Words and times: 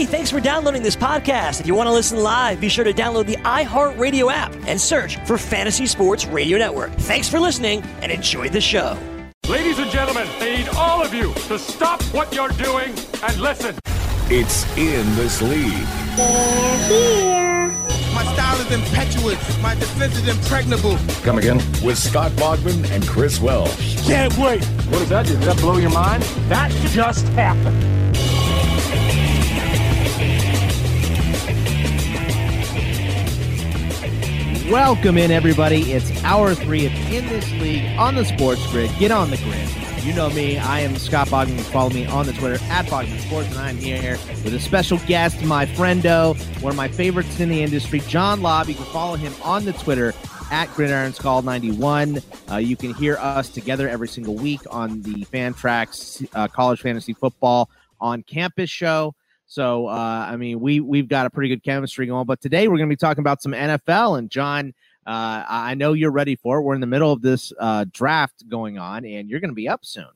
Hey, 0.00 0.06
thanks 0.06 0.30
for 0.30 0.40
downloading 0.40 0.82
this 0.82 0.96
podcast. 0.96 1.60
If 1.60 1.66
you 1.66 1.74
want 1.74 1.86
to 1.86 1.92
listen 1.92 2.22
live, 2.22 2.58
be 2.58 2.70
sure 2.70 2.84
to 2.84 2.92
download 2.94 3.26
the 3.26 3.36
iHeartRadio 3.36 4.32
app 4.32 4.50
and 4.66 4.80
search 4.80 5.18
for 5.26 5.36
Fantasy 5.36 5.84
Sports 5.84 6.24
Radio 6.24 6.56
Network. 6.56 6.90
Thanks 6.92 7.28
for 7.28 7.38
listening 7.38 7.82
and 8.00 8.10
enjoy 8.10 8.48
the 8.48 8.62
show. 8.62 8.96
Ladies 9.46 9.78
and 9.78 9.90
gentlemen, 9.90 10.26
I 10.38 10.56
need 10.56 10.68
all 10.70 11.02
of 11.02 11.12
you 11.12 11.34
to 11.34 11.58
stop 11.58 12.00
what 12.14 12.34
you're 12.34 12.48
doing 12.48 12.94
and 13.22 13.40
listen. 13.42 13.76
It's 14.30 14.64
in 14.78 15.04
this 15.16 15.42
league. 15.42 15.86
They're 16.16 16.88
here. 16.88 17.68
My 18.14 18.24
style 18.32 18.58
is 18.58 18.72
impetuous. 18.72 19.60
My 19.60 19.74
defense 19.74 20.16
is 20.16 20.28
impregnable. 20.28 20.96
Come 21.24 21.36
again? 21.36 21.58
With 21.84 21.98
Scott 21.98 22.32
Bogman 22.32 22.90
and 22.90 23.06
Chris 23.06 23.38
Welsh. 23.38 24.02
Can't 24.06 24.34
wait. 24.38 24.64
What 24.64 25.00
does 25.00 25.10
that 25.10 25.26
do? 25.26 25.34
Does 25.34 25.44
that 25.44 25.58
blow 25.58 25.76
your 25.76 25.90
mind? 25.90 26.22
That 26.48 26.70
just 26.88 27.28
happened. 27.34 27.99
Welcome 34.70 35.18
in, 35.18 35.32
everybody. 35.32 35.92
It's 35.92 36.22
hour 36.22 36.54
three 36.54 36.86
of 36.86 36.92
In 37.10 37.26
This 37.26 37.50
League 37.54 37.84
on 37.98 38.14
the 38.14 38.24
Sports 38.24 38.64
Grid. 38.70 38.88
Get 39.00 39.10
on 39.10 39.30
the 39.30 39.36
grid. 39.38 39.68
You 40.04 40.12
know 40.12 40.30
me. 40.30 40.58
I 40.58 40.78
am 40.78 40.94
Scott 40.94 41.26
Bogman. 41.26 41.58
Follow 41.72 41.90
me 41.90 42.06
on 42.06 42.24
the 42.24 42.32
Twitter 42.34 42.62
at 42.66 42.86
Bogman 42.86 43.18
Sports, 43.18 43.48
and 43.48 43.58
I'm 43.58 43.78
here 43.78 44.16
with 44.44 44.54
a 44.54 44.60
special 44.60 44.98
guest, 45.08 45.42
my 45.42 45.66
friendo, 45.66 46.36
one 46.62 46.70
of 46.70 46.76
my 46.76 46.86
favorites 46.86 47.40
in 47.40 47.48
the 47.48 47.60
industry, 47.60 47.98
John 48.06 48.42
Laub. 48.42 48.68
You 48.68 48.76
can 48.76 48.84
follow 48.84 49.16
him 49.16 49.34
on 49.42 49.64
the 49.64 49.72
Twitter 49.72 50.14
at 50.52 50.72
Gridiron 50.76 51.14
Skull 51.14 51.42
91. 51.42 52.20
Uh, 52.48 52.58
you 52.58 52.76
can 52.76 52.94
hear 52.94 53.16
us 53.16 53.48
together 53.48 53.88
every 53.88 54.06
single 54.06 54.36
week 54.36 54.60
on 54.70 55.02
the 55.02 55.24
Fantrax 55.24 56.24
uh, 56.32 56.46
College 56.46 56.80
Fantasy 56.80 57.12
Football 57.12 57.68
on 58.00 58.22
Campus 58.22 58.70
show. 58.70 59.16
So 59.50 59.88
uh, 59.88 60.26
I 60.28 60.36
mean, 60.36 60.60
we 60.60 60.78
we've 60.78 61.08
got 61.08 61.26
a 61.26 61.30
pretty 61.30 61.48
good 61.48 61.64
chemistry 61.64 62.06
going. 62.06 62.24
But 62.24 62.40
today 62.40 62.68
we're 62.68 62.76
going 62.76 62.88
to 62.88 62.92
be 62.92 62.96
talking 62.96 63.20
about 63.20 63.42
some 63.42 63.50
NFL. 63.50 64.16
And 64.16 64.30
John, 64.30 64.72
uh, 65.04 65.42
I 65.48 65.74
know 65.74 65.92
you're 65.92 66.12
ready 66.12 66.36
for 66.36 66.58
it. 66.58 66.62
We're 66.62 66.76
in 66.76 66.80
the 66.80 66.86
middle 66.86 67.12
of 67.12 67.20
this 67.20 67.52
uh, 67.58 67.84
draft 67.90 68.48
going 68.48 68.78
on, 68.78 69.04
and 69.04 69.28
you're 69.28 69.40
going 69.40 69.50
to 69.50 69.54
be 69.56 69.68
up 69.68 69.84
soon. 69.84 70.06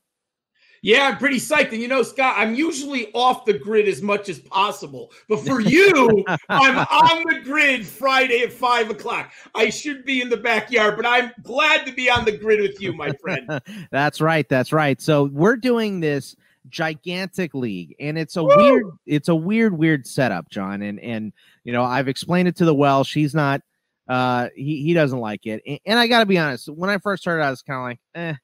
Yeah, 0.81 1.07
I'm 1.07 1.17
pretty 1.17 1.35
psyched. 1.35 1.73
And 1.73 1.81
you 1.81 1.89
know, 1.89 2.01
Scott, 2.01 2.35
I'm 2.37 2.55
usually 2.55 3.11
off 3.11 3.43
the 3.43 3.51
grid 3.51 3.89
as 3.89 4.01
much 4.01 4.29
as 4.29 4.39
possible. 4.39 5.11
But 5.27 5.41
for 5.41 5.59
you, 5.59 6.23
I'm 6.47 6.77
on 6.77 7.23
the 7.27 7.41
grid 7.43 7.85
Friday 7.85 8.41
at 8.41 8.53
five 8.53 8.89
o'clock. 8.89 9.33
I 9.53 9.69
should 9.69 10.05
be 10.05 10.21
in 10.21 10.29
the 10.29 10.37
backyard, 10.37 10.95
but 10.95 11.05
I'm 11.05 11.33
glad 11.43 11.85
to 11.87 11.91
be 11.91 12.09
on 12.09 12.23
the 12.23 12.37
grid 12.37 12.61
with 12.61 12.79
you, 12.79 12.93
my 12.93 13.11
friend. 13.11 13.59
that's 13.91 14.21
right. 14.21 14.47
That's 14.47 14.71
right. 14.71 15.01
So 15.01 15.25
we're 15.25 15.57
doing 15.57 15.99
this 15.99 16.37
gigantic 16.69 17.53
league 17.53 17.95
and 17.99 18.17
it's 18.17 18.35
a 18.37 18.43
Woo! 18.43 18.55
weird 18.55 18.85
it's 19.05 19.29
a 19.29 19.35
weird 19.35 19.77
weird 19.77 20.07
setup 20.07 20.49
john 20.49 20.81
and 20.81 20.99
and 20.99 21.33
you 21.63 21.71
know 21.71 21.83
i've 21.83 22.07
explained 22.07 22.47
it 22.47 22.55
to 22.55 22.65
the 22.65 22.73
well 22.73 23.03
she's 23.03 23.35
not 23.35 23.61
uh 24.07 24.49
he, 24.55 24.83
he 24.83 24.93
doesn't 24.93 25.19
like 25.19 25.45
it 25.45 25.61
and, 25.65 25.79
and 25.85 25.99
i 25.99 26.07
gotta 26.07 26.25
be 26.25 26.37
honest 26.37 26.69
when 26.69 26.89
i 26.89 26.97
first 26.97 27.21
started 27.21 27.43
i 27.43 27.49
was 27.49 27.61
kind 27.61 27.77
of 27.77 27.83
like 27.83 27.99
eh 28.15 28.35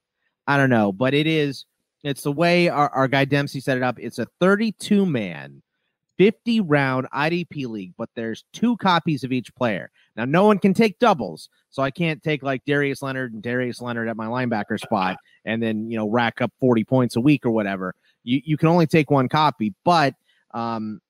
i 0.47 0.57
don't 0.57 0.69
know 0.69 0.91
but 0.91 1.13
it 1.13 1.27
is 1.27 1.65
it's 2.03 2.23
the 2.23 2.31
way 2.31 2.69
our, 2.69 2.89
our 2.89 3.07
guy 3.07 3.25
dempsey 3.25 3.59
set 3.59 3.77
it 3.77 3.83
up 3.83 3.97
it's 3.99 4.19
a 4.19 4.27
32 4.39 5.05
man 5.05 5.61
50 6.17 6.61
round 6.61 7.07
idp 7.13 7.65
league 7.67 7.93
but 7.97 8.09
there's 8.15 8.43
two 8.53 8.77
copies 8.77 9.23
of 9.23 9.31
each 9.31 9.53
player 9.55 9.89
now 10.15 10.25
no 10.25 10.45
one 10.45 10.59
can 10.59 10.73
take 10.73 10.99
doubles 10.99 11.49
so 11.69 11.81
i 11.81 11.89
can't 11.89 12.21
take 12.21 12.43
like 12.43 12.63
darius 12.65 13.01
leonard 13.01 13.33
and 13.33 13.41
darius 13.41 13.81
leonard 13.81 14.07
at 14.07 14.17
my 14.17 14.27
linebacker 14.27 14.79
spot 14.79 15.17
and 15.45 15.61
then 15.61 15.89
you 15.89 15.97
know 15.97 16.07
rack 16.07 16.41
up 16.41 16.51
40 16.59 16.83
points 16.83 17.15
a 17.15 17.21
week 17.21 17.45
or 17.45 17.51
whatever 17.51 17.95
you, 18.23 18.41
you 18.43 18.57
can 18.57 18.67
only 18.67 18.87
take 18.87 19.09
one 19.09 19.29
copy, 19.29 19.73
but 19.83 20.15
um, 20.53 21.01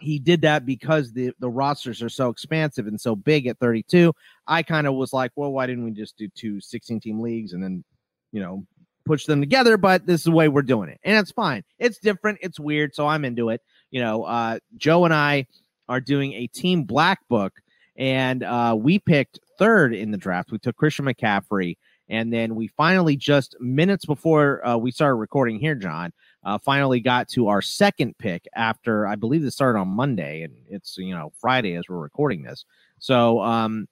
he 0.00 0.18
did 0.18 0.42
that 0.42 0.66
because 0.66 1.12
the 1.12 1.32
the 1.38 1.48
rosters 1.48 2.02
are 2.02 2.08
so 2.08 2.28
expansive 2.28 2.86
and 2.86 3.00
so 3.00 3.14
big 3.14 3.46
at 3.46 3.58
32. 3.58 4.12
I 4.46 4.62
kind 4.62 4.86
of 4.86 4.94
was 4.94 5.12
like, 5.12 5.32
well, 5.36 5.52
why 5.52 5.66
didn't 5.66 5.84
we 5.84 5.92
just 5.92 6.16
do 6.16 6.28
two 6.34 6.60
16 6.60 7.00
team 7.00 7.20
leagues 7.20 7.52
and 7.52 7.62
then, 7.62 7.84
you 8.32 8.40
know, 8.40 8.66
push 9.04 9.26
them 9.26 9.40
together? 9.40 9.76
But 9.76 10.06
this 10.06 10.20
is 10.20 10.24
the 10.24 10.32
way 10.32 10.48
we're 10.48 10.62
doing 10.62 10.88
it, 10.88 11.00
and 11.04 11.16
it's 11.16 11.32
fine. 11.32 11.62
It's 11.78 11.98
different. 11.98 12.38
It's 12.42 12.58
weird, 12.60 12.94
so 12.94 13.06
I'm 13.06 13.24
into 13.24 13.50
it. 13.50 13.60
You 13.90 14.00
know, 14.00 14.24
uh, 14.24 14.58
Joe 14.76 15.04
and 15.04 15.14
I 15.14 15.46
are 15.88 16.00
doing 16.00 16.32
a 16.32 16.46
team 16.48 16.84
black 16.84 17.20
book, 17.28 17.52
and 17.96 18.42
uh, 18.42 18.76
we 18.78 18.98
picked 18.98 19.38
third 19.58 19.94
in 19.94 20.10
the 20.10 20.18
draft. 20.18 20.50
We 20.50 20.58
took 20.58 20.76
Christian 20.76 21.04
McCaffrey. 21.04 21.76
And 22.12 22.30
then 22.30 22.54
we 22.54 22.66
finally, 22.66 23.16
just 23.16 23.56
minutes 23.58 24.04
before 24.04 24.64
uh, 24.66 24.76
we 24.76 24.90
started 24.90 25.14
recording 25.14 25.58
here, 25.58 25.74
John, 25.74 26.12
uh, 26.44 26.58
finally 26.58 27.00
got 27.00 27.26
to 27.30 27.48
our 27.48 27.62
second 27.62 28.18
pick 28.18 28.46
after 28.54 29.06
I 29.06 29.16
believe 29.16 29.40
this 29.40 29.54
started 29.54 29.78
on 29.78 29.88
Monday, 29.88 30.42
and 30.42 30.52
it's 30.68 30.98
you 30.98 31.14
know 31.14 31.32
Friday 31.40 31.74
as 31.74 31.84
we're 31.88 31.96
recording 31.96 32.42
this. 32.42 32.66
So, 32.98 33.40
um, 33.40 33.88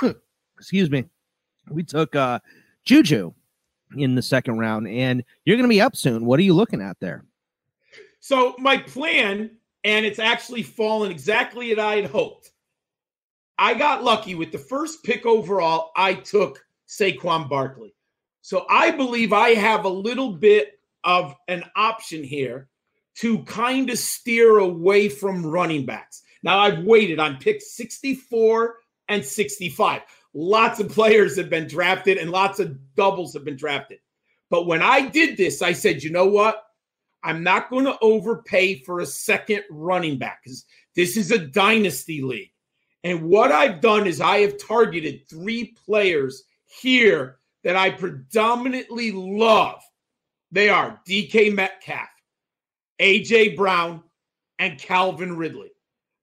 excuse 0.58 0.90
me, 0.90 1.04
we 1.70 1.84
took 1.84 2.16
uh, 2.16 2.40
Juju 2.84 3.34
in 3.96 4.16
the 4.16 4.22
second 4.22 4.58
round, 4.58 4.88
and 4.88 5.22
you're 5.44 5.56
going 5.56 5.68
to 5.68 5.72
be 5.72 5.80
up 5.80 5.94
soon. 5.94 6.26
What 6.26 6.40
are 6.40 6.44
you 6.44 6.54
looking 6.54 6.82
at 6.82 6.98
there? 6.98 7.24
So 8.18 8.56
my 8.58 8.78
plan, 8.78 9.52
and 9.84 10.04
it's 10.04 10.18
actually 10.18 10.64
fallen 10.64 11.12
exactly 11.12 11.70
as 11.70 11.78
I 11.78 12.00
had 12.00 12.10
hoped. 12.10 12.50
I 13.58 13.74
got 13.74 14.02
lucky 14.02 14.34
with 14.34 14.50
the 14.50 14.58
first 14.58 15.04
pick 15.04 15.24
overall. 15.24 15.92
I 15.94 16.14
took 16.14 16.64
Saquon 16.90 17.48
Barkley. 17.48 17.94
So 18.42 18.66
I 18.68 18.90
believe 18.90 19.32
I 19.32 19.50
have 19.50 19.84
a 19.84 19.88
little 19.88 20.32
bit 20.32 20.80
of 21.04 21.34
an 21.48 21.64
option 21.76 22.24
here 22.24 22.68
to 23.16 23.42
kind 23.44 23.90
of 23.90 23.98
steer 23.98 24.58
away 24.58 25.08
from 25.08 25.46
running 25.46 25.86
backs. 25.86 26.22
Now 26.42 26.58
I've 26.58 26.84
waited 26.84 27.20
on 27.20 27.36
pick 27.36 27.60
64 27.60 28.76
and 29.08 29.24
65. 29.24 30.02
Lots 30.34 30.80
of 30.80 30.88
players 30.88 31.36
have 31.36 31.50
been 31.50 31.68
drafted 31.68 32.18
and 32.18 32.30
lots 32.30 32.60
of 32.60 32.76
doubles 32.94 33.34
have 33.34 33.44
been 33.44 33.56
drafted. 33.56 33.98
But 34.48 34.66
when 34.66 34.82
I 34.82 35.08
did 35.08 35.36
this, 35.36 35.62
I 35.62 35.72
said, 35.72 36.02
you 36.02 36.10
know 36.10 36.26
what? 36.26 36.64
I'm 37.22 37.42
not 37.42 37.70
going 37.70 37.84
to 37.84 37.98
overpay 38.00 38.80
for 38.80 39.00
a 39.00 39.06
second 39.06 39.62
running 39.70 40.18
back 40.18 40.40
because 40.42 40.64
this 40.96 41.16
is 41.16 41.30
a 41.30 41.38
dynasty 41.38 42.22
league. 42.22 42.50
And 43.04 43.22
what 43.22 43.52
I've 43.52 43.80
done 43.80 44.06
is 44.06 44.20
I 44.20 44.38
have 44.38 44.58
targeted 44.58 45.28
three 45.28 45.74
players 45.84 46.44
here 46.70 47.38
that 47.64 47.76
I 47.76 47.90
predominantly 47.90 49.12
love. 49.12 49.82
They 50.52 50.68
are 50.68 51.00
DK 51.08 51.54
Metcalf, 51.54 52.08
AJ 53.00 53.56
Brown, 53.56 54.02
and 54.58 54.78
Calvin 54.78 55.36
Ridley. 55.36 55.70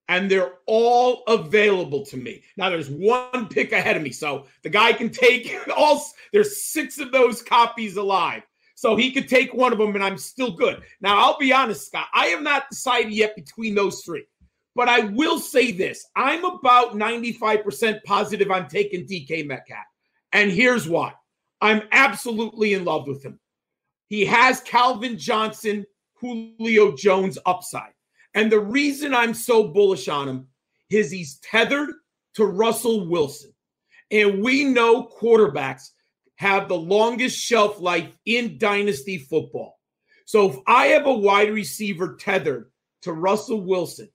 And 0.10 0.32
they're 0.32 0.54
all 0.68 1.24
available 1.28 2.06
to 2.06 2.18
me. 2.18 2.44
Now 2.56 2.70
there's 2.70 2.90
one 2.90 3.48
pick 3.50 3.74
ahead 3.74 3.98
of 3.98 4.04
me. 4.04 4.12
So 4.12 4.46
the 4.64 4.70
guy 4.70 4.94
can 4.94 5.10
take 5.10 5.54
all 5.78 6.02
there's 6.32 6.64
six 6.64 6.98
of 6.98 7.12
those 7.12 7.42
copies 7.42 7.98
alive. 7.98 8.44
So 8.76 8.96
he 8.96 9.12
could 9.12 9.28
take 9.28 9.54
one 9.54 9.74
of 9.74 9.80
them 9.80 9.96
and 9.96 10.04
I'm 10.04 10.18
still 10.18 10.52
good. 10.52 10.82
Now 11.02 11.20
I'll 11.20 11.38
be 11.38 11.52
honest, 11.52 11.88
Scott. 11.88 12.08
I 12.14 12.28
have 12.28 12.42
not 12.42 12.70
decided 12.70 13.12
yet 13.12 13.36
between 13.36 13.76
those 13.76 14.02
three. 14.02 14.26
But 14.76 14.88
I 14.88 15.00
will 15.00 15.40
say 15.40 15.72
this. 15.72 16.06
I'm 16.16 16.46
about 16.46 16.94
95% 16.94 18.04
positive 18.06 18.52
I'm 18.52 18.70
taking 18.70 19.08
DK 19.08 19.46
Metcalf. 19.46 19.86
And 20.32 20.52
here's 20.52 20.88
why 20.88 21.14
I'm 21.62 21.82
absolutely 21.92 22.74
in 22.74 22.86
love 22.86 23.08
with 23.08 23.24
him. 23.24 23.40
He 24.08 24.26
has 24.26 24.62
Calvin 24.62 25.18
Johnson, 25.18 25.86
Julio 26.16 26.96
Jones 26.96 27.38
upside. 27.46 27.94
And 28.34 28.52
the 28.52 28.60
reason 28.60 29.14
I'm 29.14 29.34
so 29.34 29.68
bullish 29.68 30.08
on 30.08 30.30
him 30.30 30.48
is 30.90 31.12
he's 31.12 31.40
tethered 31.40 31.90
to 32.36 32.46
Russell 32.46 33.10
Wilson. 33.10 33.54
And 34.12 34.44
we 34.44 34.64
know 34.64 35.10
quarterbacks 35.20 35.90
have 36.36 36.68
the 36.68 36.78
longest 36.78 37.38
shelf 37.38 37.82
life 37.82 38.18
in 38.26 38.58
dynasty 38.58 39.18
football. 39.18 39.80
So 40.26 40.50
if 40.52 40.58
I 40.68 40.88
have 40.88 41.08
a 41.08 41.14
wide 41.14 41.52
receiver 41.52 42.16
tethered 42.20 42.70
to 43.02 43.14
Russell 43.14 43.62
Wilson, 43.62 44.10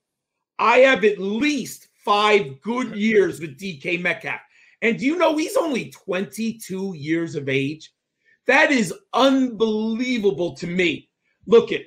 I 0.57 0.79
have 0.79 1.03
at 1.03 1.19
least 1.19 1.87
five 2.05 2.61
good 2.61 2.95
years 2.95 3.39
with 3.39 3.59
DK 3.59 4.01
Metcalf. 4.01 4.39
And 4.83 4.99
do 4.99 5.05
you 5.05 5.17
know 5.17 5.37
he's 5.37 5.55
only 5.55 5.89
22 5.91 6.93
years 6.95 7.35
of 7.35 7.47
age? 7.47 7.91
That 8.45 8.69
is 8.69 8.93
unbelievable 9.13 10.55
to 10.57 10.67
me. 10.67 11.09
Look 11.47 11.71
at 11.71 11.81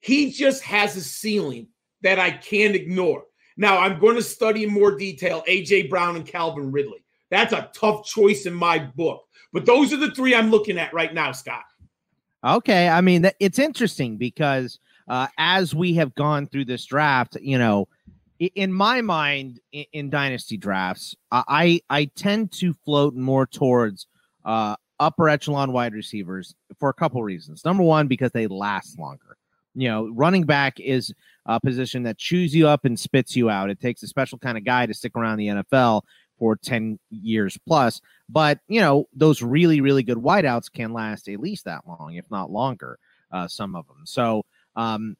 he 0.00 0.32
just 0.32 0.62
has 0.62 0.96
a 0.96 1.02
ceiling 1.02 1.68
that 2.02 2.18
I 2.18 2.30
can't 2.30 2.74
ignore. 2.74 3.24
Now 3.58 3.78
I'm 3.78 4.00
going 4.00 4.16
to 4.16 4.22
study 4.22 4.64
in 4.64 4.72
more 4.72 4.96
detail 4.96 5.44
AJ 5.46 5.90
Brown 5.90 6.16
and 6.16 6.26
Calvin 6.26 6.72
Ridley. 6.72 7.04
That's 7.30 7.52
a 7.52 7.70
tough 7.74 8.06
choice 8.06 8.46
in 8.46 8.54
my 8.54 8.78
book. 8.78 9.24
But 9.52 9.66
those 9.66 9.92
are 9.92 9.98
the 9.98 10.12
three 10.12 10.34
I'm 10.34 10.50
looking 10.50 10.78
at 10.78 10.94
right 10.94 11.12
now, 11.12 11.32
Scott. 11.32 11.64
Okay, 12.42 12.88
I 12.88 13.02
mean 13.02 13.30
it's 13.38 13.58
interesting 13.58 14.16
because 14.16 14.78
uh, 15.08 15.26
as 15.36 15.74
we 15.74 15.92
have 15.94 16.14
gone 16.14 16.46
through 16.46 16.66
this 16.66 16.86
draft, 16.86 17.36
you 17.40 17.58
know, 17.58 17.88
in 18.38 18.72
my 18.72 19.00
mind, 19.00 19.60
in, 19.72 19.84
in 19.92 20.10
dynasty 20.10 20.56
drafts, 20.56 21.16
I 21.30 21.80
I 21.90 22.06
tend 22.14 22.52
to 22.52 22.72
float 22.84 23.14
more 23.14 23.46
towards 23.46 24.06
uh, 24.44 24.76
upper 25.00 25.28
echelon 25.28 25.72
wide 25.72 25.94
receivers 25.94 26.54
for 26.78 26.88
a 26.88 26.94
couple 26.94 27.22
reasons. 27.22 27.64
Number 27.64 27.82
one, 27.82 28.08
because 28.08 28.32
they 28.32 28.46
last 28.46 28.98
longer. 28.98 29.36
You 29.74 29.88
know, 29.88 30.08
running 30.08 30.44
back 30.44 30.80
is 30.80 31.12
a 31.46 31.60
position 31.60 32.02
that 32.04 32.18
chews 32.18 32.54
you 32.54 32.66
up 32.66 32.84
and 32.84 32.98
spits 32.98 33.36
you 33.36 33.48
out. 33.48 33.70
It 33.70 33.80
takes 33.80 34.02
a 34.02 34.08
special 34.08 34.38
kind 34.38 34.58
of 34.58 34.64
guy 34.64 34.86
to 34.86 34.94
stick 34.94 35.12
around 35.14 35.38
the 35.38 35.48
NFL 35.48 36.02
for 36.38 36.56
10 36.56 36.98
years 37.10 37.58
plus. 37.66 38.00
But, 38.28 38.60
you 38.68 38.80
know, 38.80 39.08
those 39.14 39.42
really, 39.42 39.80
really 39.80 40.02
good 40.02 40.18
wideouts 40.18 40.72
can 40.72 40.92
last 40.92 41.28
at 41.28 41.40
least 41.40 41.64
that 41.66 41.86
long, 41.86 42.14
if 42.14 42.24
not 42.30 42.50
longer, 42.50 42.98
uh, 43.30 43.46
some 43.46 43.76
of 43.76 43.86
them. 43.86 44.02
So, 44.04 44.44
um, 44.74 45.16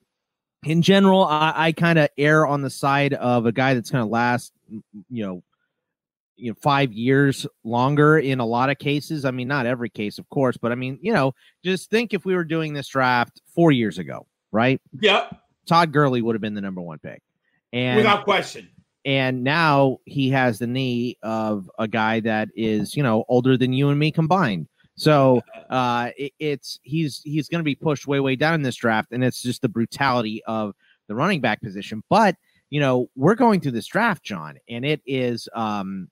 in 0.65 0.83
general, 0.83 1.25
I, 1.25 1.53
I 1.55 1.73
kind 1.73 1.99
of 1.99 2.09
err 2.19 2.47
on 2.47 2.63
the 2.63 2.71
side 2.71 3.15
of 3.15 3.47
a 3.47 3.53
guy 3.53 3.75
that's 3.75 3.91
going 3.91 4.05
to 4.05 4.11
last, 4.11 4.53
you 5.09 5.25
know, 5.25 5.43
you 6.37 6.51
know, 6.51 6.57
five 6.63 6.93
years 6.93 7.47
longer 7.65 8.19
in 8.19 8.39
a 8.39 8.47
lot 8.47 8.71
of 8.71 8.79
cases. 8.79 9.25
I 9.25 9.33
mean, 9.33 9.49
not 9.49 9.67
every 9.67 9.91
case, 9.91 10.19
of 10.19 10.29
course, 10.29 10.57
but 10.57 10.71
I 10.71 10.77
mean, 10.77 10.99
you 11.03 11.13
know, 11.13 11.35
just 11.65 11.91
think 11.91 12.15
if 12.15 12.25
we 12.25 12.35
were 12.35 12.45
doing 12.45 12.73
this 12.73 12.89
draft 12.89 13.43
four 13.55 13.73
years 13.73 13.99
ago, 13.99 14.27
right? 14.53 14.81
Yep. 15.01 15.37
Todd 15.67 15.93
Gurley 15.93 16.23
would 16.23 16.35
have 16.35 16.41
been 16.41 16.55
the 16.55 16.61
number 16.61 16.81
one 16.81 16.99
pick. 16.99 17.23
And 17.73 17.97
without 17.97 18.25
question. 18.25 18.69
And 19.05 19.43
now 19.43 19.99
he 20.05 20.31
has 20.31 20.59
the 20.59 20.67
knee 20.67 21.19
of 21.23 21.71
a 21.79 21.89
guy 21.89 22.21
that 22.21 22.49
is, 22.55 22.95
you 22.95 23.03
know, 23.03 23.25
older 23.29 23.57
than 23.57 23.73
you 23.73 23.89
and 23.89 23.99
me 23.99 24.11
combined. 24.11 24.69
So 24.99 25.43
uh, 25.71 26.11
it, 26.19 26.33
it's 26.41 26.81
he's 26.83 27.23
he's 27.25 27.49
going 27.49 27.61
to 27.61 27.65
be 27.65 27.77
pushed 27.77 28.07
way 28.07 28.21
way 28.21 28.37
down 28.37 28.55
in 28.55 28.63
this 28.63 28.77
draft, 28.77 29.13
and 29.13 29.23
it's 29.23 29.41
just 29.41 29.63
the 29.63 29.69
brutality 29.69 30.43
of 30.45 30.75
the 31.07 31.15
running 31.15 31.41
back 31.41 31.63
position. 31.63 32.03
But 32.11 32.37
you 32.69 32.81
know, 32.81 33.09
we're 33.15 33.37
going 33.37 33.61
through 33.61 33.73
this 33.73 33.87
draft, 33.87 34.23
John, 34.25 34.59
and 34.69 34.85
it 34.85 35.01
is, 35.07 35.49
um, 35.55 36.09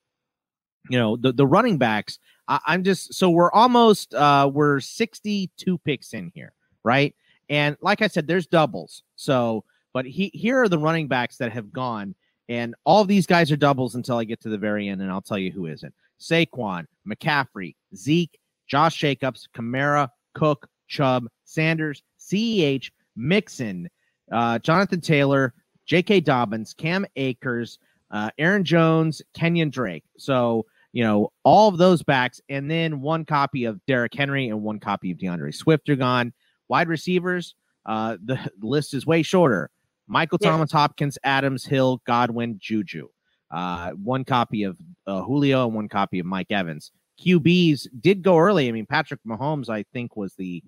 you 0.88 0.98
know, 0.98 1.16
the 1.16 1.32
the 1.32 1.46
running 1.46 1.78
backs. 1.78 2.20
I, 2.46 2.60
I'm 2.64 2.84
just 2.84 3.12
so 3.12 3.28
we're 3.28 3.50
almost 3.50 4.14
uh, 4.14 4.48
we're 4.52 4.78
62 4.78 5.78
picks 5.78 6.14
in 6.14 6.30
here, 6.32 6.52
right? 6.84 7.14
And 7.48 7.76
like 7.80 8.02
I 8.02 8.06
said, 8.06 8.28
there's 8.28 8.46
doubles. 8.46 9.02
So, 9.16 9.64
but 9.92 10.06
he 10.06 10.30
here 10.32 10.62
are 10.62 10.68
the 10.68 10.78
running 10.78 11.08
backs 11.08 11.38
that 11.38 11.52
have 11.52 11.72
gone, 11.72 12.14
and 12.48 12.76
all 12.84 13.02
of 13.02 13.08
these 13.08 13.26
guys 13.26 13.50
are 13.50 13.56
doubles 13.56 13.96
until 13.96 14.16
I 14.16 14.24
get 14.24 14.40
to 14.42 14.48
the 14.48 14.58
very 14.58 14.88
end, 14.88 15.02
and 15.02 15.10
I'll 15.10 15.20
tell 15.20 15.38
you 15.38 15.50
who 15.50 15.66
isn't. 15.66 15.92
Saquon, 16.20 16.86
McCaffrey, 17.06 17.74
Zeke, 17.94 18.38
Josh 18.66 18.96
Jacobs, 18.96 19.48
Kamara, 19.54 20.08
Cook, 20.34 20.68
Chubb, 20.88 21.26
Sanders, 21.44 22.02
CEH, 22.18 22.90
Mixon, 23.16 23.88
uh, 24.32 24.58
Jonathan 24.58 25.00
Taylor, 25.00 25.54
J.K. 25.86 26.20
Dobbins, 26.20 26.74
Cam 26.74 27.06
Akers, 27.16 27.78
uh, 28.10 28.30
Aaron 28.38 28.64
Jones, 28.64 29.22
Kenyon 29.34 29.70
Drake. 29.70 30.04
So, 30.18 30.66
you 30.92 31.04
know, 31.04 31.32
all 31.44 31.68
of 31.68 31.78
those 31.78 32.02
backs, 32.02 32.40
and 32.48 32.70
then 32.70 33.00
one 33.00 33.24
copy 33.24 33.64
of 33.64 33.84
Derrick 33.86 34.14
Henry 34.14 34.48
and 34.48 34.62
one 34.62 34.80
copy 34.80 35.10
of 35.10 35.18
D'Andre 35.18 35.52
Swift 35.52 35.88
are 35.88 35.96
gone. 35.96 36.32
Wide 36.68 36.88
receivers, 36.88 37.54
uh, 37.84 38.16
the 38.24 38.38
list 38.60 38.94
is 38.94 39.06
way 39.06 39.22
shorter. 39.22 39.70
Michael 40.08 40.38
yeah. 40.40 40.50
Thomas, 40.50 40.72
Hopkins, 40.72 41.18
Adams, 41.24 41.64
Hill, 41.64 42.00
Godwin, 42.06 42.58
Juju. 42.60 43.08
Uh, 43.50 43.90
one 43.92 44.24
copy 44.24 44.64
of 44.64 44.76
uh, 45.06 45.22
Julio 45.22 45.66
and 45.66 45.74
one 45.74 45.88
copy 45.88 46.18
of 46.18 46.26
Mike 46.26 46.50
Evans. 46.50 46.92
QBs 47.24 47.88
did 48.00 48.22
go 48.22 48.38
early. 48.38 48.68
I 48.68 48.72
mean, 48.72 48.86
Patrick 48.86 49.20
Mahomes, 49.26 49.68
I 49.68 49.84
think, 49.92 50.16
was 50.16 50.34
the 50.34 50.62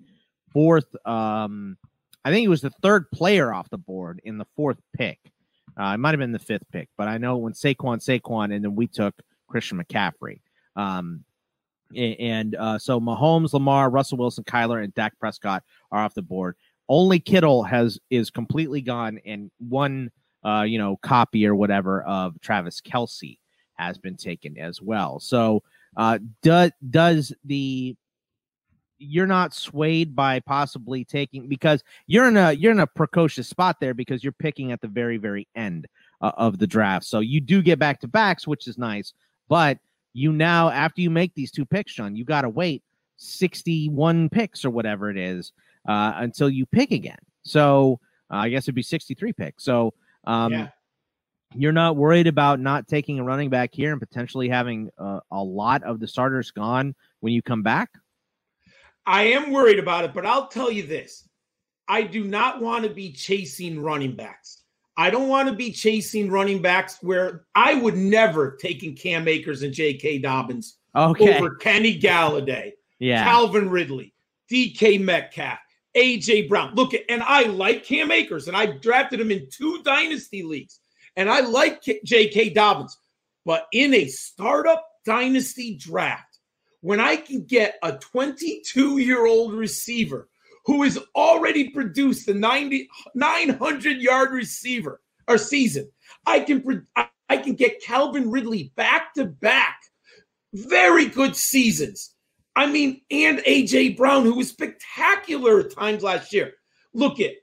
fourth. 0.51 0.87
Um, 1.05 1.77
I 2.25 2.29
think 2.29 2.41
he 2.41 2.47
was 2.47 2.61
the 2.61 2.73
third 2.81 3.09
player 3.11 3.53
off 3.53 3.69
the 3.69 3.77
board 3.77 4.21
in 4.23 4.37
the 4.37 4.47
fourth 4.55 4.79
pick. 4.95 5.19
Uh, 5.79 5.93
it 5.93 5.97
might 5.97 6.11
have 6.11 6.19
been 6.19 6.31
the 6.31 6.39
fifth 6.39 6.69
pick, 6.71 6.89
but 6.97 7.07
I 7.07 7.17
know 7.17 7.37
when 7.37 7.53
Saquon, 7.53 7.99
Saquon, 7.99 8.53
and 8.53 8.63
then 8.63 8.75
we 8.75 8.87
took 8.87 9.15
Christian 9.47 9.81
McCaffrey. 9.81 10.41
Um, 10.75 11.23
and 11.95 12.55
uh, 12.55 12.77
so 12.77 12.99
Mahomes, 12.99 13.53
Lamar, 13.53 13.89
Russell 13.89 14.17
Wilson, 14.17 14.43
Kyler, 14.43 14.83
and 14.83 14.93
Dak 14.93 15.17
Prescott 15.19 15.63
are 15.91 16.03
off 16.03 16.13
the 16.13 16.21
board. 16.21 16.55
Only 16.87 17.19
Kittle 17.19 17.63
has 17.63 17.99
is 18.09 18.29
completely 18.29 18.81
gone, 18.81 19.19
and 19.25 19.51
one 19.57 20.11
uh, 20.43 20.65
you 20.67 20.77
know 20.77 20.97
copy 20.97 21.45
or 21.45 21.55
whatever 21.55 22.03
of 22.03 22.39
Travis 22.41 22.81
Kelce 22.81 23.37
has 23.75 23.97
been 23.97 24.17
taken 24.17 24.57
as 24.57 24.81
well. 24.81 25.19
So 25.19 25.63
uh, 25.97 26.19
does 26.41 26.71
does 26.89 27.33
the 27.45 27.95
you're 28.97 29.27
not 29.27 29.53
swayed 29.53 30.15
by 30.15 30.39
possibly 30.41 31.05
taking 31.05 31.47
because 31.47 31.83
you're 32.07 32.27
in 32.27 32.37
a 32.37 32.51
you're 32.51 32.71
in 32.71 32.81
a 32.81 32.87
precocious 32.87 33.47
spot 33.47 33.77
there 33.79 33.93
because 33.93 34.23
you're 34.23 34.33
picking 34.33 34.71
at 34.71 34.81
the 34.81 34.87
very 34.87 35.17
very 35.17 35.47
end 35.55 35.87
uh, 36.21 36.31
of 36.37 36.59
the 36.59 36.67
draft. 36.67 37.05
So 37.05 37.19
you 37.19 37.41
do 37.41 37.61
get 37.61 37.79
back 37.79 38.01
to 38.01 38.07
backs, 38.07 38.45
which 38.45 38.67
is 38.67 38.77
nice, 38.77 39.13
but 39.47 39.79
you 40.13 40.33
now 40.33 40.69
after 40.69 41.01
you 41.01 41.09
make 41.09 41.33
these 41.33 41.51
two 41.51 41.65
picks, 41.65 41.93
John, 41.93 42.15
you 42.15 42.25
got 42.25 42.41
to 42.41 42.49
wait 42.49 42.83
61 43.17 44.29
picks 44.29 44.65
or 44.65 44.69
whatever 44.69 45.09
it 45.09 45.17
is 45.17 45.53
uh, 45.87 46.13
until 46.17 46.49
you 46.49 46.65
pick 46.65 46.91
again. 46.91 47.19
So 47.43 47.99
uh, 48.31 48.37
I 48.37 48.49
guess 48.49 48.65
it'd 48.65 48.75
be 48.75 48.83
63 48.83 49.33
picks. 49.33 49.63
So 49.63 49.93
um, 50.25 50.51
yeah 50.51 50.67
you're 51.55 51.71
not 51.71 51.95
worried 51.95 52.27
about 52.27 52.59
not 52.59 52.87
taking 52.87 53.19
a 53.19 53.23
running 53.23 53.49
back 53.49 53.71
here 53.73 53.91
and 53.91 53.99
potentially 53.99 54.49
having 54.49 54.89
uh, 54.97 55.19
a 55.31 55.43
lot 55.43 55.83
of 55.83 55.99
the 55.99 56.07
starters 56.07 56.51
gone 56.51 56.95
when 57.21 57.33
you 57.33 57.41
come 57.41 57.63
back? 57.63 57.89
I 59.05 59.23
am 59.23 59.51
worried 59.51 59.79
about 59.79 60.05
it, 60.05 60.13
but 60.13 60.25
I'll 60.25 60.47
tell 60.47 60.71
you 60.71 60.83
this. 60.83 61.27
I 61.87 62.03
do 62.03 62.23
not 62.23 62.61
want 62.61 62.83
to 62.83 62.89
be 62.91 63.11
chasing 63.11 63.81
running 63.81 64.15
backs. 64.15 64.61
I 64.95 65.09
don't 65.09 65.29
want 65.29 65.49
to 65.49 65.55
be 65.55 65.71
chasing 65.71 66.29
running 66.29 66.61
backs 66.61 66.99
where 67.01 67.45
I 67.55 67.73
would 67.73 67.95
never 67.95 68.57
taking 68.57 68.95
Cam 68.95 69.27
Akers 69.27 69.63
and 69.63 69.73
J.K. 69.73 70.19
Dobbins 70.19 70.77
okay. 70.95 71.37
over 71.37 71.55
Kenny 71.55 71.99
Golladay, 71.99 72.73
yeah. 72.99 73.23
Calvin 73.23 73.69
Ridley, 73.69 74.13
DK 74.51 75.01
Metcalf, 75.01 75.57
AJ 75.95 76.49
Brown. 76.49 76.75
Look 76.75 76.93
at 76.93 77.01
and 77.09 77.23
I 77.23 77.43
like 77.43 77.85
Cam 77.85 78.11
Akers 78.11 78.47
and 78.47 78.55
I 78.55 78.67
drafted 78.67 79.19
him 79.19 79.31
in 79.31 79.47
two 79.49 79.81
dynasty 79.83 80.43
leagues. 80.43 80.81
And 81.19 81.29
I 81.29 81.41
like 81.41 81.83
J.K. 81.83 82.51
Dobbins, 82.51 82.97
but 83.45 83.67
in 83.73 83.93
a 83.93 84.07
startup 84.07 84.85
dynasty 85.05 85.75
draft, 85.75 86.39
when 86.79 87.01
I 87.01 87.17
can 87.17 87.43
get 87.43 87.77
a 87.83 87.97
22 87.97 88.99
year 88.99 89.25
old 89.25 89.53
receiver 89.53 90.29
who 90.65 90.81
has 90.83 90.97
already 91.17 91.71
produced 91.71 92.29
a 92.29 92.33
90, 92.33 92.87
900 93.15 93.97
yard 93.97 94.31
receiver 94.31 95.01
or 95.27 95.37
season, 95.37 95.91
I 96.25 96.39
can 96.39 96.87
I 96.95 97.35
can 97.35 97.55
get 97.55 97.83
Calvin 97.83 98.31
Ridley 98.31 98.71
back 98.77 99.13
to 99.15 99.25
back, 99.25 99.81
very 100.53 101.07
good 101.07 101.35
seasons. 101.35 102.15
I 102.55 102.65
mean, 102.67 103.01
and 103.11 103.39
AJ 103.39 103.97
Brown, 103.97 104.23
who 104.23 104.35
was 104.35 104.47
spectacular 104.47 105.59
at 105.59 105.71
times 105.75 106.01
last 106.01 106.31
year. 106.31 106.53
Look 106.93 107.19
at 107.19 107.33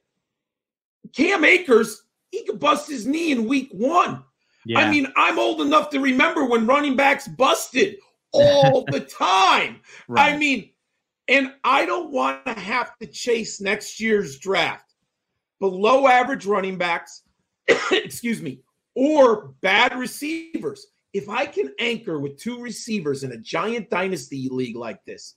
Cam 1.14 1.44
Akers 1.44 2.05
he 2.30 2.44
could 2.44 2.58
bust 2.58 2.88
his 2.88 3.06
knee 3.06 3.32
in 3.32 3.48
week 3.48 3.68
one. 3.72 4.22
Yeah. 4.64 4.80
I 4.80 4.90
mean, 4.90 5.06
I'm 5.16 5.38
old 5.38 5.60
enough 5.60 5.90
to 5.90 6.00
remember 6.00 6.44
when 6.44 6.66
running 6.66 6.96
backs 6.96 7.28
busted 7.28 7.96
all 8.32 8.84
the 8.90 9.00
time. 9.00 9.80
Right. 10.08 10.34
I 10.34 10.36
mean, 10.36 10.70
and 11.28 11.52
I 11.64 11.86
don't 11.86 12.12
want 12.12 12.44
to 12.46 12.52
have 12.52 12.96
to 12.98 13.06
chase 13.06 13.60
next 13.60 14.00
year's 14.00 14.38
draft 14.38 14.94
below 15.60 16.06
average 16.06 16.46
running 16.46 16.78
backs, 16.78 17.22
excuse 17.90 18.42
me, 18.42 18.60
or 18.94 19.54
bad 19.60 19.96
receivers. 19.96 20.86
If 21.12 21.28
I 21.28 21.46
can 21.46 21.72
anchor 21.80 22.20
with 22.20 22.38
two 22.38 22.60
receivers 22.60 23.24
in 23.24 23.32
a 23.32 23.38
giant 23.38 23.88
dynasty 23.88 24.48
league 24.50 24.76
like 24.76 25.04
this, 25.04 25.36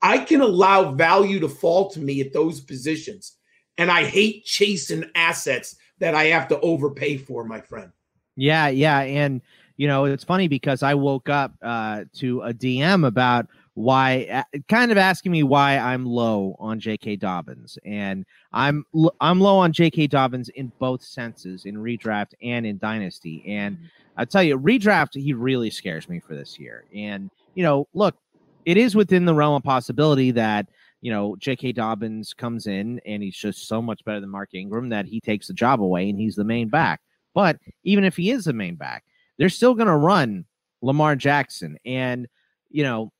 I 0.00 0.18
can 0.18 0.40
allow 0.40 0.92
value 0.92 1.40
to 1.40 1.48
fall 1.48 1.90
to 1.90 2.00
me 2.00 2.20
at 2.20 2.32
those 2.32 2.60
positions. 2.60 3.36
And 3.78 3.90
I 3.90 4.04
hate 4.04 4.44
chasing 4.44 5.04
assets 5.14 5.76
that 5.98 6.14
I 6.14 6.24
have 6.24 6.48
to 6.48 6.60
overpay 6.60 7.18
for, 7.18 7.44
my 7.44 7.60
friend. 7.60 7.90
Yeah, 8.36 8.68
yeah, 8.68 9.00
and 9.00 9.40
you 9.76 9.88
know 9.88 10.04
it's 10.04 10.24
funny 10.24 10.48
because 10.48 10.82
I 10.82 10.94
woke 10.94 11.28
up 11.28 11.54
uh, 11.62 12.04
to 12.14 12.42
a 12.42 12.52
DM 12.52 13.06
about 13.06 13.46
why 13.74 14.44
kind 14.68 14.90
of 14.90 14.96
asking 14.98 15.32
me 15.32 15.42
why 15.42 15.76
I'm 15.76 16.06
low 16.06 16.56
on 16.58 16.80
J.K. 16.80 17.16
Dobbins, 17.16 17.78
and 17.84 18.24
I'm 18.52 18.84
I'm 19.20 19.40
low 19.40 19.58
on 19.58 19.72
J.K. 19.72 20.06
Dobbins 20.06 20.48
in 20.50 20.72
both 20.78 21.02
senses, 21.02 21.64
in 21.64 21.76
redraft 21.76 22.32
and 22.42 22.66
in 22.66 22.78
dynasty. 22.78 23.44
And 23.46 23.78
I 24.16 24.24
tell 24.24 24.42
you, 24.42 24.58
redraft 24.58 25.14
he 25.14 25.34
really 25.34 25.70
scares 25.70 26.08
me 26.08 26.20
for 26.20 26.34
this 26.34 26.58
year. 26.58 26.84
And 26.94 27.30
you 27.54 27.62
know, 27.62 27.86
look, 27.94 28.16
it 28.64 28.76
is 28.76 28.94
within 28.94 29.24
the 29.24 29.34
realm 29.34 29.54
of 29.54 29.62
possibility 29.62 30.30
that 30.32 30.68
you 31.06 31.12
know 31.12 31.36
J.K. 31.36 31.70
Dobbins 31.70 32.34
comes 32.34 32.66
in 32.66 33.00
and 33.06 33.22
he's 33.22 33.36
just 33.36 33.68
so 33.68 33.80
much 33.80 34.04
better 34.04 34.18
than 34.18 34.28
Mark 34.28 34.54
Ingram 34.54 34.88
that 34.88 35.06
he 35.06 35.20
takes 35.20 35.46
the 35.46 35.54
job 35.54 35.80
away 35.80 36.10
and 36.10 36.18
he's 36.18 36.34
the 36.34 36.42
main 36.42 36.68
back. 36.68 37.00
But 37.32 37.60
even 37.84 38.02
if 38.02 38.16
he 38.16 38.32
is 38.32 38.46
the 38.46 38.52
main 38.52 38.74
back, 38.74 39.04
they're 39.38 39.48
still 39.48 39.76
going 39.76 39.86
to 39.86 39.94
run 39.94 40.46
Lamar 40.82 41.14
Jackson, 41.14 41.78
and 41.86 42.26
you 42.70 42.82
know 42.82 43.12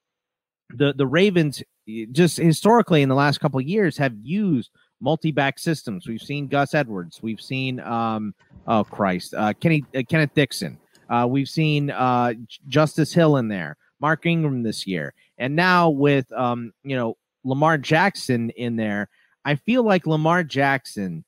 the 0.71 0.95
the 0.95 1.07
Ravens 1.07 1.63
just 2.11 2.39
historically 2.39 3.03
in 3.03 3.09
the 3.09 3.15
last 3.15 3.39
couple 3.39 3.61
years 3.61 3.97
have 3.99 4.15
used 4.21 4.73
multi-back 5.01 5.57
systems. 5.57 6.09
We've 6.09 6.21
seen 6.21 6.49
Gus 6.49 6.75
Edwards, 6.75 7.23
we've 7.23 7.41
seen 7.41 7.79
um 7.79 8.35
oh 8.67 8.83
Christ, 8.83 9.33
uh 9.33 9.53
Kenny 9.53 9.85
uh, 9.95 10.03
Kenneth 10.09 10.35
Dixon. 10.35 10.77
Uh 11.09 11.29
we've 11.31 11.49
seen 11.49 11.93
uh 11.93 12.35
Justice 12.67 13.13
Hill 13.13 13.37
in 13.37 13.47
there, 13.47 13.77
Mark 14.01 14.27
Ingram 14.27 14.65
this 14.65 14.89
year. 14.89 15.15
And 15.39 15.55
now 15.55 15.89
with 15.89 16.33
um 16.33 16.73
you 16.83 16.97
know 16.97 17.17
Lamar 17.47 17.79
Jackson 17.79 18.51
in 18.51 18.77
there, 18.77 19.09
I 19.45 19.55
feel 19.55 19.85
like 19.85 20.07
Lamar 20.07 20.43
Jackson 20.43 21.25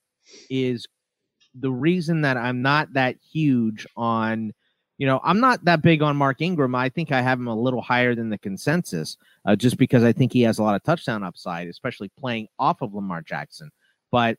is 0.49 0.85
the 1.55 1.71
reason 1.71 2.21
that 2.21 2.37
I'm 2.37 2.61
not 2.61 2.93
that 2.93 3.15
huge 3.31 3.87
on 3.95 4.53
you 4.99 5.05
know, 5.07 5.21
I'm 5.23 5.39
not 5.39 5.63
that 5.63 5.81
big 5.81 6.01
on 6.01 6.17
Mark 6.17 6.41
Ingram. 6.41 6.75
I 6.75 6.89
think 6.89 7.13
I 7.13 7.21
have 7.21 7.39
him 7.39 7.47
a 7.47 7.55
little 7.55 7.81
higher 7.81 8.15
than 8.15 8.29
the 8.29 8.37
consensus, 8.37 9.15
uh, 9.45 9.55
just 9.55 9.77
because 9.77 10.03
I 10.03 10.11
think 10.11 10.33
he 10.33 10.41
has 10.41 10.59
a 10.59 10.63
lot 10.63 10.75
of 10.75 10.83
touchdown 10.83 11.23
upside, 11.23 11.69
especially 11.69 12.11
playing 12.19 12.49
off 12.59 12.81
of 12.81 12.93
Lamar 12.93 13.21
Jackson. 13.21 13.71
But 14.11 14.37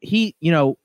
he, 0.00 0.34
you 0.40 0.50
know, 0.50 0.78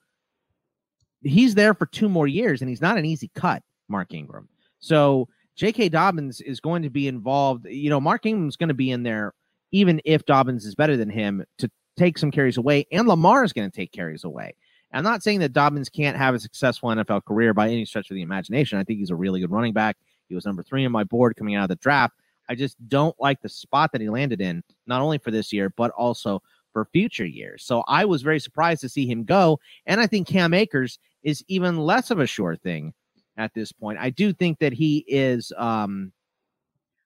he's 1.23 1.55
there 1.55 1.73
for 1.73 1.87
two 1.87 2.07
more 2.07 2.27
years, 2.27 2.61
and 2.61 2.69
he's 2.69 2.83
not 2.83 2.99
an 2.99 3.05
easy 3.05 3.31
cut, 3.33 3.63
Mark 3.89 4.13
Ingram. 4.13 4.47
So 4.79 5.27
J.K. 5.55 5.89
Dobbins 5.89 6.39
is 6.39 6.59
going 6.59 6.83
to 6.83 6.91
be 6.91 7.07
involved. 7.07 7.65
You 7.65 7.89
know, 7.89 7.99
Mark 7.99 8.27
Ingram's 8.27 8.57
going 8.57 8.69
to 8.69 8.75
be 8.75 8.91
in 8.91 9.01
there, 9.01 9.33
even 9.72 10.01
if 10.05 10.25
Dobbins 10.25 10.65
is 10.65 10.75
better 10.75 10.98
than 10.98 11.10
him, 11.10 11.43
to 11.57 11.69
take 11.98 12.17
some 12.17 12.31
carries 12.31 12.57
away, 12.57 12.86
and 12.91 13.07
Lamar 13.07 13.43
is 13.43 13.53
going 13.53 13.69
to 13.69 13.75
take 13.75 13.91
carries 13.91 14.24
away. 14.24 14.55
I'm 14.93 15.03
not 15.03 15.24
saying 15.24 15.39
that 15.39 15.53
Dobbins 15.53 15.89
can't 15.89 16.17
have 16.17 16.36
a 16.36 16.39
successful 16.39 16.89
NFL 16.89 17.25
career 17.25 17.53
by 17.53 17.67
any 17.67 17.86
stretch 17.86 18.10
of 18.10 18.15
the 18.15 18.22
imagination. 18.22 18.79
I 18.79 18.84
think 18.84 19.00
he's 19.00 19.10
a 19.10 19.15
really 19.15 19.41
good 19.41 19.51
running 19.51 19.74
back. 19.74 19.98
He 20.29 20.36
was 20.36 20.45
number 20.45 20.63
three 20.63 20.86
on 20.86 20.91
my 20.91 21.03
board 21.03 21.36
coming 21.36 21.55
out 21.55 21.63
of 21.63 21.69
the 21.69 21.75
draft. 21.75 22.13
I 22.48 22.55
just 22.55 22.77
don't 22.88 23.15
like 23.19 23.41
the 23.41 23.50
spot 23.50 23.91
that 23.91 24.01
he 24.01 24.10
landed 24.10 24.39
in, 24.39 24.63
not 24.88 25.01
only 25.01 25.17
for 25.17 25.31
this 25.31 25.51
year, 25.51 25.74
but 25.75 25.91
also 25.91 26.41
for 26.72 26.86
future 26.86 27.25
years. 27.25 27.63
So 27.65 27.84
I 27.88 28.05
was 28.05 28.22
very 28.22 28.39
surprised 28.39 28.81
to 28.81 28.89
see 28.89 29.07
him 29.07 29.24
go. 29.24 29.60
And 29.86 30.00
I 30.00 30.07
think 30.07 30.27
Cam 30.27 30.53
Akers 30.53 31.00
is 31.24 31.43
even 31.48 31.77
less 31.77 32.12
of 32.12 32.19
a 32.19 32.27
sure 32.27 32.55
thing 32.55 32.93
at 33.38 33.53
this 33.53 33.72
point. 33.72 33.98
I 34.00 34.10
do 34.12 34.31
think 34.31 34.60
that 34.60 34.74
he 34.74 35.05
is, 35.07 35.51
um, 35.57 36.12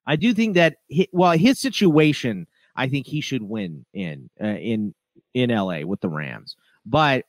I 0.10 0.16
do 0.16 0.34
think 0.34 0.56
that, 0.56 0.78
he, 0.88 1.08
well, 1.14 1.34
his 1.34 1.60
situation, 1.60 2.48
I 2.76 2.90
think 2.90 3.06
he 3.06 3.22
should 3.22 3.44
win 3.44 3.86
in, 3.94 4.32
uh, 4.42 4.48
in, 4.48 4.96
in 5.36 5.52
LA 5.52 5.82
with 5.82 6.02
the 6.02 6.10
Rams. 6.10 6.56
But 6.84 7.26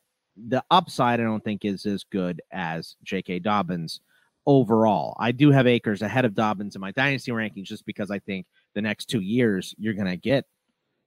the 0.48 0.64
upside 0.70 1.20
I 1.20 1.24
don't 1.24 1.44
think 1.44 1.66
is 1.66 1.84
as 1.84 2.04
good 2.04 2.40
as 2.50 2.96
J.K. 3.02 3.40
Dobbins 3.40 4.00
overall. 4.46 5.14
I 5.20 5.30
do 5.30 5.50
have 5.50 5.66
Akers 5.66 6.00
ahead 6.00 6.24
of 6.24 6.34
Dobbins 6.34 6.74
in 6.74 6.80
my 6.80 6.92
dynasty 6.92 7.32
rankings 7.32 7.64
just 7.64 7.84
because 7.84 8.10
I 8.10 8.18
think 8.18 8.46
the 8.74 8.80
next 8.80 9.10
two 9.10 9.20
years 9.20 9.74
you're 9.78 9.92
gonna 9.92 10.16
get 10.16 10.46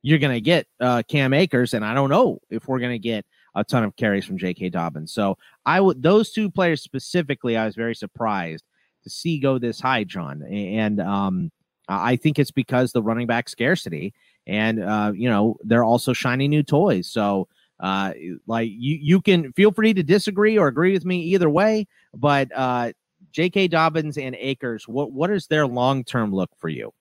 you're 0.03 0.19
gonna 0.19 0.41
get 0.41 0.67
uh, 0.79 1.01
Cam 1.07 1.33
Akers, 1.33 1.73
and 1.73 1.83
I 1.83 1.95
don't 1.95 2.11
know 2.11 2.39
if 2.51 2.67
we're 2.67 2.79
gonna 2.79 2.99
get 2.99 3.25
a 3.55 3.63
ton 3.63 3.83
of 3.83 3.95
carries 3.95 4.25
from 4.25 4.37
J.K. 4.37 4.69
Dobbins. 4.69 5.11
So 5.11 5.39
I 5.65 5.81
would 5.81 6.03
those 6.03 6.31
two 6.31 6.51
players 6.51 6.83
specifically, 6.83 7.57
I 7.57 7.65
was 7.65 7.75
very 7.75 7.95
surprised 7.95 8.65
to 9.03 9.09
see 9.09 9.39
go 9.39 9.57
this 9.57 9.79
high, 9.79 10.03
John, 10.03 10.43
and 10.43 10.99
um, 11.01 11.51
I 11.87 12.15
think 12.15 12.39
it's 12.39 12.51
because 12.51 12.91
the 12.91 13.01
running 13.01 13.27
back 13.27 13.49
scarcity, 13.49 14.13
and 14.47 14.81
uh, 14.81 15.11
you 15.15 15.29
know 15.29 15.57
they're 15.63 15.83
also 15.83 16.13
shiny 16.13 16.47
new 16.47 16.63
toys. 16.63 17.07
So 17.07 17.47
uh, 17.79 18.13
like 18.47 18.69
you, 18.71 18.97
you 19.01 19.21
can 19.21 19.51
feel 19.53 19.71
free 19.71 19.93
to 19.93 20.03
disagree 20.03 20.57
or 20.57 20.67
agree 20.67 20.93
with 20.93 21.05
me 21.05 21.19
either 21.21 21.49
way. 21.49 21.87
But 22.13 22.49
uh, 22.55 22.93
J.K. 23.31 23.67
Dobbins 23.67 24.17
and 24.17 24.35
Akers, 24.35 24.87
what 24.87 25.11
what 25.11 25.29
is 25.29 25.47
their 25.47 25.67
long 25.67 26.03
term 26.03 26.33
look 26.33 26.51
for 26.57 26.69
you? 26.69 26.93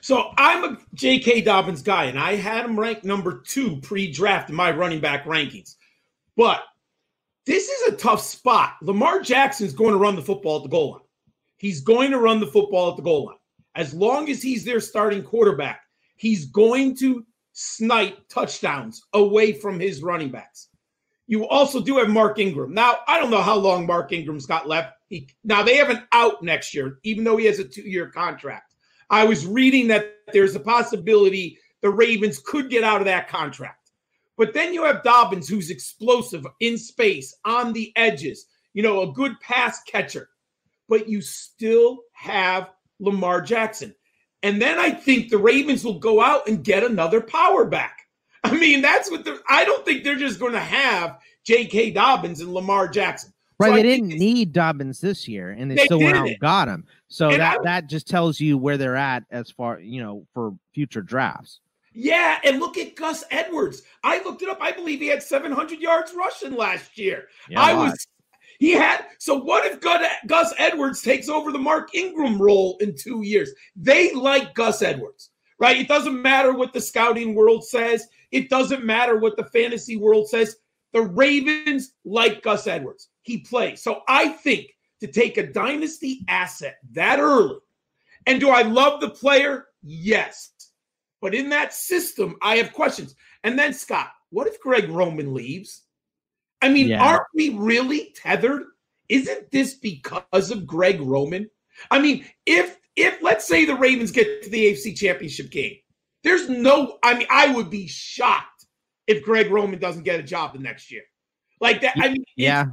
So 0.00 0.32
I'm 0.36 0.64
a 0.64 0.78
J.K. 0.94 1.42
Dobbins 1.42 1.82
guy, 1.82 2.04
and 2.04 2.18
I 2.18 2.36
had 2.36 2.64
him 2.64 2.78
ranked 2.78 3.04
number 3.04 3.42
two 3.46 3.76
pre-draft 3.80 4.50
in 4.50 4.56
my 4.56 4.70
running 4.70 5.00
back 5.00 5.24
rankings. 5.24 5.76
But 6.36 6.62
this 7.46 7.68
is 7.68 7.92
a 7.92 7.96
tough 7.96 8.20
spot. 8.20 8.74
Lamar 8.82 9.20
Jackson's 9.20 9.72
going 9.72 9.92
to 9.92 9.98
run 9.98 10.16
the 10.16 10.22
football 10.22 10.56
at 10.58 10.62
the 10.62 10.68
goal 10.68 10.92
line. 10.92 11.00
He's 11.56 11.80
going 11.80 12.10
to 12.10 12.18
run 12.18 12.40
the 12.40 12.46
football 12.46 12.90
at 12.90 12.96
the 12.96 13.02
goal 13.02 13.26
line. 13.26 13.36
As 13.74 13.94
long 13.94 14.28
as 14.28 14.42
he's 14.42 14.64
their 14.64 14.80
starting 14.80 15.22
quarterback, 15.22 15.82
he's 16.16 16.46
going 16.46 16.96
to 16.96 17.24
snipe 17.52 18.28
touchdowns 18.28 19.02
away 19.12 19.52
from 19.52 19.78
his 19.78 20.02
running 20.02 20.30
backs. 20.30 20.68
You 21.26 21.48
also 21.48 21.80
do 21.80 21.98
have 21.98 22.08
Mark 22.08 22.38
Ingram. 22.38 22.74
Now, 22.74 22.98
I 23.06 23.18
don't 23.18 23.30
know 23.30 23.42
how 23.42 23.56
long 23.56 23.86
Mark 23.86 24.12
Ingram's 24.12 24.46
got 24.46 24.68
left. 24.68 24.94
He, 25.08 25.28
now, 25.44 25.62
they 25.62 25.76
have 25.76 25.90
an 25.90 26.02
out 26.12 26.42
next 26.42 26.74
year, 26.74 26.98
even 27.04 27.24
though 27.24 27.36
he 27.36 27.46
has 27.46 27.58
a 27.58 27.64
two 27.64 27.82
year 27.82 28.08
contract. 28.08 28.74
I 29.08 29.24
was 29.24 29.46
reading 29.46 29.88
that 29.88 30.16
there's 30.32 30.54
a 30.54 30.60
possibility 30.60 31.58
the 31.80 31.90
Ravens 31.90 32.38
could 32.38 32.70
get 32.70 32.84
out 32.84 33.00
of 33.00 33.06
that 33.06 33.28
contract. 33.28 33.90
But 34.38 34.54
then 34.54 34.72
you 34.72 34.84
have 34.84 35.02
Dobbins, 35.02 35.48
who's 35.48 35.70
explosive 35.70 36.46
in 36.60 36.78
space, 36.78 37.34
on 37.44 37.72
the 37.72 37.92
edges, 37.96 38.46
you 38.72 38.82
know, 38.82 39.02
a 39.02 39.12
good 39.12 39.38
pass 39.40 39.82
catcher. 39.82 40.30
But 40.88 41.08
you 41.08 41.20
still 41.20 42.00
have 42.12 42.70
Lamar 43.02 43.40
Jackson. 43.40 43.94
And 44.42 44.60
then 44.60 44.78
I 44.78 44.90
think 44.90 45.28
the 45.28 45.38
Ravens 45.38 45.84
will 45.84 45.98
go 45.98 46.20
out 46.20 46.48
and 46.48 46.64
get 46.64 46.82
another 46.82 47.20
power 47.20 47.64
back. 47.64 48.00
I 48.44 48.56
mean, 48.56 48.82
that's 48.82 49.10
what 49.10 49.24
the 49.24 49.40
I 49.48 49.64
don't 49.64 49.84
think 49.84 50.02
they're 50.02 50.16
just 50.16 50.40
going 50.40 50.52
to 50.52 50.60
have 50.60 51.18
J.K. 51.44 51.90
Dobbins 51.90 52.40
and 52.40 52.52
Lamar 52.52 52.88
Jackson. 52.88 53.32
Right, 53.58 53.68
so 53.68 53.74
they 53.76 53.82
didn't 53.82 54.08
need 54.08 54.52
Dobbins 54.52 55.00
this 55.00 55.28
year, 55.28 55.50
and 55.50 55.70
they, 55.70 55.76
they 55.76 55.84
still 55.84 56.00
went 56.00 56.16
out 56.16 56.26
and 56.26 56.38
got 56.40 56.66
him. 56.66 56.84
So 57.06 57.30
and 57.30 57.40
that 57.40 57.60
I, 57.60 57.62
that 57.62 57.86
just 57.86 58.08
tells 58.08 58.40
you 58.40 58.58
where 58.58 58.76
they're 58.76 58.96
at 58.96 59.24
as 59.30 59.50
far 59.50 59.78
you 59.78 60.02
know 60.02 60.26
for 60.34 60.54
future 60.74 61.02
drafts. 61.02 61.60
Yeah, 61.94 62.38
and 62.42 62.58
look 62.58 62.78
at 62.78 62.96
Gus 62.96 63.22
Edwards. 63.30 63.82
I 64.02 64.22
looked 64.24 64.42
it 64.42 64.48
up. 64.48 64.58
I 64.60 64.72
believe 64.72 64.98
he 65.00 65.08
had 65.08 65.22
700 65.22 65.78
yards 65.78 66.12
rushing 66.16 66.56
last 66.56 66.98
year. 66.98 67.28
Yeah, 67.48 67.60
I 67.60 67.74
was 67.74 68.06
he 68.62 68.70
had 68.70 69.06
so 69.18 69.40
what 69.40 69.66
if 69.66 69.80
Gus 69.80 70.54
Edwards 70.56 71.02
takes 71.02 71.28
over 71.28 71.50
the 71.50 71.58
Mark 71.58 71.96
Ingram 71.96 72.40
role 72.40 72.76
in 72.78 72.94
two 72.96 73.22
years? 73.22 73.50
They 73.74 74.14
like 74.14 74.54
Gus 74.54 74.82
Edwards, 74.82 75.30
right? 75.58 75.78
It 75.78 75.88
doesn't 75.88 76.22
matter 76.22 76.52
what 76.52 76.72
the 76.72 76.80
scouting 76.80 77.34
world 77.34 77.66
says. 77.66 78.06
It 78.30 78.50
doesn't 78.50 78.84
matter 78.84 79.18
what 79.18 79.36
the 79.36 79.46
fantasy 79.46 79.96
world 79.96 80.28
says. 80.28 80.58
The 80.92 81.02
Ravens 81.02 81.94
like 82.04 82.44
Gus 82.44 82.68
Edwards. 82.68 83.08
He 83.22 83.38
plays. 83.38 83.82
So 83.82 84.02
I 84.06 84.28
think 84.28 84.68
to 85.00 85.08
take 85.08 85.38
a 85.38 85.52
dynasty 85.52 86.24
asset 86.28 86.76
that 86.92 87.18
early, 87.18 87.58
and 88.28 88.38
do 88.38 88.50
I 88.50 88.62
love 88.62 89.00
the 89.00 89.10
player? 89.10 89.66
Yes. 89.82 90.52
But 91.20 91.34
in 91.34 91.48
that 91.48 91.74
system, 91.74 92.36
I 92.40 92.58
have 92.58 92.72
questions. 92.72 93.16
And 93.42 93.58
then, 93.58 93.74
Scott, 93.74 94.10
what 94.30 94.46
if 94.46 94.60
Greg 94.60 94.88
Roman 94.88 95.34
leaves? 95.34 95.81
I 96.62 96.68
mean, 96.68 96.88
yeah. 96.88 97.02
aren't 97.02 97.26
we 97.34 97.50
really 97.50 98.14
tethered? 98.14 98.62
Isn't 99.08 99.50
this 99.50 99.74
because 99.74 100.50
of 100.50 100.66
Greg 100.66 101.00
Roman? 101.00 101.50
I 101.90 102.00
mean, 102.00 102.24
if 102.46 102.78
if 102.96 103.20
let's 103.22 103.46
say 103.46 103.64
the 103.64 103.74
Ravens 103.74 104.12
get 104.12 104.42
to 104.42 104.50
the 104.50 104.72
AFC 104.72 104.96
Championship 104.96 105.50
game, 105.50 105.76
there's 106.22 106.48
no. 106.48 106.98
I 107.02 107.14
mean, 107.14 107.26
I 107.30 107.54
would 107.54 107.68
be 107.68 107.88
shocked 107.88 108.66
if 109.06 109.24
Greg 109.24 109.50
Roman 109.50 109.78
doesn't 109.78 110.04
get 110.04 110.20
a 110.20 110.22
job 110.22 110.52
the 110.52 110.60
next 110.60 110.90
year. 110.90 111.02
Like 111.60 111.80
that. 111.82 111.94
I 111.96 112.08
mean, 112.08 112.24
yeah, 112.36 112.66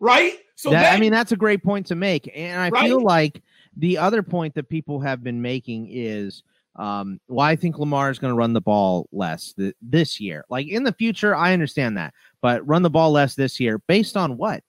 right. 0.00 0.38
So 0.56 0.70
that, 0.70 0.82
then, 0.82 0.94
I 0.94 1.00
mean, 1.00 1.12
that's 1.12 1.32
a 1.32 1.36
great 1.36 1.62
point 1.62 1.86
to 1.88 1.96
make, 1.96 2.30
and 2.34 2.60
I 2.60 2.68
right? 2.68 2.86
feel 2.86 3.02
like 3.02 3.42
the 3.76 3.98
other 3.98 4.22
point 4.22 4.54
that 4.54 4.68
people 4.68 5.00
have 5.00 5.24
been 5.24 5.42
making 5.42 5.88
is 5.90 6.44
um, 6.76 7.20
well, 7.28 7.46
I 7.46 7.56
think 7.56 7.78
Lamar 7.78 8.10
is 8.10 8.18
going 8.18 8.32
to 8.32 8.36
run 8.36 8.52
the 8.52 8.60
ball 8.60 9.08
less 9.12 9.52
th- 9.52 9.76
this 9.80 10.18
year. 10.20 10.44
Like 10.48 10.66
in 10.66 10.82
the 10.82 10.92
future, 10.92 11.34
I 11.34 11.52
understand 11.52 11.96
that, 11.96 12.14
but 12.44 12.68
run 12.68 12.82
the 12.82 12.90
ball 12.90 13.10
less 13.10 13.34
this 13.34 13.58
year 13.58 13.78
based 13.88 14.18
on 14.18 14.36
what? 14.36 14.62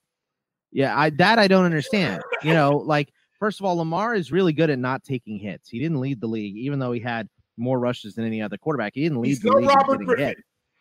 Yeah, 0.72 0.98
I 0.98 1.10
that 1.10 1.38
I 1.38 1.46
don't 1.46 1.66
understand. 1.66 2.22
You 2.42 2.54
know, 2.54 2.70
like 2.86 3.12
first 3.38 3.60
of 3.60 3.66
all, 3.66 3.76
Lamar 3.76 4.14
is 4.14 4.32
really 4.32 4.54
good 4.54 4.70
at 4.70 4.78
not 4.78 5.04
taking 5.04 5.38
hits. 5.38 5.68
He 5.68 5.78
didn't 5.78 6.00
lead 6.00 6.22
the 6.22 6.26
league, 6.26 6.56
even 6.56 6.78
though 6.78 6.92
he 6.92 7.00
had 7.00 7.28
more 7.58 7.78
rushes 7.78 8.14
than 8.14 8.24
any 8.24 8.40
other 8.40 8.56
quarterback. 8.56 8.92
He 8.94 9.02
didn't 9.02 9.20
lead 9.20 9.28
He's 9.28 9.40
the 9.40 9.50
no 9.50 9.58
league. 9.58 9.68
Robert 9.68 10.06
Griffin. 10.06 10.34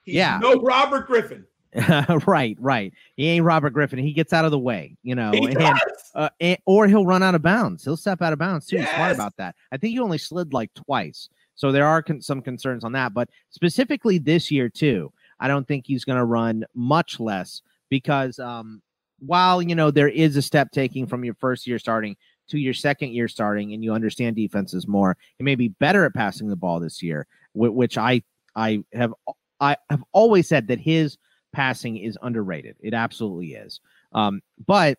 He's 0.04 0.16
yeah, 0.16 0.40
no 0.42 0.54
Robert 0.62 1.06
Griffin. 1.06 1.46
right, 2.26 2.56
right. 2.62 2.94
He 3.18 3.28
ain't 3.28 3.44
Robert 3.44 3.72
Griffin. 3.72 4.00
He 4.00 4.14
gets 4.14 4.32
out 4.32 4.46
of 4.46 4.52
the 4.52 4.60
way, 4.60 4.96
you 5.04 5.16
know, 5.16 5.32
he 5.32 5.48
and, 5.48 5.80
uh, 6.16 6.30
and, 6.40 6.58
or 6.66 6.88
he'll 6.88 7.06
run 7.06 7.24
out 7.24 7.36
of 7.36 7.42
bounds. 7.42 7.84
He'll 7.84 7.98
step 7.98 8.22
out 8.22 8.32
of 8.32 8.40
bounds 8.40 8.68
too. 8.68 8.78
Yes. 8.78 8.88
He's 8.88 8.96
smart 8.96 9.16
about 9.16 9.36
that. 9.36 9.56
I 9.70 9.76
think 9.76 9.92
he 9.92 10.00
only 10.00 10.18
slid 10.18 10.54
like 10.54 10.74
twice 10.76 11.28
So 11.56 11.74
there 11.74 11.86
are 11.86 12.02
con- 12.02 12.22
some 12.22 12.42
concerns 12.42 12.86
on 12.86 12.94
that. 12.94 13.14
But 13.14 13.28
specifically 13.50 14.18
this 14.18 14.50
year, 14.50 14.70
too, 14.70 15.12
I 15.40 15.48
don't 15.48 15.68
think 15.68 15.86
he's 15.86 16.06
going 16.06 16.18
to 16.18 16.26
run 16.26 16.66
much 16.74 17.20
less 17.20 17.62
because 17.90 18.40
um, 18.40 18.82
while, 19.20 19.62
you 19.62 19.76
know, 19.76 19.92
there 19.92 20.08
is 20.08 20.36
a 20.38 20.42
step 20.42 20.72
taking 20.72 21.08
from 21.08 21.24
your 21.24 21.36
first 21.36 21.68
year 21.68 21.80
starting 21.80 22.16
to 22.48 22.60
your 22.60 22.74
second 22.74 23.12
year 23.12 23.28
starting 23.28 23.74
and 23.74 23.84
you 23.84 23.94
understand 23.94 24.36
defenses 24.36 24.88
more, 24.88 25.18
he 25.38 25.44
may 25.44 25.56
be 25.56 25.70
better 25.70 26.06
at 26.06 26.14
passing 26.14 26.48
the 26.48 26.56
ball 26.56 26.80
this 26.80 27.02
year, 27.02 27.28
which 27.54 27.98
I 27.98 28.22
I 28.56 28.84
have 28.94 29.14
I 29.60 29.78
have 29.90 30.04
always 30.12 30.48
said 30.48 30.68
that 30.68 30.80
his 30.80 31.18
passing 31.54 31.98
is 31.98 32.18
underrated. 32.22 32.76
It 32.82 32.94
absolutely 32.94 33.54
is. 33.54 33.80
Um, 34.14 34.42
but 34.66 34.98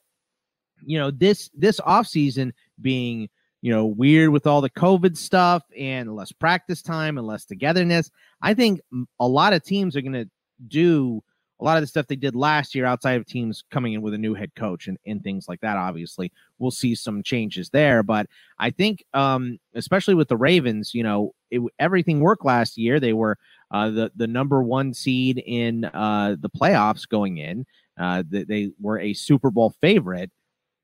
you 0.85 0.99
know, 0.99 1.11
this 1.11 1.51
this 1.55 1.81
offseason 1.81 2.53
being 2.81 3.29
you 3.67 3.73
know, 3.73 3.85
weird 3.85 4.31
with 4.31 4.47
all 4.47 4.61
the 4.61 4.71
COVID 4.71 5.17
stuff 5.17 5.65
and 5.77 6.15
less 6.15 6.31
practice 6.31 6.83
time 6.83 7.19
and 7.19 7.27
less 7.27 7.45
togetherness. 7.45 8.13
I 8.41 8.55
think 8.55 8.81
a 9.19 9.27
lot 9.27 9.55
of 9.55 9.65
teams 9.65 9.97
are 9.97 10.03
going 10.03 10.13
to 10.13 10.31
do 10.69 11.21
a 11.59 11.65
lot 11.65 11.77
of 11.77 11.83
the 11.83 11.89
stuff 11.89 12.07
they 12.07 12.15
did 12.15 12.37
last 12.37 12.77
year 12.77 12.85
outside 12.85 13.17
of 13.19 13.27
teams 13.27 13.65
coming 13.73 13.95
in 13.95 14.03
with 14.03 14.15
a 14.15 14.19
new 14.19 14.35
head 14.35 14.55
coach 14.55 14.87
and, 14.87 14.97
and 15.05 15.21
things 15.21 15.47
like 15.49 15.61
that. 15.63 15.77
Obviously, 15.77 16.31
we'll 16.61 16.71
see 16.71 16.95
some 16.95 17.25
changes 17.25 17.69
there. 17.71 18.05
But 18.05 18.29
I 18.57 18.71
think, 18.71 19.05
um, 19.15 19.59
especially 19.75 20.15
with 20.15 20.29
the 20.29 20.37
Ravens, 20.37 20.95
you 20.95 21.03
know, 21.03 21.35
it, 21.51 21.61
everything 21.81 22.21
worked 22.21 22.45
last 22.45 22.79
year. 22.79 23.01
They 23.01 23.15
were 23.15 23.37
uh, 23.73 23.91
the, 23.91 24.13
the 24.15 24.29
number 24.29 24.63
one 24.63 24.95
seed 24.95 25.43
in 25.45 25.87
uh, 25.87 26.37
the 26.39 26.51
playoffs 26.51 27.09
going 27.09 27.39
in. 27.39 27.67
Uh, 27.99 28.23
they, 28.29 28.45
they 28.45 28.71
were 28.81 29.01
a 29.01 29.13
Super 29.13 29.51
Bowl 29.51 29.75
favorite. 29.81 30.31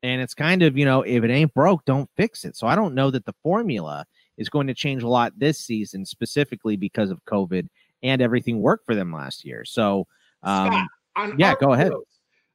And 0.03 0.21
it's 0.21 0.35
kind 0.35 0.63
of, 0.63 0.77
you 0.77 0.85
know, 0.85 1.03
if 1.03 1.23
it 1.23 1.31
ain't 1.31 1.55
broke, 1.55 1.85
don't 1.85 2.11
fix 2.17 2.45
it. 2.45 2.57
So 2.57 2.67
I 2.67 2.75
don't 2.75 2.95
know 2.95 3.11
that 3.11 3.25
the 3.25 3.35
formula 3.43 4.05
is 4.37 4.49
going 4.49 4.67
to 4.67 4.75
change 4.75 5.03
a 5.03 5.09
lot 5.09 5.39
this 5.39 5.59
season, 5.59 6.05
specifically 6.05 6.77
because 6.77 7.11
of 7.11 7.25
COVID 7.25 7.69
and 8.03 8.21
everything 8.21 8.61
worked 8.61 8.85
for 8.85 8.95
them 8.95 9.13
last 9.13 9.45
year. 9.45 9.65
So, 9.65 10.07
um, 10.43 10.89
Scott, 11.15 11.39
yeah, 11.39 11.55
RPOs, 11.55 11.61
go 11.61 11.73
ahead. 11.73 11.93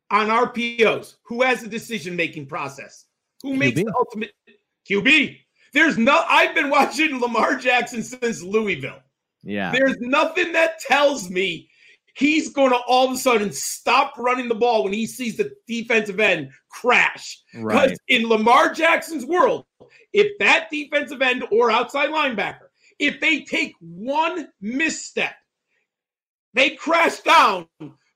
On 0.10 0.28
RPOs, 0.28 1.16
who 1.24 1.42
has 1.42 1.62
the 1.62 1.70
decision 1.70 2.16
making 2.16 2.48
process? 2.48 3.06
Who 3.44 3.54
QB. 3.54 3.58
makes 3.58 3.82
the 3.82 3.94
ultimate 3.96 4.32
QB? 4.90 5.38
There's 5.74 5.98
no, 5.98 6.24
I've 6.30 6.56
been 6.56 6.70
watching 6.72 7.20
Lamar 7.20 7.56
Jackson 7.56 8.04
since 8.04 8.42
Louisville. 8.42 9.00
Yeah. 9.44 9.72
There's 9.72 9.98
nothing 10.00 10.52
that 10.54 10.80
tells 10.80 11.30
me 11.30 11.70
he's 12.18 12.52
going 12.52 12.72
to 12.72 12.80
all 12.88 13.08
of 13.08 13.14
a 13.14 13.18
sudden 13.18 13.52
stop 13.52 14.14
running 14.18 14.48
the 14.48 14.56
ball 14.56 14.84
when 14.84 14.94
he 14.94 15.06
sees 15.06 15.38
the 15.38 15.52
defensive 15.68 16.20
end 16.20 16.50
crash. 16.70 17.40
Because 17.54 17.92
right. 17.92 17.98
in 18.08 18.28
Lamar 18.28 18.74
Jackson's 18.74 19.26
world, 19.26 19.66
if 20.14 20.38
that 20.40 20.68
defensive 20.72 21.22
end 21.22 21.44
or 21.52 21.70
outside 21.70 22.10
linebacker, 22.10 22.68
if 22.98 23.20
they 23.20 23.42
take 23.42 23.74
one 23.80 24.48
misstep, 24.60 25.36
they 26.56 26.72
crash 26.72 27.20
down. 27.20 27.68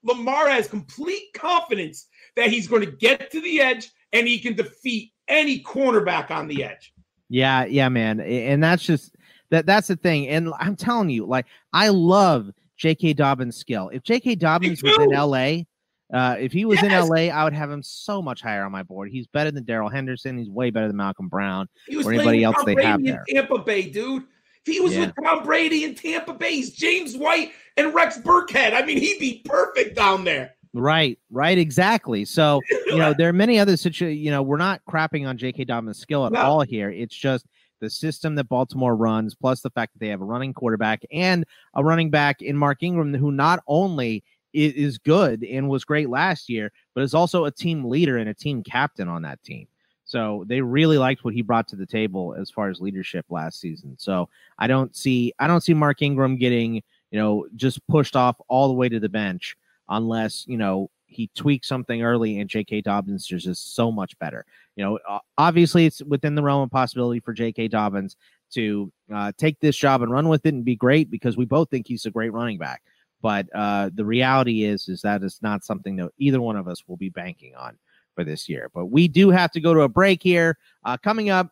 Lamar 0.02 0.48
has 0.48 0.66
complete 0.66 1.32
confidence 1.34 2.08
that 2.34 2.50
he's 2.50 2.66
going 2.66 2.84
to 2.84 2.90
get 2.90 3.30
to 3.30 3.40
the 3.40 3.60
edge 3.60 3.88
and 4.12 4.26
he 4.26 4.40
can 4.40 4.54
defeat 4.54 5.12
any 5.28 5.62
cornerback 5.62 6.32
on 6.32 6.48
the 6.48 6.64
edge. 6.64 6.92
Yeah, 7.28 7.66
yeah, 7.66 7.88
man. 7.88 8.20
And 8.20 8.62
that's 8.62 8.82
just 8.82 9.14
that 9.50 9.64
that's 9.64 9.86
the 9.86 9.96
thing. 9.96 10.26
And 10.26 10.52
I'm 10.58 10.74
telling 10.74 11.08
you, 11.08 11.24
like 11.24 11.46
I 11.72 11.88
love 11.88 12.50
J.K. 12.82 13.12
Dobbins' 13.12 13.56
skill. 13.56 13.90
If 13.92 14.02
J.K. 14.02 14.34
Dobbins 14.34 14.82
was 14.82 14.98
in 14.98 15.12
L.A., 15.12 15.68
uh, 16.12 16.34
if 16.40 16.50
he 16.50 16.64
was 16.64 16.82
yes. 16.82 16.86
in 16.86 16.90
L.A., 16.90 17.30
I 17.30 17.44
would 17.44 17.52
have 17.52 17.70
him 17.70 17.80
so 17.80 18.20
much 18.20 18.42
higher 18.42 18.64
on 18.64 18.72
my 18.72 18.82
board. 18.82 19.08
He's 19.08 19.28
better 19.28 19.52
than 19.52 19.62
Darrell 19.62 19.88
Henderson. 19.88 20.36
He's 20.36 20.50
way 20.50 20.70
better 20.70 20.88
than 20.88 20.96
Malcolm 20.96 21.28
Brown 21.28 21.68
or 22.04 22.12
anybody 22.12 22.42
else 22.42 22.56
they 22.64 22.74
have 22.82 23.00
there. 23.04 23.24
Tampa 23.28 23.58
Bay, 23.58 23.88
dude. 23.88 24.24
If 24.66 24.74
he 24.74 24.80
was 24.80 24.94
yeah. 24.94 25.06
with 25.06 25.14
Tom 25.24 25.44
Brady 25.44 25.84
in 25.84 25.94
Tampa 25.94 26.34
Bay, 26.34 26.56
he's 26.56 26.72
James 26.72 27.16
White 27.16 27.52
and 27.76 27.94
Rex 27.94 28.18
Burkhead. 28.18 28.74
I 28.74 28.84
mean, 28.84 28.98
he'd 28.98 29.20
be 29.20 29.42
perfect 29.44 29.94
down 29.94 30.24
there. 30.24 30.54
Right, 30.74 31.20
right, 31.30 31.56
exactly. 31.56 32.24
So, 32.24 32.60
you 32.86 32.96
know, 32.96 33.14
there 33.16 33.28
are 33.28 33.32
many 33.32 33.60
other 33.60 33.76
situations. 33.76 34.24
You 34.24 34.32
know, 34.32 34.42
we're 34.42 34.56
not 34.56 34.82
crapping 34.90 35.28
on 35.28 35.38
J.K. 35.38 35.66
Dobbins' 35.66 35.98
skill 35.98 36.26
at 36.26 36.32
no. 36.32 36.40
all 36.40 36.62
here. 36.62 36.90
It's 36.90 37.14
just 37.14 37.46
the 37.82 37.90
system 37.90 38.36
that 38.36 38.48
Baltimore 38.48 38.94
runs, 38.94 39.34
plus 39.34 39.60
the 39.60 39.70
fact 39.70 39.92
that 39.92 39.98
they 39.98 40.08
have 40.08 40.22
a 40.22 40.24
running 40.24 40.54
quarterback 40.54 41.02
and 41.10 41.44
a 41.74 41.82
running 41.82 42.10
back 42.10 42.40
in 42.40 42.56
Mark 42.56 42.80
Ingram, 42.82 43.12
who 43.12 43.32
not 43.32 43.60
only 43.66 44.22
is 44.54 44.98
good 44.98 45.42
and 45.42 45.68
was 45.68 45.84
great 45.84 46.08
last 46.08 46.48
year, 46.48 46.70
but 46.94 47.02
is 47.02 47.12
also 47.12 47.46
a 47.46 47.50
team 47.50 47.84
leader 47.84 48.18
and 48.18 48.28
a 48.28 48.34
team 48.34 48.62
captain 48.62 49.08
on 49.08 49.22
that 49.22 49.42
team. 49.42 49.66
So 50.04 50.44
they 50.46 50.60
really 50.60 50.96
liked 50.96 51.24
what 51.24 51.34
he 51.34 51.42
brought 51.42 51.66
to 51.68 51.76
the 51.76 51.86
table 51.86 52.36
as 52.38 52.50
far 52.50 52.68
as 52.68 52.80
leadership 52.80 53.26
last 53.30 53.58
season. 53.58 53.96
So 53.98 54.28
I 54.58 54.68
don't 54.68 54.94
see 54.94 55.32
I 55.40 55.48
don't 55.48 55.62
see 55.62 55.74
Mark 55.74 56.02
Ingram 56.02 56.36
getting, 56.36 56.76
you 56.76 57.18
know, 57.18 57.46
just 57.56 57.84
pushed 57.88 58.14
off 58.14 58.36
all 58.46 58.68
the 58.68 58.74
way 58.74 58.88
to 58.88 59.00
the 59.00 59.08
bench 59.08 59.56
unless, 59.88 60.46
you 60.46 60.56
know, 60.56 60.88
he 61.12 61.30
tweaks 61.34 61.68
something 61.68 62.02
early 62.02 62.40
and 62.40 62.48
J.K. 62.48 62.82
Dobbins 62.82 63.30
is 63.30 63.44
just 63.44 63.74
so 63.74 63.92
much 63.92 64.18
better. 64.18 64.44
You 64.76 64.84
know, 64.84 65.20
obviously 65.38 65.86
it's 65.86 66.02
within 66.02 66.34
the 66.34 66.42
realm 66.42 66.62
of 66.62 66.70
possibility 66.70 67.20
for 67.20 67.32
J.K. 67.32 67.68
Dobbins 67.68 68.16
to 68.52 68.92
uh, 69.12 69.32
take 69.36 69.60
this 69.60 69.76
job 69.76 70.02
and 70.02 70.12
run 70.12 70.28
with 70.28 70.46
it 70.46 70.54
and 70.54 70.64
be 70.64 70.76
great 70.76 71.10
because 71.10 71.36
we 71.36 71.44
both 71.44 71.70
think 71.70 71.86
he's 71.86 72.06
a 72.06 72.10
great 72.10 72.32
running 72.32 72.58
back. 72.58 72.82
But 73.20 73.46
uh, 73.54 73.90
the 73.94 74.04
reality 74.04 74.64
is, 74.64 74.88
is 74.88 75.00
that 75.02 75.22
it's 75.22 75.42
not 75.42 75.64
something 75.64 75.96
that 75.96 76.10
either 76.18 76.40
one 76.40 76.56
of 76.56 76.68
us 76.68 76.82
will 76.86 76.96
be 76.96 77.08
banking 77.08 77.54
on 77.54 77.78
for 78.14 78.24
this 78.24 78.48
year. 78.48 78.70
But 78.74 78.86
we 78.86 79.08
do 79.08 79.30
have 79.30 79.52
to 79.52 79.60
go 79.60 79.72
to 79.72 79.82
a 79.82 79.88
break 79.88 80.22
here. 80.22 80.58
Uh, 80.84 80.96
coming 80.96 81.30
up, 81.30 81.50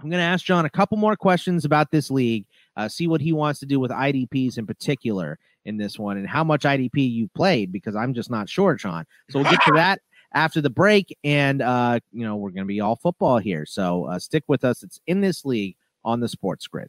I'm 0.00 0.10
going 0.10 0.20
to 0.20 0.24
ask 0.24 0.44
John 0.44 0.64
a 0.64 0.70
couple 0.70 0.96
more 0.96 1.16
questions 1.16 1.64
about 1.64 1.90
this 1.90 2.10
league, 2.10 2.46
uh, 2.76 2.88
see 2.88 3.08
what 3.08 3.20
he 3.20 3.32
wants 3.32 3.58
to 3.60 3.66
do 3.66 3.80
with 3.80 3.90
IDPs 3.90 4.58
in 4.58 4.66
particular 4.66 5.38
in 5.68 5.76
this 5.76 5.98
one 5.98 6.16
and 6.16 6.26
how 6.26 6.42
much 6.42 6.62
IDP 6.62 7.10
you 7.10 7.28
played 7.28 7.70
because 7.70 7.94
I'm 7.94 8.14
just 8.14 8.30
not 8.30 8.48
sure, 8.48 8.74
John. 8.74 9.04
So 9.30 9.38
we'll 9.40 9.50
get 9.50 9.60
to 9.66 9.72
that 9.74 10.00
after 10.34 10.60
the 10.60 10.70
break. 10.70 11.16
And, 11.22 11.62
uh, 11.62 12.00
you 12.12 12.24
know, 12.24 12.36
we're 12.36 12.50
going 12.50 12.64
to 12.64 12.68
be 12.68 12.80
all 12.80 12.96
football 12.96 13.38
here. 13.38 13.66
So 13.66 14.04
uh, 14.04 14.18
stick 14.18 14.44
with 14.48 14.64
us. 14.64 14.82
It's 14.82 15.00
in 15.06 15.20
this 15.20 15.44
league 15.44 15.76
on 16.04 16.20
the 16.20 16.28
sports 16.28 16.66
grid. 16.66 16.88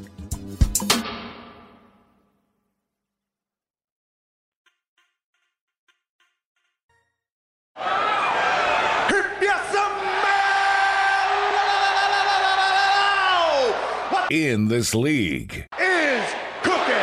In 14.31 14.69
this 14.69 14.95
league. 14.95 15.67
Is 15.77 16.33
cooking. 16.63 16.95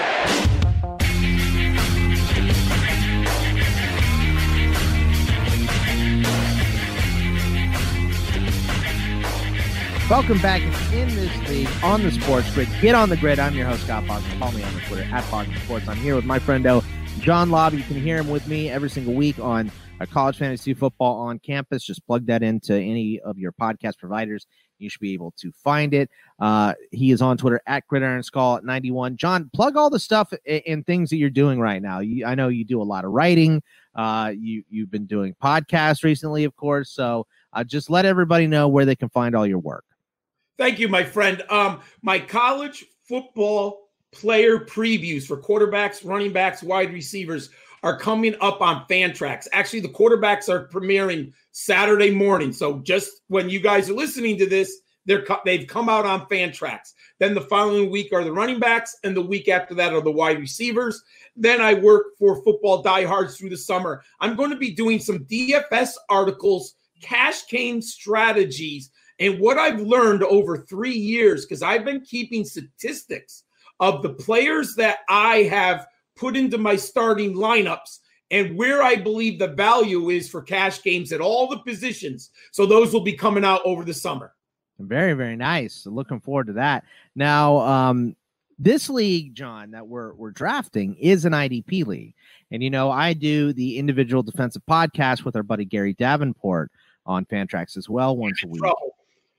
Welcome 10.08 10.38
back 10.38 10.62
in 10.94 11.14
this 11.14 11.48
league 11.50 11.68
on 11.82 12.02
the 12.02 12.10
Sports 12.12 12.50
Grid. 12.54 12.66
Get 12.80 12.94
on 12.94 13.10
the 13.10 13.18
grid. 13.18 13.38
I'm 13.38 13.54
your 13.54 13.66
host, 13.66 13.84
Scott 13.84 14.04
Bogman. 14.04 14.38
Follow 14.38 14.52
me 14.52 14.62
on 14.62 14.72
the 14.72 14.80
Twitter 14.80 15.02
at 15.02 15.22
Bogman 15.24 15.62
Sports. 15.64 15.86
I'm 15.86 15.98
here 15.98 16.14
with 16.16 16.24
my 16.24 16.38
friendo, 16.38 16.82
John 17.20 17.50
Laub. 17.50 17.74
You 17.74 17.82
can 17.82 18.00
hear 18.00 18.16
him 18.16 18.30
with 18.30 18.46
me 18.48 18.70
every 18.70 18.88
single 18.88 19.12
week 19.12 19.38
on 19.38 19.70
a 20.00 20.06
college 20.06 20.38
fantasy 20.38 20.72
football 20.72 21.16
on 21.16 21.40
campus. 21.40 21.84
Just 21.84 22.06
plug 22.06 22.24
that 22.24 22.42
into 22.42 22.74
any 22.74 23.20
of 23.20 23.36
your 23.36 23.52
podcast 23.52 23.98
providers. 23.98 24.46
You 24.78 24.88
should 24.88 25.00
be 25.00 25.12
able 25.12 25.32
to 25.38 25.52
find 25.52 25.94
it. 25.94 26.10
Uh, 26.38 26.74
he 26.90 27.10
is 27.10 27.20
on 27.20 27.36
Twitter 27.36 27.60
at 27.66 27.86
Gridiron 27.86 28.22
Skull 28.22 28.56
at 28.56 28.64
91. 28.64 29.16
John, 29.16 29.50
plug 29.52 29.76
all 29.76 29.90
the 29.90 29.98
stuff 29.98 30.32
and 30.46 30.86
things 30.86 31.10
that 31.10 31.16
you're 31.16 31.30
doing 31.30 31.60
right 31.60 31.82
now. 31.82 32.00
You, 32.00 32.26
I 32.26 32.34
know 32.34 32.48
you 32.48 32.64
do 32.64 32.80
a 32.80 32.84
lot 32.84 33.04
of 33.04 33.12
writing. 33.12 33.62
Uh, 33.94 34.32
you 34.36 34.62
you've 34.70 34.90
been 34.90 35.06
doing 35.06 35.34
podcasts 35.42 36.04
recently, 36.04 36.44
of 36.44 36.54
course. 36.56 36.90
So 36.90 37.26
uh, 37.52 37.64
just 37.64 37.90
let 37.90 38.04
everybody 38.04 38.46
know 38.46 38.68
where 38.68 38.84
they 38.84 38.96
can 38.96 39.08
find 39.08 39.34
all 39.34 39.46
your 39.46 39.58
work. 39.58 39.84
Thank 40.56 40.78
you, 40.78 40.88
my 40.88 41.04
friend. 41.04 41.42
Um, 41.50 41.80
my 42.02 42.18
college 42.18 42.84
football 43.08 43.88
player 44.12 44.58
previews 44.58 45.26
for 45.26 45.36
quarterbacks, 45.36 46.04
running 46.04 46.32
backs, 46.32 46.62
wide 46.62 46.92
receivers 46.92 47.50
are 47.82 47.98
coming 47.98 48.34
up 48.40 48.60
on 48.60 48.84
Fantrax. 48.88 49.46
Actually, 49.52 49.80
the 49.80 49.88
quarterbacks 49.88 50.48
are 50.48 50.68
premiering 50.68 51.32
Saturday 51.52 52.10
morning. 52.10 52.52
So 52.52 52.78
just 52.80 53.22
when 53.28 53.48
you 53.48 53.60
guys 53.60 53.88
are 53.90 53.94
listening 53.94 54.38
to 54.38 54.46
this, 54.46 54.80
they're 55.06 55.24
they've 55.44 55.66
come 55.66 55.88
out 55.88 56.04
on 56.04 56.26
Fantrax. 56.26 56.92
Then 57.18 57.34
the 57.34 57.40
following 57.40 57.90
week 57.90 58.12
are 58.12 58.24
the 58.24 58.32
running 58.32 58.60
backs, 58.60 58.96
and 59.04 59.16
the 59.16 59.22
week 59.22 59.48
after 59.48 59.74
that 59.74 59.94
are 59.94 60.02
the 60.02 60.10
wide 60.10 60.38
receivers. 60.38 61.02
Then 61.34 61.60
I 61.60 61.74
work 61.74 62.18
for 62.18 62.42
Football 62.42 62.82
Diehards 62.82 63.38
through 63.38 63.50
the 63.50 63.56
summer. 63.56 64.02
I'm 64.20 64.36
going 64.36 64.50
to 64.50 64.56
be 64.56 64.74
doing 64.74 64.98
some 64.98 65.20
DFS 65.20 65.92
articles, 66.10 66.74
cash 67.00 67.48
game 67.48 67.80
strategies 67.80 68.90
and 69.18 69.40
what 69.40 69.58
I've 69.58 69.80
learned 69.80 70.22
over 70.22 70.58
three 70.58 70.96
years, 70.96 71.44
because 71.44 71.62
I've 71.62 71.84
been 71.84 72.02
keeping 72.02 72.44
statistics 72.44 73.44
of 73.80 74.02
the 74.02 74.10
players 74.10 74.74
that 74.76 74.98
I 75.08 75.42
have 75.44 75.86
put 76.18 76.36
into 76.36 76.58
my 76.58 76.76
starting 76.76 77.34
lineups 77.34 77.98
and 78.30 78.56
where 78.56 78.82
I 78.82 78.96
believe 78.96 79.38
the 79.38 79.48
value 79.48 80.10
is 80.10 80.28
for 80.28 80.42
cash 80.42 80.82
games 80.82 81.12
at 81.12 81.20
all 81.20 81.48
the 81.48 81.58
positions. 81.58 82.30
So 82.52 82.66
those 82.66 82.92
will 82.92 83.02
be 83.02 83.14
coming 83.14 83.44
out 83.44 83.62
over 83.64 83.84
the 83.84 83.94
summer. 83.94 84.34
Very, 84.78 85.14
very 85.14 85.36
nice. 85.36 85.86
Looking 85.86 86.20
forward 86.20 86.48
to 86.48 86.52
that. 86.54 86.84
Now, 87.16 87.58
um, 87.58 88.14
this 88.58 88.88
league, 88.88 89.34
John, 89.34 89.70
that 89.72 89.86
we're 89.86 90.14
we're 90.14 90.30
drafting 90.30 90.94
is 90.96 91.24
an 91.24 91.32
IDP 91.32 91.86
league. 91.86 92.14
And 92.50 92.62
you 92.62 92.70
know, 92.70 92.90
I 92.90 93.12
do 93.12 93.52
the 93.52 93.78
individual 93.78 94.22
defensive 94.22 94.62
podcast 94.68 95.24
with 95.24 95.36
our 95.36 95.42
buddy 95.42 95.64
Gary 95.64 95.94
Davenport 95.94 96.70
on 97.06 97.24
Fantrax 97.26 97.76
as 97.76 97.88
well 97.88 98.16
once 98.16 98.42
a 98.44 98.48
week. 98.48 98.62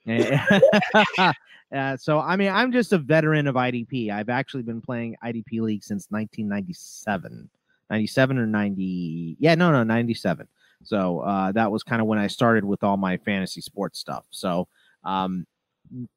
uh, 1.76 1.98
so 1.98 2.20
I 2.20 2.36
mean, 2.36 2.50
I'm 2.50 2.72
just 2.72 2.94
a 2.94 2.98
veteran 2.98 3.48
of 3.48 3.56
IDP. 3.56 4.12
I've 4.12 4.30
actually 4.30 4.64
been 4.64 4.82
playing 4.82 5.16
IDP 5.24 5.62
League 5.62 5.84
since 5.84 6.08
1997, 6.10 7.50
97 7.90 8.38
or 8.38 8.46
90. 8.46 9.38
Yeah, 9.40 9.56
no, 9.56 9.72
no, 9.72 9.84
97. 9.84 10.48
So 10.84 11.20
uh, 11.20 11.52
that 11.52 11.72
was 11.72 11.84
kind 11.84 12.02
of 12.02 12.08
when 12.08 12.20
I 12.20 12.28
started 12.28 12.64
with 12.64 12.84
all 12.84 12.98
my 12.98 13.18
fantasy 13.18 13.62
sports 13.62 14.00
stuff. 14.00 14.24
So, 14.30 14.68
um, 15.04 15.46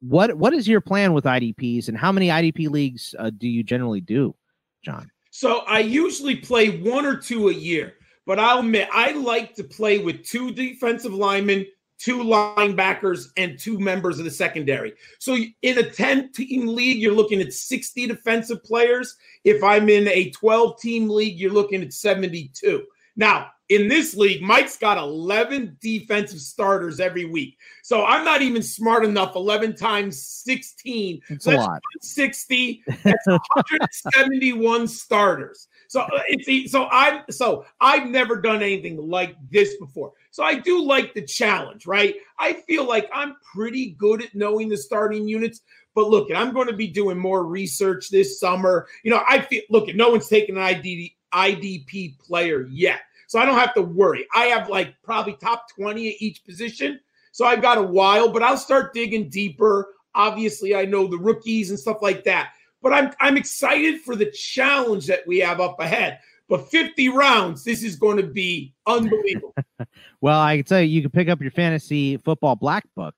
what 0.01 0.35
what 0.35 0.53
is 0.53 0.67
your 0.67 0.81
plan 0.81 1.13
with 1.13 1.25
IDPs, 1.25 1.87
and 1.87 1.97
how 1.97 2.11
many 2.11 2.27
IDP 2.27 2.69
leagues 2.69 3.15
uh, 3.17 3.31
do 3.31 3.47
you 3.47 3.63
generally 3.63 4.01
do, 4.01 4.35
John? 4.83 5.09
So 5.31 5.59
I 5.59 5.79
usually 5.79 6.35
play 6.35 6.79
one 6.79 7.05
or 7.05 7.15
two 7.15 7.49
a 7.49 7.53
year, 7.53 7.95
but 8.25 8.39
I'll 8.39 8.59
admit 8.59 8.87
I 8.93 9.13
like 9.13 9.55
to 9.55 9.63
play 9.63 9.97
with 9.97 10.23
two 10.23 10.51
defensive 10.51 11.13
linemen, 11.13 11.65
two 11.97 12.19
linebackers, 12.19 13.27
and 13.37 13.57
two 13.57 13.79
members 13.79 14.19
of 14.19 14.25
the 14.25 14.31
secondary. 14.31 14.93
So 15.19 15.37
in 15.61 15.77
a 15.77 15.89
10 15.89 16.31
team 16.33 16.67
league, 16.67 16.97
you're 16.97 17.13
looking 17.13 17.41
at 17.41 17.53
60 17.53 18.07
defensive 18.07 18.63
players. 18.63 19.15
If 19.43 19.63
I'm 19.63 19.89
in 19.89 20.07
a 20.07 20.29
12 20.31 20.79
team 20.79 21.09
league, 21.09 21.39
you're 21.39 21.51
looking 21.51 21.81
at 21.81 21.93
72. 21.93 22.85
Now, 23.15 23.51
in 23.69 23.87
this 23.87 24.15
league, 24.15 24.41
Mike's 24.41 24.77
got 24.77 24.97
11 24.97 25.77
defensive 25.81 26.39
starters 26.39 26.99
every 26.99 27.25
week. 27.25 27.57
So 27.81 28.05
I'm 28.05 28.25
not 28.25 28.41
even 28.41 28.61
smart 28.61 29.05
enough. 29.05 29.35
11 29.35 29.75
times 29.75 30.21
16. 30.21 31.21
It's 31.29 31.47
a 31.47 31.51
lot. 31.51 31.81
60. 32.01 32.83
That's 33.03 33.27
171 33.27 34.87
starters. 34.87 35.67
So 35.93 36.01
uh, 36.01 36.23
it's 36.27 36.71
so 36.71 36.87
I'm 36.89 37.21
so 37.29 37.67
I've 37.79 38.09
never 38.09 38.41
done 38.41 38.63
anything 38.63 38.97
like 38.97 39.35
this 39.51 39.77
before. 39.77 40.13
So 40.31 40.43
I 40.43 40.55
do 40.55 40.83
like 40.83 41.13
the 41.13 41.21
challenge, 41.21 41.85
right? 41.85 42.15
I 42.39 42.53
feel 42.53 42.87
like 42.87 43.07
I'm 43.13 43.35
pretty 43.53 43.91
good 43.91 44.23
at 44.23 44.33
knowing 44.33 44.69
the 44.69 44.77
starting 44.77 45.27
units. 45.27 45.61
But 45.93 46.09
look, 46.09 46.29
I'm 46.35 46.51
going 46.51 46.65
to 46.65 46.75
be 46.75 46.87
doing 46.87 47.19
more 47.19 47.45
research 47.45 48.09
this 48.09 48.39
summer. 48.39 48.87
You 49.03 49.11
know, 49.11 49.21
I 49.29 49.41
feel 49.41 49.61
look, 49.69 49.93
no 49.93 50.09
one's 50.09 50.27
taken 50.27 50.57
an 50.57 50.63
ID, 50.63 51.15
IDP 51.31 52.17
player 52.17 52.65
yet. 52.71 53.01
So 53.27 53.37
I 53.37 53.45
don't 53.45 53.59
have 53.59 53.75
to 53.75 53.83
worry. 53.83 54.25
I 54.33 54.45
have 54.45 54.69
like 54.69 54.95
probably 55.03 55.33
top 55.33 55.67
20 55.75 56.09
at 56.09 56.15
each 56.17 56.43
position. 56.43 57.01
So 57.33 57.45
I've 57.45 57.61
got 57.61 57.77
a 57.77 57.83
while, 57.83 58.29
but 58.29 58.41
I'll 58.41 58.57
start 58.57 58.95
digging 58.95 59.29
deeper. 59.29 59.89
Obviously, 60.15 60.75
I 60.75 60.85
know 60.85 61.05
the 61.05 61.19
rookies 61.19 61.69
and 61.69 61.77
stuff 61.77 62.01
like 62.01 62.23
that. 62.23 62.53
But 62.83 62.93
I'm 62.93 63.11
I'm 63.19 63.37
excited 63.37 64.01
for 64.01 64.15
the 64.15 64.29
challenge 64.29 65.07
that 65.07 65.25
we 65.25 65.39
have 65.39 65.59
up 65.59 65.79
ahead. 65.79 66.19
But 66.49 66.69
50 66.69 67.09
rounds, 67.09 67.63
this 67.63 67.83
is 67.83 67.95
going 67.95 68.17
to 68.17 68.27
be 68.27 68.73
unbelievable. 68.85 69.55
well, 70.21 70.39
I 70.39 70.57
can 70.57 70.65
tell 70.65 70.81
you, 70.81 70.87
you 70.87 71.01
can 71.01 71.09
pick 71.09 71.29
up 71.29 71.41
your 71.41 71.51
fantasy 71.51 72.17
football 72.17 72.55
black 72.55 72.83
book 72.95 73.15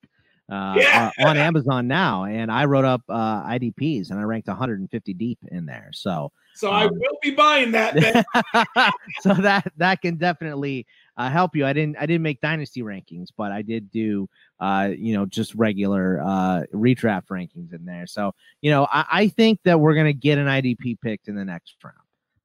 uh, 0.50 0.74
yeah. 0.78 1.10
uh, 1.18 1.28
on 1.28 1.36
Amazon 1.36 1.88
now, 1.88 2.24
and 2.24 2.52
I 2.52 2.66
wrote 2.66 2.84
up 2.84 3.02
uh, 3.08 3.42
IDPs 3.44 4.10
and 4.10 4.20
I 4.20 4.22
ranked 4.22 4.46
150 4.48 5.14
deep 5.14 5.38
in 5.50 5.66
there. 5.66 5.90
So, 5.92 6.30
so 6.54 6.72
um, 6.72 6.74
I 6.74 6.86
will 6.86 7.18
be 7.20 7.32
buying 7.32 7.72
that. 7.72 7.96
so 9.20 9.34
that 9.34 9.72
that 9.76 10.00
can 10.00 10.16
definitely 10.16 10.86
uh, 11.16 11.30
help 11.30 11.56
you. 11.56 11.66
I 11.66 11.72
didn't 11.72 11.96
I 11.98 12.06
didn't 12.06 12.22
make 12.22 12.40
dynasty 12.40 12.82
rankings, 12.82 13.28
but 13.36 13.52
I 13.52 13.62
did 13.62 13.90
do 13.90 14.28
uh, 14.60 14.90
you 14.96 15.14
know 15.14 15.26
just 15.26 15.54
regular 15.54 16.20
uh, 16.20 16.62
redraft 16.72 17.26
rankings 17.26 17.72
in 17.72 17.84
there. 17.84 18.06
So 18.06 18.34
you 18.60 18.70
know 18.70 18.86
I, 18.90 19.04
I 19.10 19.28
think 19.28 19.60
that 19.64 19.80
we're 19.80 19.94
gonna 19.94 20.12
get 20.12 20.38
an 20.38 20.46
IDP 20.46 21.00
picked 21.00 21.28
in 21.28 21.34
the 21.34 21.44
next 21.44 21.76
round. 21.82 21.96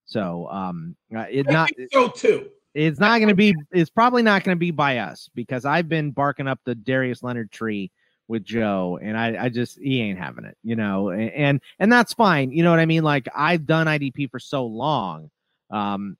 So 0.05 0.49
um, 0.49 0.95
uh, 1.15 1.25
it 1.29 1.49
not 1.49 1.69
so 1.91 2.09
too. 2.09 2.49
It's 2.73 2.99
not 2.99 3.17
going 3.17 3.29
to 3.29 3.35
be. 3.35 3.53
It's 3.71 3.89
probably 3.89 4.23
not 4.23 4.43
going 4.43 4.55
to 4.55 4.59
be 4.59 4.71
by 4.71 4.97
us 4.97 5.29
because 5.35 5.65
I've 5.65 5.89
been 5.89 6.11
barking 6.11 6.47
up 6.47 6.59
the 6.63 6.75
Darius 6.75 7.21
Leonard 7.21 7.51
tree 7.51 7.91
with 8.27 8.45
Joe, 8.45 8.97
and 9.01 9.17
I, 9.17 9.45
I 9.45 9.49
just 9.49 9.77
he 9.77 10.01
ain't 10.01 10.17
having 10.17 10.45
it, 10.45 10.57
you 10.63 10.77
know, 10.77 11.09
and, 11.09 11.31
and 11.31 11.61
and 11.79 11.91
that's 11.91 12.13
fine. 12.13 12.51
You 12.51 12.63
know 12.63 12.69
what 12.69 12.79
I 12.79 12.85
mean? 12.85 13.03
Like 13.03 13.27
I've 13.35 13.65
done 13.65 13.87
IDP 13.87 14.31
for 14.31 14.39
so 14.39 14.65
long. 14.65 15.29
Um, 15.69 16.17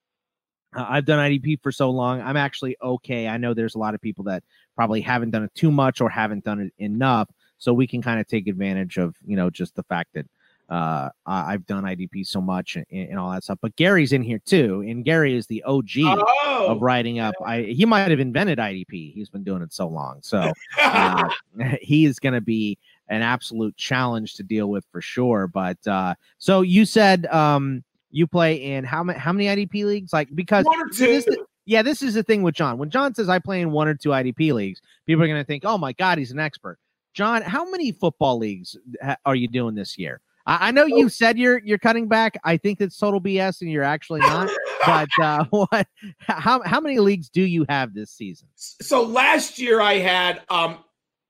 I've 0.73 1.05
done 1.05 1.19
IDP 1.19 1.61
for 1.61 1.71
so 1.71 1.89
long. 1.89 2.21
I'm 2.21 2.37
actually 2.37 2.77
okay. 2.81 3.27
I 3.27 3.37
know 3.37 3.53
there's 3.53 3.75
a 3.75 3.79
lot 3.79 3.95
of 3.95 4.01
people 4.01 4.23
that 4.25 4.43
probably 4.75 5.01
haven't 5.01 5.31
done 5.31 5.43
it 5.43 5.53
too 5.53 5.71
much 5.71 6.01
or 6.01 6.09
haven't 6.09 6.43
done 6.43 6.59
it 6.61 6.73
enough, 6.77 7.29
so 7.57 7.73
we 7.73 7.87
can 7.87 8.01
kind 8.01 8.19
of 8.19 8.27
take 8.27 8.47
advantage 8.47 8.97
of 8.97 9.15
you 9.25 9.35
know 9.35 9.49
just 9.49 9.75
the 9.75 9.83
fact 9.83 10.09
that 10.13 10.25
uh, 10.71 11.09
I've 11.25 11.65
done 11.65 11.83
IDP 11.83 12.25
so 12.25 12.39
much 12.39 12.77
and, 12.77 12.85
and, 12.89 13.19
all 13.19 13.29
that 13.31 13.43
stuff. 13.43 13.59
But 13.61 13.75
Gary's 13.75 14.13
in 14.13 14.23
here 14.23 14.39
too, 14.39 14.81
and 14.87 15.03
Gary 15.03 15.35
is 15.35 15.45
the 15.45 15.61
OG 15.63 15.89
oh, 15.97 16.67
of 16.69 16.81
writing 16.81 17.19
up. 17.19 17.35
I 17.43 17.63
he 17.63 17.83
might 17.83 18.09
have 18.09 18.21
invented 18.21 18.57
IDP. 18.57 19.13
He's 19.13 19.29
been 19.29 19.43
doing 19.43 19.61
it 19.61 19.73
so 19.73 19.89
long, 19.89 20.19
so 20.21 20.53
uh, 20.81 21.29
he 21.81 22.05
is 22.05 22.19
going 22.19 22.33
to 22.33 22.41
be 22.41 22.77
an 23.09 23.21
absolute 23.21 23.75
challenge 23.75 24.35
to 24.35 24.43
deal 24.43 24.69
with 24.69 24.85
for 24.93 25.01
sure. 25.01 25.47
But 25.47 25.85
uh, 25.85 26.15
so 26.37 26.61
you 26.61 26.85
said 26.85 27.25
um, 27.25 27.83
you 28.11 28.27
play 28.27 28.55
in 28.55 28.83
how 28.83 29.03
many 29.03 29.19
how 29.19 29.31
many 29.31 29.45
IDP 29.45 29.85
leagues? 29.85 30.13
Like 30.13 30.33
because 30.33 30.65
this, 30.97 31.25
yeah, 31.65 31.81
this 31.81 32.01
is 32.01 32.13
the 32.13 32.23
thing 32.23 32.41
with 32.43 32.55
John. 32.55 32.77
When 32.77 32.89
John 32.89 33.13
says 33.13 33.29
I 33.29 33.39
play 33.39 33.61
in 33.61 33.71
one 33.71 33.87
or 33.87 33.95
two 33.95 34.09
IDP 34.09 34.53
leagues, 34.53 34.81
people 35.05 35.23
are 35.23 35.27
going 35.27 35.39
to 35.39 35.45
think, 35.45 35.63
"Oh 35.65 35.77
my 35.77 35.93
God, 35.93 36.17
he's 36.17 36.31
an 36.31 36.39
expert." 36.39 36.77
John, 37.13 37.41
how 37.41 37.69
many 37.69 37.91
football 37.91 38.37
leagues 38.37 38.77
are 39.25 39.35
you 39.35 39.47
doing 39.47 39.75
this 39.75 39.97
year? 39.97 40.21
I, 40.45 40.69
I 40.69 40.71
know 40.71 40.85
you 40.85 41.09
said 41.09 41.37
you're 41.37 41.59
you're 41.59 41.77
cutting 41.77 42.07
back. 42.07 42.37
I 42.43 42.57
think 42.57 42.79
that's 42.79 42.97
total 42.97 43.21
BS, 43.21 43.61
and 43.61 43.71
you're 43.71 43.83
actually 43.83 44.21
not. 44.21 44.49
but 44.85 45.09
uh, 45.21 45.45
what? 45.49 45.87
How 46.19 46.61
how 46.63 46.79
many 46.79 46.99
leagues 46.99 47.29
do 47.29 47.43
you 47.43 47.65
have 47.69 47.93
this 47.93 48.11
season? 48.11 48.47
So 48.55 49.03
last 49.03 49.59
year 49.59 49.81
I 49.81 49.95
had 49.95 50.41
um 50.49 50.79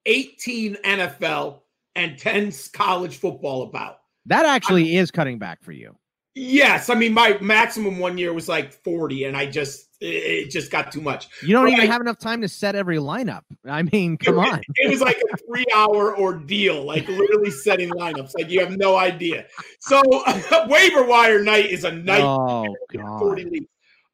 18 0.05 0.75
NFL 0.83 1.59
and 1.95 2.17
10 2.17 2.51
college 2.73 3.17
football 3.17 3.63
about. 3.63 3.99
That 4.25 4.45
actually 4.45 4.95
is 4.95 5.11
cutting 5.11 5.39
back 5.39 5.63
for 5.63 5.71
you. 5.71 5.95
Yes, 6.33 6.89
I 6.89 6.95
mean 6.95 7.13
my 7.13 7.37
maximum 7.41 7.99
one 7.99 8.17
year 8.17 8.33
was 8.33 8.47
like 8.47 8.71
40 8.71 9.25
and 9.25 9.35
I 9.35 9.45
just 9.45 9.87
it 9.99 10.49
just 10.49 10.71
got 10.71 10.91
too 10.91 11.01
much. 11.01 11.27
You 11.43 11.49
don't 11.53 11.65
But 11.65 11.73
even 11.73 11.89
I- 11.89 11.91
have 11.91 12.01
enough 12.01 12.17
time 12.17 12.41
to 12.41 12.47
set 12.47 12.73
every 12.73 12.97
lineup. 12.97 13.41
I 13.65 13.83
mean, 13.83 14.17
come 14.17 14.39
on. 14.39 14.61
It 14.75 14.89
was 14.89 15.01
like 15.01 15.21
a 15.31 15.37
three 15.37 15.65
hour 15.75 16.17
ordeal, 16.17 16.83
like 16.83 17.07
literally 17.07 17.51
setting 17.51 17.89
lineups. 17.91 18.31
Like 18.35 18.49
you 18.49 18.61
have 18.61 18.77
no 18.77 18.95
idea. 18.95 19.45
So 19.79 20.01
waiver 20.67 21.03
wire 21.05 21.43
night 21.43 21.65
is 21.69 21.83
a 21.83 21.91
night. 21.91 22.21
Oh 22.23 22.73
god. 22.91 23.19
40 23.19 23.43
leagues. 23.45 23.65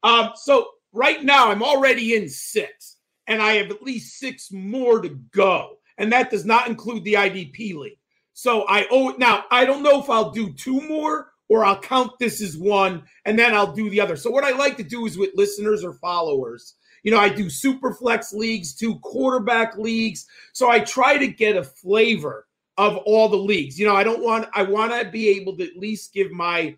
Um, 0.03 0.31
so 0.35 0.69
right 0.93 1.23
now 1.23 1.51
I'm 1.51 1.63
already 1.63 2.15
in 2.15 2.27
six, 2.27 2.97
and 3.27 3.41
I 3.41 3.53
have 3.53 3.69
at 3.71 3.83
least 3.83 4.19
six 4.19 4.51
more 4.51 5.01
to 5.01 5.09
go. 5.31 5.77
And 5.99 6.11
that 6.11 6.29
does 6.31 6.45
not 6.45 6.67
include 6.67 7.03
the 7.03 7.13
IDP 7.13 7.75
league. 7.75 7.97
So 8.33 8.65
I 8.67 8.87
owe 8.91 9.09
it 9.09 9.19
now. 9.19 9.45
I 9.49 9.65
don't 9.65 9.83
know 9.83 10.01
if 10.01 10.09
I'll 10.09 10.31
do 10.31 10.51
two 10.53 10.81
more 10.81 11.31
or 11.49 11.63
I'll 11.63 11.79
count 11.79 12.11
this 12.19 12.41
as 12.41 12.57
one 12.57 13.03
and 13.25 13.37
then 13.37 13.53
I'll 13.53 13.73
do 13.73 13.89
the 13.89 14.01
other. 14.01 14.15
So 14.15 14.29
what 14.29 14.43
I 14.43 14.51
like 14.51 14.77
to 14.77 14.83
do 14.83 15.05
is 15.05 15.17
with 15.17 15.31
listeners 15.35 15.83
or 15.83 15.93
followers, 15.93 16.75
you 17.03 17.11
know, 17.11 17.19
I 17.19 17.29
do 17.29 17.49
super 17.49 17.93
flex 17.93 18.33
leagues, 18.33 18.73
two 18.73 18.99
quarterback 18.99 19.77
leagues. 19.77 20.25
So 20.53 20.69
I 20.69 20.79
try 20.79 21.17
to 21.17 21.27
get 21.27 21.55
a 21.55 21.63
flavor 21.63 22.47
of 22.77 22.97
all 22.97 23.29
the 23.29 23.37
leagues. 23.37 23.79
You 23.79 23.87
know, 23.87 23.95
I 23.95 24.03
don't 24.03 24.23
want 24.23 24.47
I 24.53 24.63
want 24.63 24.91
to 24.93 25.09
be 25.09 25.29
able 25.29 25.57
to 25.57 25.63
at 25.63 25.77
least 25.77 26.13
give 26.13 26.31
my 26.31 26.75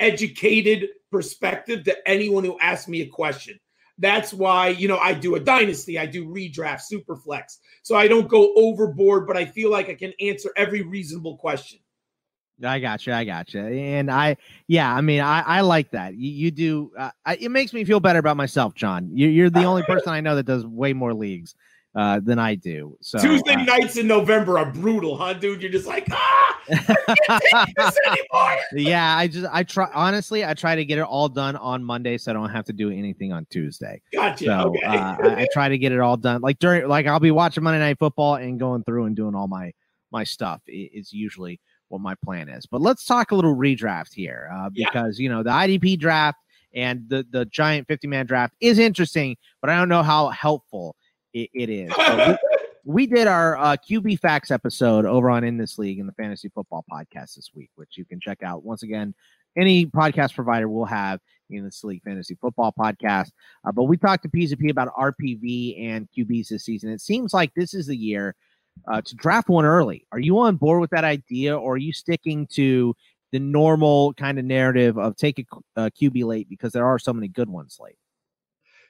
educated 0.00 0.88
perspective 1.10 1.84
to 1.84 2.08
anyone 2.08 2.44
who 2.44 2.58
asks 2.58 2.88
me 2.88 3.02
a 3.02 3.06
question. 3.06 3.58
That's 3.98 4.32
why, 4.32 4.68
you 4.68 4.88
know, 4.88 4.96
I 4.96 5.12
do 5.12 5.34
a 5.34 5.40
dynasty, 5.40 5.98
I 5.98 6.06
do 6.06 6.26
redraft, 6.26 6.80
super 6.80 7.16
flex. 7.16 7.58
So 7.82 7.96
I 7.96 8.08
don't 8.08 8.28
go 8.28 8.54
overboard, 8.56 9.26
but 9.26 9.36
I 9.36 9.44
feel 9.44 9.70
like 9.70 9.90
I 9.90 9.94
can 9.94 10.14
answer 10.20 10.50
every 10.56 10.80
reasonable 10.80 11.36
question. 11.36 11.80
I 12.64 12.78
got 12.78 13.06
you. 13.06 13.12
I 13.12 13.24
got 13.24 13.52
you. 13.54 13.60
And 13.60 14.10
I, 14.10 14.36
yeah, 14.66 14.94
I 14.94 15.00
mean, 15.00 15.20
I, 15.20 15.40
I 15.40 15.60
like 15.62 15.90
that. 15.92 16.14
You, 16.14 16.30
you 16.30 16.50
do. 16.50 16.92
Uh, 16.98 17.10
I, 17.24 17.36
it 17.36 17.50
makes 17.50 17.72
me 17.72 17.84
feel 17.84 18.00
better 18.00 18.18
about 18.18 18.36
myself, 18.36 18.74
John. 18.74 19.10
You, 19.12 19.28
you're 19.28 19.50
the 19.50 19.64
only 19.64 19.82
person 19.86 20.12
I 20.12 20.20
know 20.20 20.36
that 20.36 20.44
does 20.44 20.66
way 20.66 20.92
more 20.92 21.14
leagues 21.14 21.54
uh, 21.94 22.20
than 22.20 22.38
I 22.38 22.54
do. 22.54 22.96
So 23.00 23.18
Tuesday 23.18 23.54
uh, 23.54 23.64
nights 23.64 23.96
in 23.96 24.06
November 24.06 24.58
are 24.58 24.70
brutal, 24.70 25.16
huh, 25.16 25.34
dude? 25.34 25.62
You're 25.62 25.72
just 25.72 25.86
like, 25.86 26.06
ah, 26.10 26.60
I 26.70 26.76
can't 27.26 27.42
take 27.66 27.76
this 27.76 27.98
anymore. 28.06 28.56
yeah, 28.74 29.16
I 29.16 29.26
just, 29.26 29.46
I 29.50 29.62
try. 29.64 29.90
Honestly, 29.92 30.44
I 30.44 30.54
try 30.54 30.76
to 30.76 30.84
get 30.84 30.98
it 30.98 31.04
all 31.04 31.28
done 31.28 31.56
on 31.56 31.82
Monday, 31.82 32.16
so 32.18 32.30
I 32.30 32.34
don't 32.34 32.50
have 32.50 32.64
to 32.66 32.72
do 32.72 32.90
anything 32.90 33.32
on 33.32 33.46
Tuesday. 33.50 34.00
Gotcha. 34.12 34.44
So 34.44 34.74
okay. 34.76 34.86
uh, 34.86 35.16
I, 35.20 35.42
I 35.42 35.46
try 35.52 35.68
to 35.68 35.78
get 35.78 35.92
it 35.92 36.00
all 36.00 36.16
done. 36.16 36.40
Like 36.42 36.58
during, 36.58 36.86
like 36.86 37.06
I'll 37.06 37.20
be 37.20 37.32
watching 37.32 37.64
Monday 37.64 37.80
Night 37.80 37.98
Football 37.98 38.36
and 38.36 38.58
going 38.58 38.84
through 38.84 39.06
and 39.06 39.16
doing 39.16 39.34
all 39.34 39.48
my 39.48 39.72
my 40.12 40.24
stuff. 40.24 40.60
i- 40.68 40.90
Is 40.92 41.12
usually 41.12 41.60
what 41.90 42.00
my 42.00 42.14
plan 42.24 42.48
is. 42.48 42.66
But 42.66 42.80
let's 42.80 43.04
talk 43.04 43.30
a 43.30 43.34
little 43.34 43.54
redraft 43.54 44.14
here 44.14 44.48
uh, 44.52 44.70
Yeah. 44.72 44.88
because 44.90 45.18
you 45.18 45.28
know 45.28 45.42
the 45.42 45.50
IDP 45.50 45.98
draft 45.98 46.38
and 46.74 47.08
the 47.08 47.26
the 47.30 47.44
giant 47.46 47.86
fifty 47.88 48.06
man 48.06 48.26
draft 48.26 48.54
is 48.60 48.78
interesting, 48.78 49.36
but 49.60 49.70
I 49.70 49.76
don't 49.76 49.88
know 49.88 50.02
how 50.02 50.28
helpful 50.28 50.96
it, 51.34 51.50
it 51.52 51.68
is. 51.68 51.92
So 51.94 52.16
we, 52.26 52.36
we 52.84 53.06
did 53.06 53.26
our 53.26 53.56
uh, 53.58 53.76
QB 53.76 54.20
facts 54.20 54.50
episode 54.50 55.04
over 55.04 55.30
on 55.30 55.44
In 55.44 55.58
This 55.58 55.78
League 55.78 55.98
in 55.98 56.06
the 56.06 56.12
Fantasy 56.14 56.48
Football 56.48 56.84
Podcast 56.90 57.34
this 57.34 57.50
week, 57.54 57.70
which 57.74 57.96
you 57.98 58.04
can 58.04 58.20
check 58.20 58.42
out 58.42 58.64
once 58.64 58.82
again. 58.82 59.14
Any 59.56 59.84
podcast 59.86 60.34
provider 60.34 60.68
will 60.68 60.84
have 60.86 61.18
in 61.50 61.64
this 61.64 61.82
league 61.82 62.02
fantasy 62.04 62.36
football 62.40 62.72
podcast. 62.78 63.32
Uh, 63.66 63.72
but 63.72 63.84
we 63.84 63.96
talked 63.96 64.22
to 64.22 64.28
PZP 64.28 64.70
about 64.70 64.94
RPV 64.94 65.88
and 65.88 66.08
QBs 66.16 66.48
this 66.48 66.64
season. 66.64 66.88
It 66.90 67.00
seems 67.00 67.34
like 67.34 67.52
this 67.54 67.74
is 67.74 67.86
the 67.88 67.96
year 67.96 68.36
uh, 68.86 69.00
to 69.02 69.14
draft 69.14 69.48
one 69.48 69.64
early. 69.64 70.06
Are 70.12 70.18
you 70.18 70.38
on 70.38 70.56
board 70.56 70.80
with 70.80 70.90
that 70.90 71.04
idea, 71.04 71.56
or 71.56 71.74
are 71.74 71.78
you 71.78 71.92
sticking 71.92 72.46
to 72.48 72.94
the 73.32 73.38
normal 73.38 74.12
kind 74.14 74.38
of 74.38 74.44
narrative 74.44 74.98
of 74.98 75.16
take 75.16 75.38
a, 75.38 75.44
uh, 75.80 75.90
QB 75.90 76.24
late 76.24 76.48
because 76.48 76.72
there 76.72 76.86
are 76.86 76.98
so 76.98 77.12
many 77.12 77.28
good 77.28 77.48
ones 77.48 77.78
late? 77.80 77.96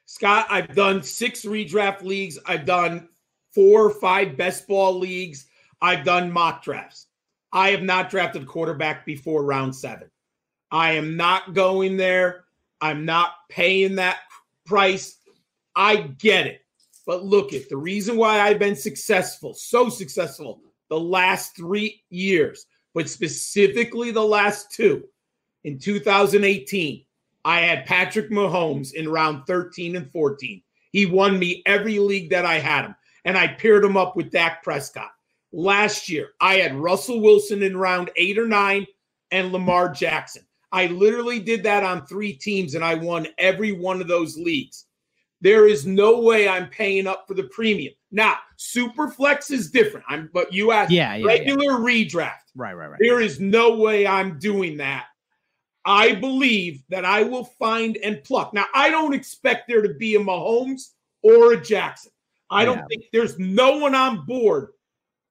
Scott, 0.05 0.47
I've 0.49 0.75
done 0.75 1.03
six 1.03 1.45
redraft 1.45 2.01
leagues. 2.01 2.39
I've 2.45 2.65
done 2.65 3.07
four 3.53 3.85
or 3.85 3.89
five 3.91 4.35
best 4.35 4.67
ball 4.67 4.97
leagues. 4.97 5.45
I've 5.81 6.03
done 6.03 6.31
mock 6.31 6.63
drafts. 6.63 7.07
I 7.53 7.71
have 7.71 7.83
not 7.83 8.09
drafted 8.09 8.43
a 8.43 8.45
quarterback 8.45 9.05
before 9.05 9.43
round 9.43 9.75
seven. 9.75 10.09
I 10.71 10.93
am 10.93 11.17
not 11.17 11.53
going 11.53 11.97
there. 11.97 12.45
I'm 12.79 13.05
not 13.05 13.33
paying 13.49 13.95
that 13.95 14.19
price. 14.65 15.17
I 15.75 15.97
get 15.97 16.47
it. 16.47 16.65
But 17.05 17.23
look 17.25 17.53
at 17.53 17.69
the 17.69 17.77
reason 17.77 18.15
why 18.17 18.41
I've 18.41 18.59
been 18.59 18.75
successful, 18.75 19.53
so 19.53 19.89
successful 19.89 20.61
the 20.89 20.99
last 20.99 21.55
three 21.55 22.03
years, 22.09 22.65
but 22.93 23.09
specifically 23.09 24.11
the 24.11 24.21
last 24.23 24.71
two 24.71 25.03
in 25.63 25.79
2018. 25.79 27.05
I 27.43 27.61
had 27.61 27.85
Patrick 27.85 28.29
Mahomes 28.29 28.93
in 28.93 29.09
round 29.09 29.47
13 29.47 29.95
and 29.95 30.11
14. 30.11 30.61
He 30.91 31.05
won 31.05 31.39
me 31.39 31.63
every 31.65 31.97
league 31.97 32.29
that 32.29 32.45
I 32.45 32.59
had 32.59 32.85
him, 32.85 32.95
and 33.25 33.37
I 33.37 33.47
paired 33.47 33.83
him 33.83 33.97
up 33.97 34.15
with 34.15 34.31
Dak 34.31 34.63
Prescott. 34.63 35.11
Last 35.51 36.07
year, 36.09 36.31
I 36.39 36.55
had 36.55 36.75
Russell 36.75 37.21
Wilson 37.21 37.63
in 37.63 37.75
round 37.75 38.11
eight 38.15 38.37
or 38.37 38.47
nine 38.47 38.85
and 39.31 39.51
Lamar 39.51 39.89
Jackson. 39.89 40.43
I 40.71 40.87
literally 40.87 41.39
did 41.39 41.63
that 41.63 41.83
on 41.83 42.05
three 42.05 42.33
teams, 42.33 42.75
and 42.75 42.83
I 42.83 42.95
won 42.95 43.27
every 43.37 43.71
one 43.71 44.01
of 44.01 44.07
those 44.07 44.37
leagues. 44.37 44.85
There 45.41 45.67
is 45.67 45.85
no 45.85 46.19
way 46.19 46.47
I'm 46.47 46.67
paying 46.69 47.07
up 47.07 47.25
for 47.27 47.33
the 47.33 47.43
premium. 47.43 47.93
Now, 48.11 48.37
Superflex 48.57 49.51
is 49.51 49.71
different. 49.71 50.05
I'm 50.07 50.29
but 50.33 50.53
you 50.53 50.71
asked 50.71 50.91
Yeah, 50.91 51.15
yeah, 51.15 51.25
yeah. 51.25 51.25
regular 51.25 51.73
redraft. 51.73 52.51
Right, 52.55 52.73
right, 52.73 52.91
right. 52.91 52.99
There 53.01 53.21
is 53.21 53.39
no 53.39 53.75
way 53.75 54.05
I'm 54.05 54.37
doing 54.37 54.77
that. 54.77 55.05
I 55.83 56.13
believe 56.13 56.83
that 56.89 57.05
I 57.05 57.23
will 57.23 57.45
find 57.45 57.97
and 58.03 58.23
pluck. 58.23 58.53
Now, 58.53 58.65
I 58.75 58.89
don't 58.91 59.15
expect 59.15 59.67
there 59.67 59.81
to 59.81 59.95
be 59.95 60.15
a 60.15 60.19
Mahomes 60.19 60.89
or 61.23 61.53
a 61.53 61.61
Jackson. 61.61 62.11
I 62.51 62.65
don't 62.65 62.85
think 62.89 63.05
there's 63.13 63.39
no 63.39 63.77
one 63.77 63.95
on 63.95 64.25
board 64.25 64.73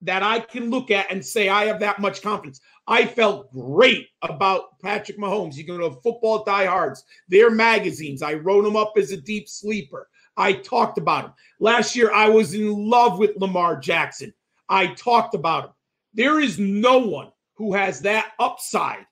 that 0.02 0.22
I 0.22 0.40
can 0.40 0.70
look 0.70 0.90
at 0.90 1.10
and 1.10 1.24
say 1.24 1.48
I 1.48 1.66
have 1.66 1.80
that 1.80 1.98
much 1.98 2.22
confidence. 2.22 2.60
I 2.86 3.04
felt 3.04 3.52
great 3.52 4.08
about 4.22 4.78
Patrick 4.80 5.18
Mahomes. 5.18 5.56
You 5.56 5.64
can 5.64 5.76
go 5.76 5.90
to 5.90 6.00
football 6.00 6.44
diehards, 6.44 7.04
their 7.28 7.50
magazines. 7.50 8.22
I 8.22 8.34
wrote 8.34 8.64
him 8.64 8.76
up 8.76 8.94
as 8.96 9.10
a 9.10 9.20
deep 9.20 9.48
sleeper. 9.48 10.08
I 10.36 10.54
talked 10.54 10.96
about 10.96 11.26
him. 11.26 11.32
Last 11.58 11.94
year, 11.94 12.12
I 12.12 12.28
was 12.28 12.54
in 12.54 12.88
love 12.88 13.18
with 13.18 13.36
Lamar 13.36 13.78
Jackson. 13.78 14.32
I 14.68 14.88
talked 14.94 15.34
about 15.34 15.64
him. 15.64 15.70
There 16.14 16.40
is 16.40 16.58
no 16.58 16.98
one 16.98 17.30
who 17.54 17.74
has 17.74 18.00
that 18.00 18.32
upside 18.38 19.06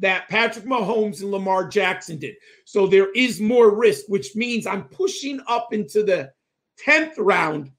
that 0.00 0.28
Patrick 0.28 0.64
Mahomes 0.64 1.22
and 1.22 1.30
Lamar 1.30 1.68
Jackson 1.68 2.18
did. 2.18 2.34
So 2.64 2.86
there 2.88 3.12
is 3.12 3.40
more 3.40 3.74
risk, 3.74 4.06
which 4.08 4.34
means 4.34 4.66
I'm 4.66 4.84
pushing 4.84 5.40
up 5.46 5.72
into 5.72 6.02
the 6.02 6.32
10th 6.84 7.14
round 7.18 7.70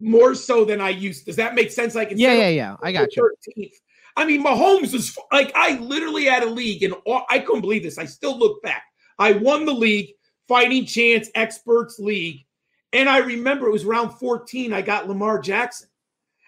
more 0.00 0.34
so 0.34 0.64
than 0.64 0.80
I 0.80 0.90
used. 0.90 1.26
Does 1.26 1.36
that 1.36 1.54
make 1.54 1.70
sense? 1.70 1.94
Like 1.94 2.12
Yeah, 2.14 2.32
yeah, 2.34 2.48
yeah. 2.48 2.76
I 2.82 2.92
got 2.92 3.14
you. 3.16 3.30
13th. 3.56 3.72
I 4.16 4.24
mean, 4.24 4.44
Mahomes 4.44 4.94
is 4.94 5.16
like 5.30 5.52
I 5.54 5.78
literally 5.78 6.24
had 6.24 6.42
a 6.42 6.50
league, 6.50 6.82
and 6.82 6.94
all, 7.06 7.24
I 7.30 7.38
couldn't 7.38 7.60
believe 7.60 7.84
this. 7.84 7.98
I 7.98 8.04
still 8.04 8.36
look 8.36 8.60
back. 8.62 8.82
I 9.18 9.32
won 9.32 9.64
the 9.64 9.72
league, 9.72 10.10
Fighting 10.48 10.86
Chance 10.86 11.30
Experts 11.34 11.98
League, 11.98 12.44
and 12.92 13.08
I 13.08 13.18
remember 13.18 13.68
it 13.68 13.72
was 13.72 13.84
round 13.84 14.12
14. 14.14 14.72
I 14.72 14.82
got 14.82 15.08
Lamar 15.08 15.38
Jackson, 15.38 15.88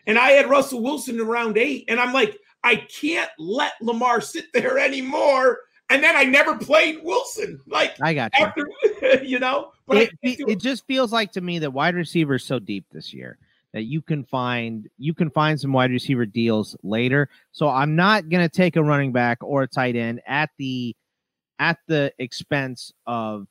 and 0.07 0.19
I 0.19 0.31
had 0.31 0.51
Russell 0.51 0.83
Wilson 0.83 1.21
in 1.21 1.27
round 1.27 1.59
eight, 1.59 1.85
and 1.89 2.01
I'm 2.01 2.13
like, 2.13 2.39
I 2.65 2.77
can't 2.77 3.31
let 3.39 3.73
Lamar 3.81 4.21
sit 4.21 4.47
there 4.53 4.79
anymore. 4.87 5.59
And 5.91 6.03
then 6.03 6.17
I 6.17 6.25
never 6.25 6.57
played 6.57 7.01
Wilson, 7.03 7.61
like 7.67 8.01
I 8.01 8.15
got 8.15 8.31
you. 8.39 8.47
after 8.47 8.69
you 9.25 9.41
know. 9.41 9.73
But 9.87 9.97
it, 9.99 10.11
I, 10.25 10.29
it, 10.29 10.41
it 10.49 10.61
just 10.61 10.87
feels 10.87 11.13
like 11.13 11.33
to 11.33 11.41
me 11.41 11.59
that 11.59 11.73
wide 11.73 11.97
receiver 11.97 12.37
is 12.37 12.45
so 12.45 12.61
deep 12.61 12.87
this 12.93 13.13
year 13.13 13.39
that 13.73 13.83
you 13.83 14.01
can 14.01 14.25
find 14.25 14.89
you 14.99 15.15
can 15.15 15.31
find 15.31 15.61
some 15.61 15.73
wide 15.73 15.91
receiver 15.91 16.27
deals 16.27 16.77
later. 16.83 17.29
So 17.53 17.69
I'm 17.69 17.97
not 17.97 18.29
gonna 18.29 18.49
take 18.49 18.77
a 18.77 18.83
running 18.83 19.13
back 19.13 19.39
or 19.43 19.63
a 19.63 19.69
tight 19.69 19.97
end 19.97 20.21
at 20.27 20.51
the 20.59 20.95
at 21.59 21.79
the 21.87 22.13
expense 22.19 22.93
of 23.07 23.47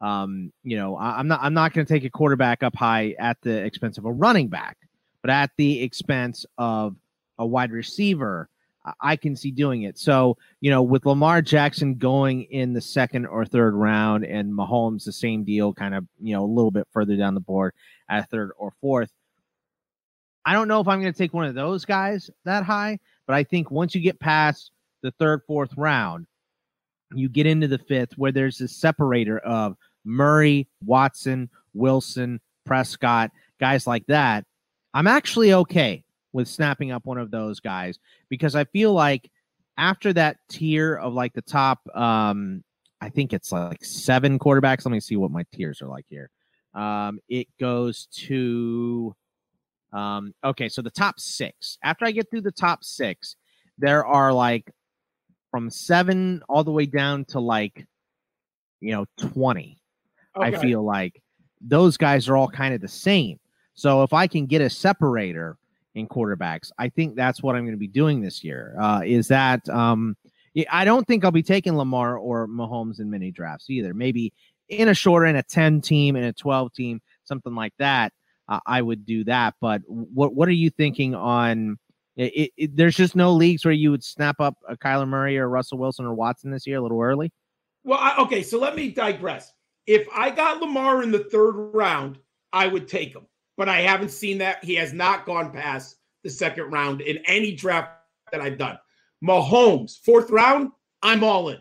um 0.00 0.52
you 0.64 0.76
know 0.76 0.96
I, 0.96 1.18
I'm 1.18 1.28
not 1.28 1.40
I'm 1.42 1.54
not 1.54 1.72
gonna 1.72 1.86
take 1.86 2.04
a 2.04 2.10
quarterback 2.10 2.62
up 2.62 2.74
high 2.74 3.14
at 3.18 3.40
the 3.42 3.64
expense 3.64 3.98
of 3.98 4.04
a 4.04 4.12
running 4.12 4.48
back, 4.48 4.76
but 5.22 5.30
at 5.30 5.50
the 5.56 5.82
expense 5.82 6.44
of 6.58 6.96
a 7.38 7.46
wide 7.46 7.70
receiver. 7.70 8.48
I- 9.00 9.16
can 9.16 9.36
see 9.36 9.50
doing 9.50 9.82
it. 9.82 9.98
So, 9.98 10.36
you 10.60 10.70
know, 10.70 10.82
with 10.82 11.06
Lamar 11.06 11.40
Jackson 11.42 11.94
going 11.94 12.42
in 12.44 12.72
the 12.72 12.80
second 12.80 13.26
or 13.26 13.44
third 13.44 13.74
round 13.74 14.24
and 14.24 14.52
Mahomes 14.52 15.04
the 15.04 15.12
same 15.12 15.44
deal, 15.44 15.72
kind 15.72 15.94
of, 15.94 16.06
you 16.20 16.34
know, 16.34 16.44
a 16.44 16.46
little 16.46 16.70
bit 16.70 16.86
further 16.92 17.16
down 17.16 17.34
the 17.34 17.40
board 17.40 17.72
at 18.08 18.28
third 18.30 18.50
or 18.58 18.72
fourth. 18.80 19.10
I 20.44 20.52
don't 20.52 20.68
know 20.68 20.80
if 20.80 20.88
I'm 20.88 21.00
going 21.00 21.12
to 21.12 21.18
take 21.18 21.32
one 21.32 21.46
of 21.46 21.54
those 21.54 21.84
guys 21.84 22.30
that 22.44 22.64
high, 22.64 22.98
But 23.26 23.36
I 23.36 23.44
think 23.44 23.70
once 23.70 23.94
you 23.94 24.02
get 24.02 24.20
past 24.20 24.70
the 25.02 25.10
third, 25.12 25.40
fourth 25.46 25.72
round, 25.76 26.26
you 27.14 27.28
get 27.28 27.46
into 27.46 27.68
the 27.68 27.78
fifth 27.78 28.18
where 28.18 28.32
there's 28.32 28.58
this 28.58 28.76
separator 28.76 29.38
of 29.38 29.76
Murray, 30.04 30.68
Watson, 30.84 31.48
Wilson, 31.72 32.40
Prescott, 32.66 33.30
guys 33.58 33.86
like 33.86 34.06
that. 34.06 34.44
I'm 34.92 35.06
actually 35.06 35.54
okay 35.54 36.03
with 36.34 36.48
snapping 36.48 36.90
up 36.90 37.06
one 37.06 37.16
of 37.16 37.30
those 37.30 37.60
guys 37.60 37.98
because 38.28 38.54
I 38.54 38.64
feel 38.64 38.92
like 38.92 39.30
after 39.78 40.12
that 40.12 40.36
tier 40.50 40.96
of 40.96 41.14
like 41.14 41.32
the 41.32 41.42
top, 41.42 41.80
um, 41.96 42.62
I 43.00 43.08
think 43.08 43.32
it's 43.32 43.52
like 43.52 43.82
seven 43.84 44.38
quarterbacks. 44.38 44.84
Let 44.84 44.92
me 44.92 45.00
see 45.00 45.16
what 45.16 45.30
my 45.30 45.44
tiers 45.54 45.80
are 45.80 45.88
like 45.88 46.06
here. 46.08 46.28
Um, 46.74 47.20
it 47.28 47.46
goes 47.58 48.08
to, 48.26 49.14
um, 49.92 50.34
okay, 50.44 50.68
so 50.68 50.82
the 50.82 50.90
top 50.90 51.20
six. 51.20 51.78
After 51.84 52.04
I 52.04 52.10
get 52.10 52.28
through 52.30 52.42
the 52.42 52.52
top 52.52 52.82
six, 52.82 53.36
there 53.78 54.04
are 54.04 54.32
like 54.32 54.70
from 55.52 55.70
seven 55.70 56.42
all 56.48 56.64
the 56.64 56.72
way 56.72 56.86
down 56.86 57.24
to 57.26 57.40
like, 57.40 57.86
you 58.80 58.90
know, 58.90 59.06
20. 59.18 59.78
I 60.36 60.50
feel 60.50 60.82
like 60.82 61.22
those 61.60 61.96
guys 61.96 62.28
are 62.28 62.36
all 62.36 62.48
kind 62.48 62.74
of 62.74 62.80
the 62.80 62.88
same. 62.88 63.38
So 63.74 64.02
if 64.02 64.12
I 64.12 64.26
can 64.26 64.46
get 64.46 64.60
a 64.60 64.68
separator 64.68 65.56
in 65.94 66.08
quarterbacks, 66.08 66.70
I 66.78 66.88
think 66.88 67.14
that's 67.14 67.42
what 67.42 67.54
I'm 67.54 67.62
going 67.62 67.74
to 67.74 67.78
be 67.78 67.88
doing 67.88 68.20
this 68.20 68.42
year. 68.42 68.76
Uh, 68.80 69.02
is 69.04 69.28
that 69.28 69.68
um, 69.68 70.16
I 70.70 70.84
don't 70.84 71.06
think 71.06 71.24
I'll 71.24 71.30
be 71.30 71.42
taking 71.42 71.76
Lamar 71.76 72.16
or 72.16 72.46
Mahomes 72.46 73.00
in 73.00 73.10
many 73.10 73.30
drafts 73.30 73.70
either. 73.70 73.94
Maybe 73.94 74.32
in 74.68 74.88
a 74.88 74.94
shorter, 74.94 75.26
in 75.26 75.36
a 75.36 75.42
10 75.42 75.80
team, 75.80 76.16
in 76.16 76.24
a 76.24 76.32
12 76.32 76.72
team, 76.72 77.00
something 77.24 77.54
like 77.54 77.72
that. 77.78 78.12
Uh, 78.48 78.60
I 78.66 78.82
would 78.82 79.06
do 79.06 79.24
that. 79.24 79.54
But 79.60 79.82
what 79.86 80.34
what 80.34 80.48
are 80.48 80.52
you 80.52 80.70
thinking 80.70 81.14
on? 81.14 81.78
It, 82.16 82.52
it, 82.56 82.76
there's 82.76 82.94
just 82.94 83.16
no 83.16 83.32
leagues 83.32 83.64
where 83.64 83.74
you 83.74 83.90
would 83.90 84.04
snap 84.04 84.36
up 84.38 84.54
a 84.68 84.76
Kyler 84.76 85.08
Murray 85.08 85.36
or 85.36 85.48
Russell 85.48 85.78
Wilson 85.78 86.04
or 86.04 86.14
Watson 86.14 86.50
this 86.50 86.66
year 86.66 86.76
a 86.76 86.80
little 86.80 87.00
early. 87.00 87.32
Well, 87.82 87.98
I, 87.98 88.16
okay, 88.18 88.42
so 88.42 88.58
let 88.58 88.76
me 88.76 88.90
digress. 88.90 89.52
If 89.86 90.06
I 90.14 90.30
got 90.30 90.60
Lamar 90.60 91.02
in 91.02 91.10
the 91.10 91.24
third 91.24 91.52
round, 91.52 92.18
I 92.52 92.68
would 92.68 92.86
take 92.86 93.14
him. 93.14 93.26
But 93.56 93.68
I 93.68 93.80
haven't 93.80 94.10
seen 94.10 94.38
that. 94.38 94.64
He 94.64 94.74
has 94.76 94.92
not 94.92 95.26
gone 95.26 95.52
past 95.52 95.96
the 96.22 96.30
second 96.30 96.70
round 96.70 97.00
in 97.00 97.18
any 97.26 97.54
draft 97.54 97.90
that 98.32 98.40
I've 98.40 98.58
done. 98.58 98.78
Mahomes, 99.22 99.98
fourth 100.04 100.30
round, 100.30 100.70
I'm 101.02 101.22
all 101.22 101.50
in. 101.50 101.58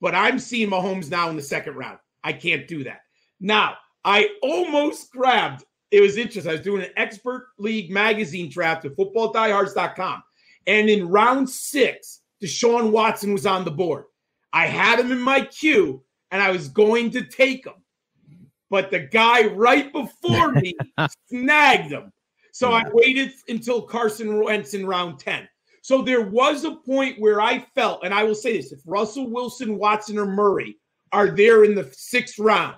But 0.00 0.14
I'm 0.14 0.38
seeing 0.38 0.70
Mahomes 0.70 1.10
now 1.10 1.30
in 1.30 1.36
the 1.36 1.42
second 1.42 1.76
round. 1.76 1.98
I 2.24 2.32
can't 2.32 2.66
do 2.66 2.84
that. 2.84 3.00
Now, 3.40 3.76
I 4.04 4.28
almost 4.42 5.10
grabbed, 5.10 5.64
it 5.90 6.00
was 6.00 6.16
interesting. 6.16 6.50
I 6.50 6.54
was 6.54 6.62
doing 6.62 6.82
an 6.82 6.92
expert 6.96 7.48
league 7.58 7.90
magazine 7.90 8.50
draft 8.50 8.84
at 8.84 8.96
footballdiehards.com. 8.96 10.22
And 10.66 10.90
in 10.90 11.08
round 11.08 11.48
six, 11.48 12.20
Deshaun 12.42 12.90
Watson 12.90 13.32
was 13.32 13.46
on 13.46 13.64
the 13.64 13.70
board. 13.70 14.04
I 14.52 14.66
had 14.66 15.00
him 15.00 15.12
in 15.12 15.20
my 15.20 15.42
queue 15.42 16.02
and 16.30 16.42
I 16.42 16.50
was 16.50 16.68
going 16.68 17.10
to 17.12 17.24
take 17.24 17.66
him. 17.66 17.74
But 18.70 18.90
the 18.90 19.00
guy 19.00 19.46
right 19.46 19.92
before 19.92 20.52
me 20.52 20.74
snagged 21.28 21.92
him. 21.92 22.12
So 22.52 22.72
I 22.72 22.82
waited 22.92 23.32
until 23.48 23.82
Carson 23.82 24.42
Wentz 24.42 24.74
in 24.74 24.86
round 24.86 25.20
10. 25.20 25.48
So 25.82 26.02
there 26.02 26.22
was 26.22 26.64
a 26.64 26.72
point 26.72 27.20
where 27.20 27.40
I 27.40 27.60
felt, 27.74 28.04
and 28.04 28.12
I 28.12 28.24
will 28.24 28.34
say 28.34 28.56
this 28.56 28.72
if 28.72 28.80
Russell 28.84 29.30
Wilson, 29.30 29.78
Watson, 29.78 30.18
or 30.18 30.26
Murray 30.26 30.76
are 31.12 31.30
there 31.30 31.64
in 31.64 31.74
the 31.74 31.88
sixth 31.92 32.38
round, 32.38 32.76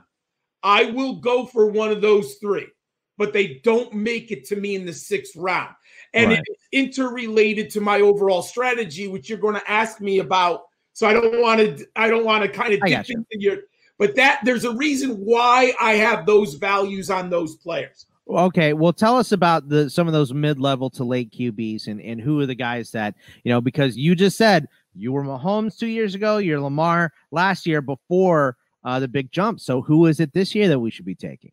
I 0.62 0.85
will 0.85 1.16
go 1.16 1.46
for 1.46 1.66
one 1.66 1.90
of 1.90 2.03
those 2.03 2.35
three, 2.35 2.68
but 3.16 3.33
they 3.33 3.61
don't 3.64 3.94
make 3.94 4.31
it 4.31 4.44
to 4.46 4.57
me 4.57 4.74
in 4.74 4.85
the 4.85 4.92
sixth 4.92 5.35
round. 5.35 5.74
And 6.12 6.31
Right. 6.31 6.42
it's 6.44 6.68
interrelated 6.72 7.70
to 7.70 7.81
my 7.81 8.00
overall 8.00 8.42
strategy, 8.42 9.09
which 9.09 9.29
you're 9.29 9.38
going 9.38 9.55
to 9.55 9.70
ask 9.70 10.00
me 10.00 10.18
about. 10.18 10.64
So 10.92 11.07
I 11.07 11.14
don't 11.14 11.40
want 11.40 11.61
to, 11.61 11.87
I 11.96 12.09
don't 12.09 12.24
want 12.24 12.44
to 12.44 12.48
kind 12.48 12.74
of 12.74 12.81
dip 12.81 13.09
into 13.09 13.24
your, 13.31 13.57
but 14.01 14.17
that 14.17 14.41
there's 14.45 14.65
a 14.65 14.75
reason 14.75 15.11
why 15.17 15.75
I 15.79 15.93
have 15.93 16.25
those 16.25 16.55
values 16.55 17.11
on 17.11 17.29
those 17.29 17.57
players. 17.57 18.07
Okay, 18.27 18.73
well, 18.73 18.95
tell 18.95 19.19
us 19.19 19.31
about 19.31 19.69
the 19.69 19.91
some 19.91 20.07
of 20.07 20.15
those 20.15 20.33
mid-level 20.33 20.89
to 20.91 21.05
late 21.05 21.31
QBs 21.31 21.87
and 21.87 22.01
and 22.01 22.19
who 22.19 22.41
are 22.41 22.47
the 22.47 22.55
guys 22.55 22.91
that 22.93 23.15
you 23.45 23.53
know 23.53 23.61
because 23.61 23.99
you 23.99 24.15
just 24.15 24.39
said 24.39 24.67
you 24.95 25.13
were 25.13 25.23
Mahomes 25.23 25.79
two 25.79 25.87
years 25.87 26.15
ago, 26.15 26.39
you're 26.39 26.61
Lamar 26.61 27.13
last 27.31 27.67
year 27.67 27.83
before 27.83 28.57
uh, 28.85 28.99
the 28.99 29.09
big 29.09 29.31
jump. 29.33 29.61
So 29.61 29.83
who 29.83 30.07
is 30.07 30.19
it 30.19 30.33
this 30.33 30.55
year 30.55 30.69
that 30.69 30.81
we 30.81 30.91
should 30.91 31.05
be 31.05 31.15
taking? 31.15 31.53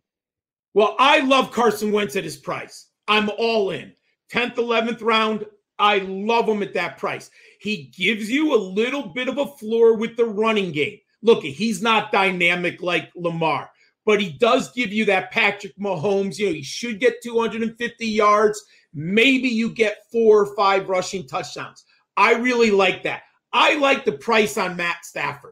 Well, 0.74 0.96
I 1.00 1.20
love 1.20 1.52
Carson 1.52 1.92
Wentz 1.92 2.16
at 2.16 2.24
his 2.24 2.38
price. 2.38 2.88
I'm 3.10 3.30
all 3.38 3.72
in. 3.72 3.94
10th, 4.32 4.56
11th 4.56 5.02
round. 5.02 5.46
I 5.80 6.00
love 6.00 6.48
him 6.48 6.64
at 6.64 6.74
that 6.74 6.98
price. 6.98 7.30
He 7.60 7.92
gives 7.98 8.32
you 8.32 8.54
a 8.54 8.58
little 8.58 9.08
bit 9.10 9.28
of 9.28 9.38
a 9.38 9.46
floor 9.46 9.96
with 9.96 10.16
the 10.16 10.26
running 10.26 10.72
game. 10.72 11.00
Look, 11.28 11.44
he's 11.44 11.82
not 11.82 12.13
dynamic 12.13 12.82
like 12.82 13.12
Lamar, 13.13 13.70
but 14.06 14.22
he 14.22 14.32
does 14.32 14.72
give 14.72 14.94
you 14.94 15.04
that 15.06 15.30
Patrick 15.30 15.78
Mahomes. 15.78 16.40
You 16.40 16.46
know, 16.46 16.54
he 16.54 16.63
should 16.63 17.02
get 17.02 17.22
250 17.22 18.08
yards. 18.08 18.63
Maybe 18.94 19.50
you 19.50 19.70
get 19.70 20.06
four 20.10 20.46
or 20.46 20.56
five 20.56 20.88
rushing 20.88 21.28
touchdowns. 21.28 21.84
I 22.16 22.36
really 22.36 22.72
like 22.72 23.04
that. 23.04 23.24
I 23.52 23.76
like 23.76 24.06
the 24.06 24.13
price 24.13 24.58
on 24.58 24.78
Matt 24.78 25.04
Stafford. 25.04 25.52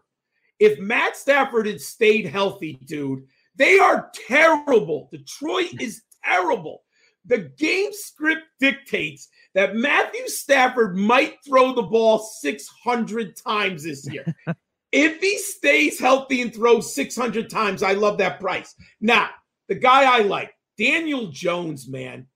If 0.60 0.80
Matt 0.80 1.18
Stafford 1.18 1.68
had 1.68 1.82
stayed 1.82 2.26
healthy, 2.26 2.80
dude, 2.86 3.24
they 3.58 3.78
are 3.78 4.10
terrible. 4.30 5.10
Detroit 5.12 5.82
is 5.82 6.04
terrible. 6.24 6.84
The 7.26 7.52
game 7.58 7.92
script 7.92 8.44
dictates 8.62 9.28
that 9.56 9.76
Matthew 9.76 10.26
Stafford 10.30 10.96
might 10.96 11.36
throw 11.46 11.74
the 11.74 11.82
ball 11.82 12.20
600 12.20 13.36
times 13.36 13.84
this 13.84 14.10
year. 14.10 14.24
if 14.96 15.20
he 15.20 15.38
stays 15.38 16.00
healthy 16.00 16.42
and 16.42 16.56
throws 16.56 16.96
600 16.96 17.50
times, 17.50 17.84
I 17.84 17.94
love 17.94 18.18
that 18.20 18.40
price. 18.40 18.74
Now, 19.02 19.30
the 19.68 19.76
guy 19.76 20.04
I 20.04 20.20
like, 20.20 20.54
Daniel 20.78 21.28
Jones, 21.28 21.88
man, 21.88 22.28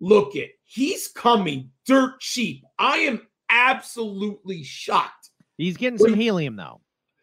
look 0.00 0.36
it. 0.36 0.52
He's 0.64 1.08
coming 1.08 1.70
dirt 1.84 2.20
cheap. 2.20 2.64
I 2.78 2.98
am 2.98 3.26
absolutely 3.50 4.62
shocked. 4.62 5.30
He's 5.58 5.76
getting 5.76 5.98
some 5.98 6.14
helium 6.14 6.54
though. 6.54 6.80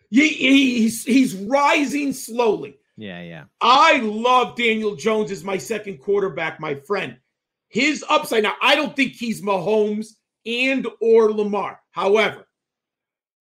He, 0.09 0.27
he's 0.27 1.03
he's 1.03 1.33
rising 1.33 2.11
slowly. 2.13 2.77
Yeah, 2.97 3.21
yeah. 3.21 3.43
I 3.61 3.97
love 3.99 4.55
Daniel 4.55 4.95
Jones 4.95 5.31
as 5.31 5.43
my 5.43 5.57
second 5.57 5.99
quarterback, 5.99 6.59
my 6.59 6.75
friend. 6.75 7.17
His 7.69 8.03
upside 8.09 8.43
now, 8.43 8.55
I 8.61 8.75
don't 8.75 8.95
think 8.95 9.13
he's 9.13 9.41
Mahomes 9.41 10.07
and 10.45 10.87
or 10.99 11.31
Lamar. 11.31 11.79
However, 11.91 12.45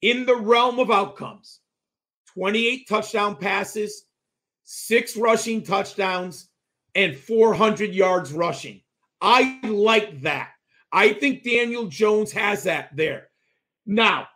in 0.02 0.26
the 0.26 0.36
realm 0.36 0.78
of 0.78 0.90
outcomes, 0.90 1.60
28 2.34 2.88
touchdown 2.88 3.36
passes, 3.36 4.04
six 4.64 5.16
rushing 5.16 5.62
touchdowns, 5.62 6.48
and 6.94 7.16
400 7.16 7.94
yards 7.94 8.32
rushing. 8.32 8.82
I 9.20 9.60
like 9.62 10.20
that. 10.22 10.50
I 10.92 11.12
think 11.14 11.42
Daniel 11.42 11.86
Jones 11.86 12.32
has 12.32 12.64
that 12.64 12.94
there. 12.94 13.28
Now, 13.86 14.28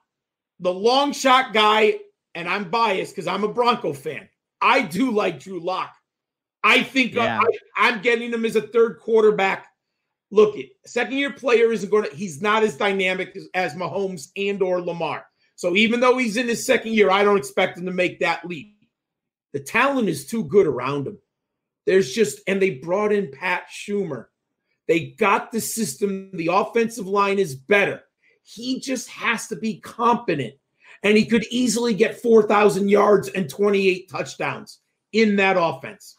the 0.61 0.73
long 0.73 1.13
shot 1.13 1.53
guy, 1.53 1.99
and 2.35 2.49
I'm 2.49 2.71
biased 2.71 3.15
because 3.15 3.27
I'm 3.27 3.45
a 3.45 3.53
Bronco 3.53 3.93
fan. 3.93 4.29
I 4.61 4.83
do 4.83 5.11
like 5.11 5.41
Drew 5.41 5.61
Lock. 5.61 5.95
I 6.65 6.83
think 6.83 7.17
uh, 7.17 7.21
Yeah. 7.21 7.41
I, 7.77 7.89
am 7.89 8.03
getting 8.03 8.33
him 8.33 8.45
as 8.45 8.57
a 8.57 8.63
third 8.63 8.99
quarterback. 9.01 9.67
Look, 10.31 10.57
it 10.57 10.71
second 10.87 11.19
year 11.19 11.33
player 11.33 11.73
isn't 11.73 11.91
going 11.91 12.11
to. 12.11 12.17
He's 12.17 12.43
not 12.43 12.63
as 12.65 12.77
dynamic 12.77 13.37
as, 13.37 13.49
as 13.55 13.75
Mahomes 13.75 14.29
and 14.37 14.61
or 14.63 14.81
Lamar. 14.81 15.25
So 15.57 15.75
even 15.75 16.01
though 16.01 16.19
he's 16.19 16.37
in 16.37 16.49
his 16.49 16.65
second 16.65 16.93
year, 16.93 17.11
I 17.11 17.25
don't 17.25 17.39
expect 17.39 17.79
him 17.79 17.87
to 17.87 17.93
make 17.93 18.21
that 18.21 18.47
leap. 18.47 18.77
The 19.53 19.61
talent 19.61 20.09
is 20.09 20.27
too 20.27 20.45
good 20.45 20.67
around 20.67 21.07
him. 21.07 21.19
There's 21.87 22.13
just, 22.13 22.41
and 22.47 22.61
they 22.61 22.71
brought 22.71 23.13
in 23.13 23.31
Pat 23.31 23.65
Shurmur. 23.73 24.27
They 24.87 25.15
got 25.19 25.53
the 25.53 25.61
system. 25.61 26.31
The 26.35 26.51
offensive 26.53 27.07
line 27.07 27.39
is 27.39 27.55
better. 27.55 28.03
He 28.43 28.81
just 28.81 29.09
has 29.09 29.49
to 29.49 29.57
be 29.57 29.81
competent. 29.81 30.55
And 31.03 31.17
he 31.17 31.25
could 31.25 31.47
easily 31.51 31.95
get 31.95 32.21
4,000 32.21 32.89
yards 32.89 33.29
and 33.29 33.49
28 33.49 34.11
touchdowns 34.11 34.81
in 35.13 35.37
that 35.37 35.57
offense. 35.59 36.17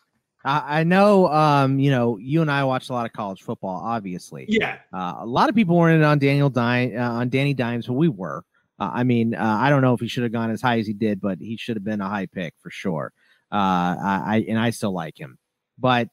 I 0.49 0.85
know, 0.85 1.27
um, 1.27 1.77
you 1.77 1.91
know, 1.91 2.17
you 2.17 2.41
and 2.41 2.49
I 2.49 2.63
watch 2.63 2.89
a 2.89 2.93
lot 2.93 3.05
of 3.05 3.11
college 3.11 3.41
football, 3.41 3.81
obviously. 3.83 4.45
Yeah. 4.47 4.77
Uh, 4.93 5.15
a 5.19 5.25
lot 5.25 5.49
of 5.49 5.55
people 5.55 5.75
weren't 5.75 5.97
in 5.97 6.03
on 6.03 6.19
Daniel 6.19 6.49
Dime, 6.49 6.93
uh, 6.95 7.01
on 7.01 7.27
Danny 7.27 7.53
Dimes, 7.53 7.87
but 7.87 7.93
we 7.93 8.07
were. 8.07 8.45
Uh, 8.79 8.91
I 8.93 9.03
mean, 9.03 9.33
uh, 9.33 9.57
I 9.59 9.69
don't 9.69 9.81
know 9.81 9.93
if 9.93 9.99
he 9.99 10.07
should 10.07 10.23
have 10.23 10.31
gone 10.31 10.51
as 10.51 10.61
high 10.61 10.79
as 10.79 10.87
he 10.87 10.93
did, 10.93 11.19
but 11.19 11.39
he 11.39 11.57
should 11.57 11.75
have 11.75 11.83
been 11.83 12.01
a 12.01 12.07
high 12.09 12.27
pick 12.27 12.53
for 12.59 12.69
sure. 12.69 13.11
Uh, 13.51 13.55
I, 13.55 14.21
I 14.25 14.45
and 14.49 14.59
I 14.59 14.69
still 14.71 14.91
like 14.91 15.19
him, 15.19 15.37
but 15.79 16.09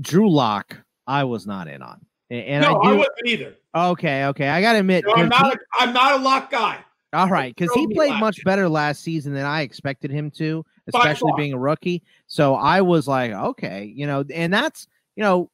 Drew 0.00 0.30
Lock, 0.30 0.76
I 1.06 1.24
was 1.24 1.46
not 1.46 1.68
in 1.68 1.82
on. 1.82 2.04
And 2.30 2.62
no, 2.62 2.76
I 2.80 2.88
I, 2.88 2.92
do. 2.92 2.98
wasn't 2.98 3.26
either. 3.26 3.54
okay, 3.74 4.24
okay, 4.26 4.48
I 4.48 4.60
gotta 4.60 4.80
admit, 4.80 5.04
No, 5.06 5.14
I'm 5.14 5.28
not. 5.28 5.54
A, 5.54 5.58
I'm 5.78 5.92
not 5.92 6.20
a 6.20 6.22
lock 6.22 6.50
guy. 6.50 6.78
all 7.12 7.28
right, 7.28 7.54
because 7.54 7.72
he 7.74 7.86
played 7.94 8.18
much 8.18 8.42
better 8.44 8.68
last 8.68 9.02
season 9.02 9.34
than 9.34 9.44
I 9.44 9.60
expected 9.60 10.10
him 10.10 10.30
to, 10.32 10.64
especially 10.88 11.32
being 11.36 11.52
a 11.52 11.58
rookie. 11.58 12.02
So 12.26 12.54
I 12.54 12.80
was 12.80 13.06
like, 13.06 13.32
okay, 13.32 13.92
you 13.94 14.06
know, 14.06 14.24
and 14.34 14.52
that's 14.52 14.88
you 15.14 15.22
know, 15.22 15.50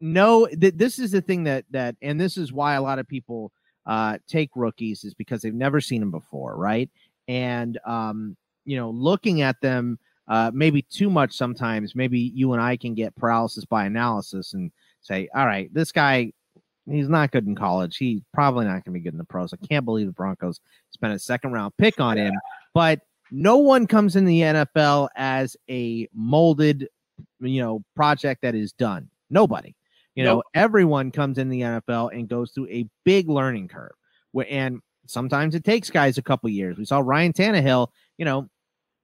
no, 0.00 0.46
th- 0.46 0.74
this 0.76 0.98
is 0.98 1.12
the 1.12 1.20
thing 1.20 1.44
that 1.44 1.66
that, 1.70 1.96
and 2.02 2.18
this 2.18 2.36
is 2.36 2.52
why 2.52 2.74
a 2.74 2.82
lot 2.82 2.98
of 2.98 3.06
people 3.06 3.52
uh, 3.86 4.18
take 4.26 4.50
rookies 4.54 5.04
is 5.04 5.14
because 5.14 5.42
they've 5.42 5.54
never 5.54 5.80
seen 5.80 6.00
them 6.00 6.10
before, 6.10 6.56
right? 6.56 6.90
And 7.28 7.78
um, 7.86 8.36
you 8.64 8.76
know, 8.76 8.90
looking 8.90 9.42
at 9.42 9.60
them 9.60 9.98
uh, 10.28 10.50
maybe 10.52 10.82
too 10.82 11.08
much 11.08 11.32
sometimes. 11.32 11.94
Maybe 11.94 12.18
you 12.18 12.52
and 12.52 12.62
I 12.62 12.76
can 12.76 12.94
get 12.94 13.14
paralysis 13.16 13.64
by 13.64 13.86
analysis 13.86 14.54
and 14.54 14.72
say, 15.00 15.28
all 15.34 15.46
right, 15.46 15.72
this 15.72 15.92
guy, 15.92 16.32
he's 16.88 17.08
not 17.08 17.30
good 17.30 17.46
in 17.46 17.54
college. 17.54 17.96
He's 17.96 18.20
probably 18.32 18.64
not 18.64 18.84
going 18.84 18.84
to 18.84 18.90
be 18.92 19.00
good 19.00 19.14
in 19.14 19.18
the 19.18 19.24
pros. 19.24 19.52
I 19.52 19.66
can't 19.66 19.84
believe 19.84 20.06
the 20.06 20.12
Broncos 20.12 20.60
spent 20.90 21.12
a 21.12 21.18
second 21.18 21.52
round 21.52 21.76
pick 21.76 22.00
on 22.00 22.16
him. 22.16 22.34
But 22.74 23.00
no 23.30 23.58
one 23.58 23.86
comes 23.86 24.16
in 24.16 24.24
the 24.24 24.40
NFL 24.40 25.08
as 25.16 25.56
a 25.70 26.08
molded, 26.12 26.88
you 27.40 27.60
know, 27.60 27.82
project 27.94 28.42
that 28.42 28.54
is 28.54 28.72
done. 28.72 29.08
Nobody. 29.30 29.74
You 30.16 30.24
know, 30.24 30.42
everyone 30.54 31.10
comes 31.10 31.38
in 31.38 31.48
the 31.48 31.60
NFL 31.60 32.10
and 32.12 32.28
goes 32.28 32.50
through 32.50 32.68
a 32.68 32.88
big 33.04 33.28
learning 33.28 33.68
curve. 33.68 33.92
And 34.48 34.80
sometimes 35.06 35.54
it 35.54 35.64
takes 35.64 35.90
guys 35.90 36.18
a 36.18 36.22
couple 36.22 36.48
years. 36.50 36.78
We 36.78 36.84
saw 36.84 37.00
Ryan 37.00 37.32
Tannehill, 37.32 37.88
you 38.18 38.24
know, 38.24 38.48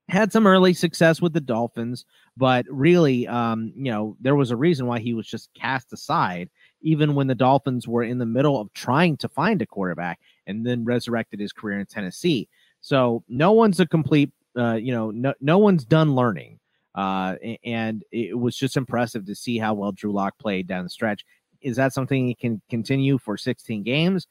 had 0.08 0.32
some 0.32 0.46
early 0.46 0.74
success 0.74 1.22
with 1.22 1.32
the 1.32 1.40
Dolphins, 1.40 2.04
but 2.36 2.66
really, 2.68 3.26
um, 3.28 3.72
you 3.76 3.90
know, 3.90 4.16
there 4.20 4.34
was 4.34 4.50
a 4.50 4.56
reason 4.56 4.86
why 4.86 4.98
he 4.98 5.14
was 5.14 5.26
just 5.26 5.52
cast 5.54 5.92
aside, 5.92 6.50
even 6.82 7.14
when 7.14 7.28
the 7.28 7.34
Dolphins 7.34 7.86
were 7.86 8.02
in 8.02 8.18
the 8.18 8.26
middle 8.26 8.60
of 8.60 8.72
trying 8.74 9.16
to 9.18 9.28
find 9.28 9.62
a 9.62 9.66
quarterback, 9.66 10.18
and 10.46 10.66
then 10.66 10.84
resurrected 10.84 11.40
his 11.40 11.52
career 11.52 11.78
in 11.78 11.86
Tennessee. 11.86 12.48
So 12.80 13.22
no 13.28 13.52
one's 13.52 13.80
a 13.80 13.86
complete, 13.86 14.30
uh, 14.58 14.74
you 14.74 14.92
know, 14.92 15.10
no, 15.10 15.34
no 15.40 15.58
one's 15.58 15.84
done 15.84 16.14
learning. 16.14 16.58
Uh, 16.94 17.36
and 17.64 18.04
it 18.12 18.38
was 18.38 18.56
just 18.56 18.76
impressive 18.76 19.24
to 19.26 19.34
see 19.34 19.58
how 19.58 19.74
well 19.74 19.92
Drew 19.92 20.12
Lock 20.12 20.38
played 20.38 20.66
down 20.66 20.84
the 20.84 20.90
stretch. 20.90 21.24
Is 21.60 21.76
that 21.76 21.92
something 21.92 22.26
he 22.26 22.34
can 22.34 22.60
continue 22.68 23.18
for 23.18 23.36
16 23.36 23.82
games? 23.82 24.26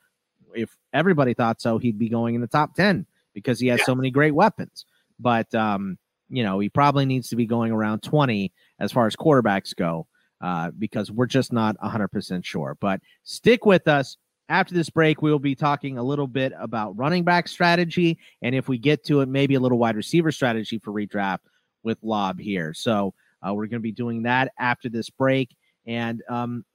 If 0.53 0.75
everybody 0.93 1.33
thought 1.33 1.61
so, 1.61 1.77
he'd 1.77 1.97
be 1.97 2.09
going 2.09 2.35
in 2.35 2.41
the 2.41 2.47
top 2.47 2.75
10 2.75 3.05
because 3.33 3.59
he 3.59 3.67
has 3.67 3.79
yeah. 3.79 3.85
so 3.85 3.95
many 3.95 4.11
great 4.11 4.35
weapons. 4.35 4.85
But 5.19 5.53
um, 5.55 5.97
you 6.29 6.43
know, 6.43 6.59
he 6.59 6.69
probably 6.69 7.05
needs 7.05 7.29
to 7.29 7.35
be 7.35 7.45
going 7.45 7.71
around 7.71 8.03
20 8.03 8.51
as 8.79 8.91
far 8.91 9.05
as 9.07 9.15
quarterbacks 9.15 9.75
go, 9.75 10.07
uh, 10.41 10.71
because 10.77 11.11
we're 11.11 11.25
just 11.25 11.51
not 11.53 11.77
100% 11.79 12.45
sure. 12.45 12.77
But 12.79 13.01
stick 13.23 13.65
with 13.65 13.87
us. 13.87 14.17
After 14.49 14.73
this 14.73 14.89
break, 14.89 15.21
we 15.21 15.31
will 15.31 15.39
be 15.39 15.55
talking 15.55 15.97
a 15.97 16.03
little 16.03 16.27
bit 16.27 16.51
about 16.59 16.97
running 16.97 17.23
back 17.23 17.47
strategy. 17.47 18.17
And 18.41 18.53
if 18.53 18.67
we 18.67 18.77
get 18.77 19.05
to 19.05 19.21
it, 19.21 19.29
maybe 19.29 19.55
a 19.55 19.61
little 19.61 19.77
wide 19.77 19.95
receiver 19.95 20.29
strategy 20.29 20.77
for 20.77 20.91
redraft 20.91 21.39
with 21.83 22.01
Laub 22.03 22.39
here. 22.39 22.73
So 22.73 23.13
uh, 23.45 23.53
we're 23.53 23.67
going 23.67 23.79
to 23.79 23.79
be 23.79 23.91
doing 23.91 24.23
that 24.23 24.51
after 24.59 24.89
this 24.89 25.09
break. 25.09 25.55
And 25.85 26.21
um, 26.29 26.65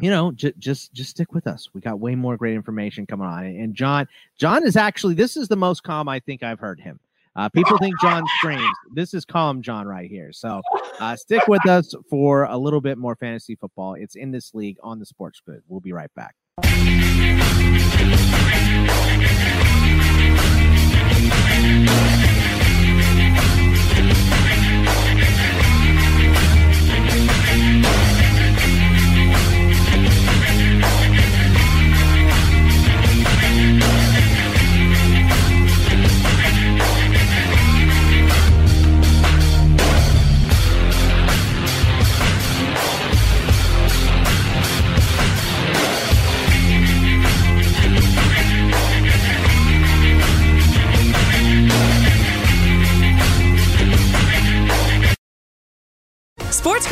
you 0.00 0.10
know, 0.10 0.32
j- 0.32 0.54
just 0.58 0.92
just 0.92 1.10
stick 1.10 1.32
with 1.32 1.46
us. 1.46 1.68
We 1.72 1.80
got 1.80 2.00
way 2.00 2.14
more 2.14 2.36
great 2.36 2.54
information 2.54 3.06
coming 3.06 3.26
on. 3.26 3.44
And 3.44 3.74
John, 3.74 4.08
John 4.38 4.66
is 4.66 4.76
actually 4.76 5.14
this 5.14 5.36
is 5.36 5.48
the 5.48 5.56
most 5.56 5.82
calm 5.82 6.08
I 6.08 6.20
think 6.20 6.42
I've 6.42 6.58
heard 6.58 6.80
him. 6.80 6.98
Uh, 7.36 7.48
people 7.48 7.78
think 7.78 7.94
John 8.00 8.24
screams. 8.38 8.76
This 8.92 9.14
is 9.14 9.24
calm 9.24 9.62
John 9.62 9.86
right 9.86 10.10
here. 10.10 10.32
So 10.32 10.60
uh, 10.98 11.14
stick 11.14 11.46
with 11.46 11.66
us 11.68 11.94
for 12.08 12.44
a 12.44 12.56
little 12.56 12.80
bit 12.80 12.98
more 12.98 13.14
fantasy 13.14 13.54
football. 13.54 13.94
It's 13.94 14.16
in 14.16 14.32
this 14.32 14.52
league 14.52 14.78
on 14.82 14.98
the 14.98 15.06
Sports 15.06 15.40
Grid. 15.40 15.62
We'll 15.68 15.80
be 15.80 15.92
right 15.92 16.10
back. 16.16 16.34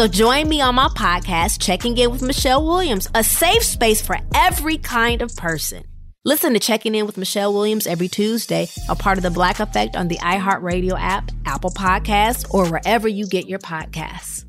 So 0.00 0.08
join 0.08 0.48
me 0.48 0.62
on 0.62 0.76
my 0.76 0.88
podcast, 0.88 1.60
Checking 1.60 1.98
In 1.98 2.10
with 2.10 2.22
Michelle 2.22 2.64
Williams, 2.64 3.06
a 3.14 3.22
safe 3.22 3.62
space 3.62 4.00
for 4.00 4.16
every 4.34 4.78
kind 4.78 5.20
of 5.20 5.36
person. 5.36 5.84
Listen 6.24 6.54
to 6.54 6.58
Checking 6.58 6.94
In 6.94 7.04
with 7.04 7.18
Michelle 7.18 7.52
Williams 7.52 7.86
every 7.86 8.08
Tuesday, 8.08 8.68
a 8.88 8.96
part 8.96 9.18
of 9.18 9.22
the 9.22 9.30
Black 9.30 9.60
Effect 9.60 9.96
on 9.96 10.08
the 10.08 10.16
iHeartRadio 10.16 10.98
app, 10.98 11.30
Apple 11.44 11.68
Podcasts, 11.68 12.46
or 12.48 12.66
wherever 12.70 13.08
you 13.08 13.26
get 13.26 13.46
your 13.46 13.58
podcasts. 13.58 14.46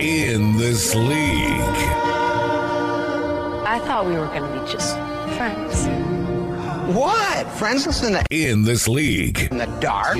In 0.00 0.56
this 0.56 0.94
league. 0.94 1.60
I 3.66 3.78
thought 3.84 4.06
we 4.06 4.14
were 4.14 4.28
going 4.28 4.50
to 4.50 4.58
be 4.58 4.72
just 4.72 4.94
friends. 5.36 6.07
What? 6.88 7.46
Friends 7.58 8.02
in 8.02 8.14
the 8.14 8.24
in 8.30 8.62
this 8.62 8.88
league. 8.88 9.40
In 9.50 9.58
the 9.58 9.66
dark. 9.78 10.16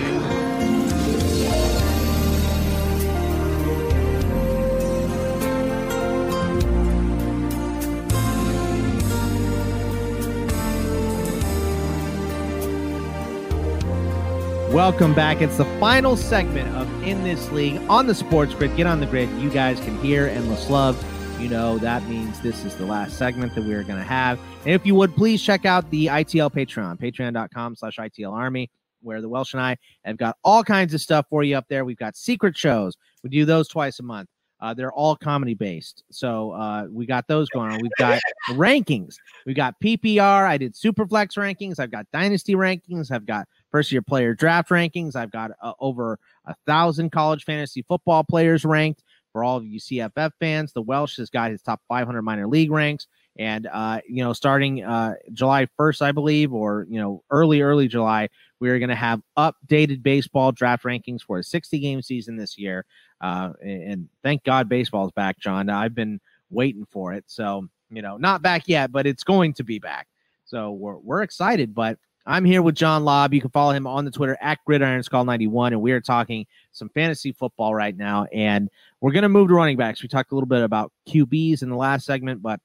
Welcome 14.75 15.15
back. 15.15 15.41
It's 15.41 15.57
the 15.57 15.65
final 15.81 16.19
segment 16.19 16.77
of 16.77 16.87
In 17.03 17.25
This 17.25 17.51
League 17.51 17.81
on 17.89 18.07
the 18.07 18.15
Sports 18.15 18.53
Grid. 18.53 18.77
Get 18.77 18.87
on 18.87 19.01
the 19.01 19.07
grid. 19.07 19.31
You 19.41 19.49
guys 19.49 19.81
can 19.81 19.99
hear 20.03 20.27
endless 20.27 20.69
love. 20.69 21.03
You 21.41 21.49
know 21.49 21.79
that 21.79 22.03
means 22.09 22.41
this 22.41 22.65
is 22.65 22.75
the 22.75 22.85
last 22.85 23.17
segment 23.17 23.55
that 23.55 23.63
we're 23.63 23.85
going 23.85 23.99
to 23.99 24.05
have. 24.05 24.41
And 24.65 24.75
if 24.75 24.85
you 24.85 24.97
would, 24.97 25.15
please 25.15 25.41
check 25.41 25.65
out 25.65 25.89
the 25.91 26.07
ITL 26.07 26.53
Patreon, 26.53 26.99
patreon.com 26.99 27.77
slash 27.77 27.97
ITL 27.97 28.33
Army, 28.33 28.69
where 29.03 29.21
the 29.21 29.29
Welsh 29.29 29.55
and 29.55 29.63
I 29.63 29.77
have 30.05 30.17
got 30.17 30.37
all 30.43 30.65
kinds 30.65 30.95
of 30.95 31.01
stuff 31.01 31.27
for 31.31 31.45
you 31.45 31.57
up 31.57 31.67
there. 31.69 31.85
We've 31.85 31.97
got 31.97 32.17
secret 32.17 32.57
shows. 32.57 32.97
We 33.23 33.31
do 33.31 33.45
those 33.45 33.69
twice 33.69 34.01
a 34.01 34.03
month. 34.03 34.29
Uh, 34.61 34.75
they're 34.75 34.93
all 34.93 35.15
comedy 35.15 35.55
based. 35.55 36.03
So 36.11 36.51
uh, 36.51 36.87
we 36.91 37.07
got 37.07 37.29
those 37.29 37.49
going 37.51 37.71
on. 37.71 37.79
We've 37.81 37.93
got 37.99 38.21
rankings. 38.51 39.15
We 39.47 39.55
got 39.55 39.75
PPR. 39.81 40.45
I 40.45 40.59
did 40.59 40.75
Superflex 40.75 41.39
rankings. 41.39 41.79
I've 41.79 41.93
got 41.93 42.07
Dynasty 42.13 42.55
rankings. 42.55 43.13
I've 43.13 43.27
got 43.27 43.47
first 43.71 43.93
year 43.93 44.03
player 44.03 44.35
draft 44.35 44.71
rankings. 44.71 45.15
I've 45.15 45.31
got 45.31 45.53
uh, 45.63 45.75
over 45.79 46.19
a 46.47 46.55
thousand 46.67 47.11
college 47.13 47.45
fantasy 47.45 47.83
football 47.83 48.25
players 48.25 48.65
ranked. 48.65 49.05
For 49.33 49.45
all 49.45 49.57
of 49.57 49.67
you 49.67 49.79
CFF 49.79 50.33
fans, 50.41 50.73
the 50.73 50.83
Welsh 50.83 51.17
has 51.17 51.31
got 51.31 51.51
his 51.51 51.63
top 51.63 51.81
500 51.89 52.23
minor 52.23 52.47
league 52.47 52.71
ranks. 52.71 53.07
And, 53.39 53.69
uh, 53.73 54.01
you 54.09 54.25
know, 54.25 54.33
starting 54.33 54.83
uh, 54.83 55.15
July 55.33 55.69
1st, 55.79 56.03
I 56.03 56.13
believe, 56.13 56.53
or, 56.53 56.87
you 56.91 57.01
know, 57.01 57.23
early, 57.31 57.61
early 57.61 57.87
July, 57.87 58.29
we 58.59 58.69
are 58.69 58.81
going 58.81 58.89
to 58.89 58.97
have 58.97 59.23
updated 59.37 60.03
baseball 60.03 60.51
draft 60.51 60.83
rankings 60.83 61.23
for 61.23 61.39
a 61.39 61.45
60 61.45 61.79
game 61.79 62.03
season 62.03 62.37
this 62.37 62.59
year. 62.59 62.85
Uh, 63.21 63.53
and 63.63 64.09
thank 64.25 64.43
God 64.43 64.69
baseball's 64.69 65.13
back, 65.13 65.39
John. 65.39 65.71
I've 65.71 65.95
been 65.95 66.21
waiting 66.51 66.85
for 66.91 67.13
it. 67.13 67.25
So, 67.29 67.69
you 67.91 68.03
know, 68.03 68.17
not 68.17 68.43
back 68.43 68.65
yet, 68.67 68.91
but 68.91 69.07
it's 69.07 69.23
going 69.23 69.55
to 69.55 69.65
be 69.65 69.79
back. 69.79 70.09
So 70.45 70.73
we're, 70.73 70.99
we're 70.99 71.23
excited. 71.23 71.75
But 71.75 71.99
I'm 72.29 72.45
here 72.45 72.61
with 72.61 72.75
John 72.75 73.05
Laub. 73.05 73.33
You 73.33 73.41
can 73.41 73.49
follow 73.51 73.73
him 73.73 73.87
on 73.87 74.05
the 74.05 74.11
Twitter 74.11 74.37
at 74.43 74.63
Gridiron 74.67 75.03
Skull 75.03 75.25
91. 75.25 75.73
And 75.73 75.81
we 75.81 75.93
are 75.93 76.01
talking 76.01 76.47
some 76.73 76.91
fantasy 76.91 77.33
football 77.33 77.75
right 77.75 77.97
now. 77.97 78.27
And 78.35 78.69
we're 79.01 79.13
going 79.13 79.23
to 79.23 79.31
move 79.31 79.49
to 79.49 79.55
running 79.55 79.79
backs. 79.79 80.03
We 80.03 80.09
talked 80.09 80.31
a 80.31 80.35
little 80.35 80.47
bit 80.47 80.63
about 80.63 80.93
QBs 81.09 81.63
in 81.63 81.71
the 81.71 81.77
last 81.77 82.05
segment, 82.05 82.43
but 82.43 82.61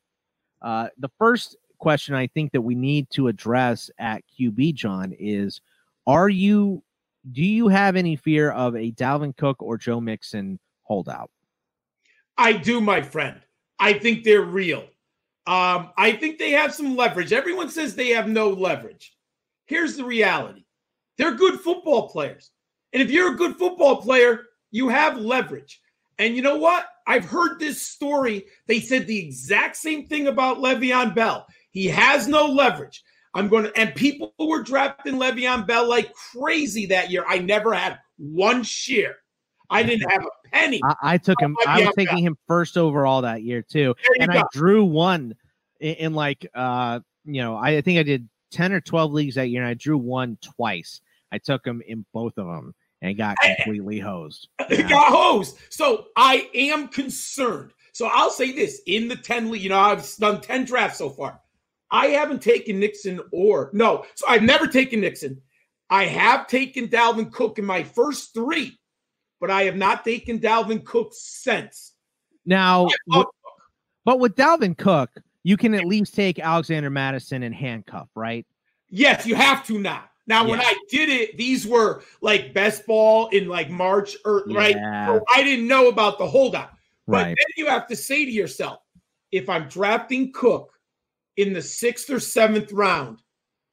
uh, 0.62 0.90
the 0.98 1.10
first 1.18 1.56
question 1.78 2.14
I 2.14 2.28
think 2.28 2.52
that 2.52 2.62
we 2.62 2.76
need 2.76 3.10
to 3.12 3.30
address 3.30 3.90
at 3.98 4.24
QB, 4.38 4.74
John, 4.74 5.14
is 5.18 5.62
are 6.06 6.28
you 6.28 6.84
do 7.32 7.42
you 7.42 7.70
have 7.70 7.96
any 7.96 8.18
fear 8.18 8.52
of 8.52 8.76
a 8.76 8.92
Dalvin 8.92 9.36
Cook 9.38 9.64
or 9.64 9.78
Joe 9.78 10.02
Mixon 10.02 10.60
holdout? 10.82 11.32
I 12.38 12.52
do, 12.52 12.82
my 12.82 13.02
friend. 13.02 13.40
I 13.80 13.94
think 13.94 14.26
they're 14.26 14.42
real. 14.42 14.82
Um, 15.48 15.92
I 15.98 16.18
think 16.20 16.38
they 16.38 16.52
have 16.52 16.74
some 16.74 16.98
leverage. 16.98 17.32
Everyone 17.32 17.70
says 17.70 17.96
they 17.96 18.10
have 18.10 18.28
no 18.28 18.50
leverage. 18.50 19.16
Here's 19.66 19.96
the 19.96 20.06
reality 20.06 20.66
they're 21.18 21.36
good 21.36 21.60
football 21.60 22.10
players. 22.10 22.52
And 22.92 23.02
if 23.02 23.12
you're 23.12 23.34
a 23.34 23.38
good 23.38 23.56
football 23.58 24.02
player, 24.02 24.42
you 24.72 24.90
have 24.90 25.18
leverage. 25.18 25.82
And 26.20 26.36
you 26.36 26.42
know 26.42 26.58
what? 26.58 26.86
I've 27.08 27.26
heard 27.26 27.60
this 27.60 27.82
story. 27.82 28.46
They 28.68 28.80
said 28.80 29.08
the 29.08 29.20
exact 29.20 29.76
same 29.78 30.08
thing 30.08 30.28
about 30.28 30.60
Le'Veon 30.60 31.16
Bell. 31.16 31.46
He 31.72 31.88
has 31.88 32.28
no 32.28 32.46
leverage. 32.46 33.04
I'm 33.34 33.48
going 33.48 33.66
to, 33.66 33.78
and 33.78 33.96
people 33.96 34.34
were 34.40 34.62
drafting 34.62 35.16
Le'Veon 35.16 35.66
Bell 35.66 35.90
like 35.90 36.14
crazy 36.14 36.86
that 36.88 37.10
year. 37.10 37.26
I 37.28 37.40
never 37.40 37.74
had 37.74 38.00
one 38.18 38.64
share. 38.64 39.16
I 39.70 39.82
didn't 39.82 40.10
have 40.12 40.24
a 40.24 40.48
penny. 40.50 40.82
I, 40.84 40.96
I 41.02 41.18
took 41.18 41.42
him. 41.42 41.58
I 41.68 41.82
was 41.82 41.96
taking 41.96 42.20
him 42.20 42.38
first 42.48 42.78
overall 42.78 43.24
that 43.24 43.42
year 43.42 43.64
too, 43.64 43.96
and 44.20 44.32
go. 44.32 44.40
I 44.40 44.44
drew 44.54 44.86
one 44.86 45.36
in, 45.80 45.96
in, 45.96 46.14
like 46.14 46.46
uh, 46.54 47.00
you 47.26 47.42
know, 47.42 47.58
I 47.58 47.82
think 47.82 48.00
I 48.00 48.04
did 48.04 48.30
ten 48.54 48.72
or 48.72 48.80
twelve 48.80 49.12
leagues 49.12 49.36
that 49.36 49.48
year, 49.50 49.62
and 49.62 49.70
I 49.70 49.74
drew 49.74 49.98
one 49.98 50.38
twice. 50.42 51.02
I 51.32 51.40
took 51.40 51.66
him 51.66 51.82
in 51.88 52.06
both 52.14 52.38
of 52.38 52.46
them 52.46 52.76
and 53.02 53.18
got 53.18 53.38
completely 53.40 54.00
hosed. 54.00 54.48
Yeah. 54.70 54.88
got 54.88 55.12
hosed. 55.12 55.58
So 55.70 56.06
I 56.16 56.48
am 56.54 56.88
concerned. 56.88 57.72
So 57.92 58.08
I'll 58.12 58.30
say 58.30 58.52
this: 58.52 58.82
in 58.86 59.08
the 59.08 59.16
ten, 59.16 59.50
league, 59.50 59.64
you 59.64 59.70
know, 59.70 59.80
I've 59.80 60.16
done 60.18 60.40
ten 60.40 60.64
drafts 60.64 61.00
so 61.00 61.10
far. 61.10 61.40
I 61.92 62.08
haven't 62.08 62.42
taken 62.42 62.80
Mixon 62.80 63.20
or 63.32 63.70
no, 63.74 64.06
so 64.16 64.26
I've 64.28 64.44
never 64.44 64.68
taken 64.68 65.02
Mixon. 65.02 65.42
I 65.90 66.06
have 66.06 66.48
taken 66.48 66.88
Dalvin 66.88 67.32
Cook 67.32 67.60
in 67.60 67.66
my 67.66 67.84
first 67.84 68.34
three, 68.34 68.80
but 69.40 69.52
I 69.52 69.64
have 69.64 69.76
not 69.76 70.04
taken 70.04 70.40
Dalvin 70.40 70.84
Cook 70.84 71.10
since. 71.12 71.94
Now, 72.46 72.88
but 74.06 74.20
with 74.20 74.36
Dalvin 74.36 74.78
Cook, 74.78 75.12
you 75.44 75.58
can 75.58 75.74
at 75.74 75.86
least 75.86 76.16
take 76.16 76.40
Alexander 76.40 76.90
Mattison 76.90 77.44
and 77.44 77.54
handcuff, 77.54 78.10
right? 78.16 78.46
Yes, 78.90 79.26
you 79.26 79.36
have 79.36 79.66
to 79.68 79.80
now. 79.80 80.06
Now, 80.26 80.44
yeah. 80.44 80.52
when 80.52 80.62
I 80.62 80.74
did 80.90 81.10
it, 81.10 81.38
these 81.38 81.68
were 81.68 82.04
like 82.22 82.54
best 82.54 82.86
ball 82.88 83.28
in 83.30 83.48
like 83.48 83.70
March 83.70 84.16
er, 84.26 84.40
or 84.40 84.44
yeah. 84.48 84.58
right. 84.58 84.76
So 85.08 85.26
I 85.36 85.44
didn't 85.44 85.68
know 85.68 85.90
about 85.90 86.18
the 86.18 86.28
holdout. 86.28 86.72
But 87.08 87.14
right. 87.14 87.26
then 87.26 87.48
you 87.58 87.68
have 87.68 87.88
to 87.88 87.96
say 87.96 88.24
to 88.24 88.32
yourself, 88.32 88.80
if 89.32 89.50
I'm 89.50 89.68
drafting 89.68 90.32
Cook 90.32 90.72
in 91.36 91.52
the 91.52 91.62
sixth 91.62 92.10
or 92.10 92.20
seventh 92.20 92.72
round, 92.72 93.20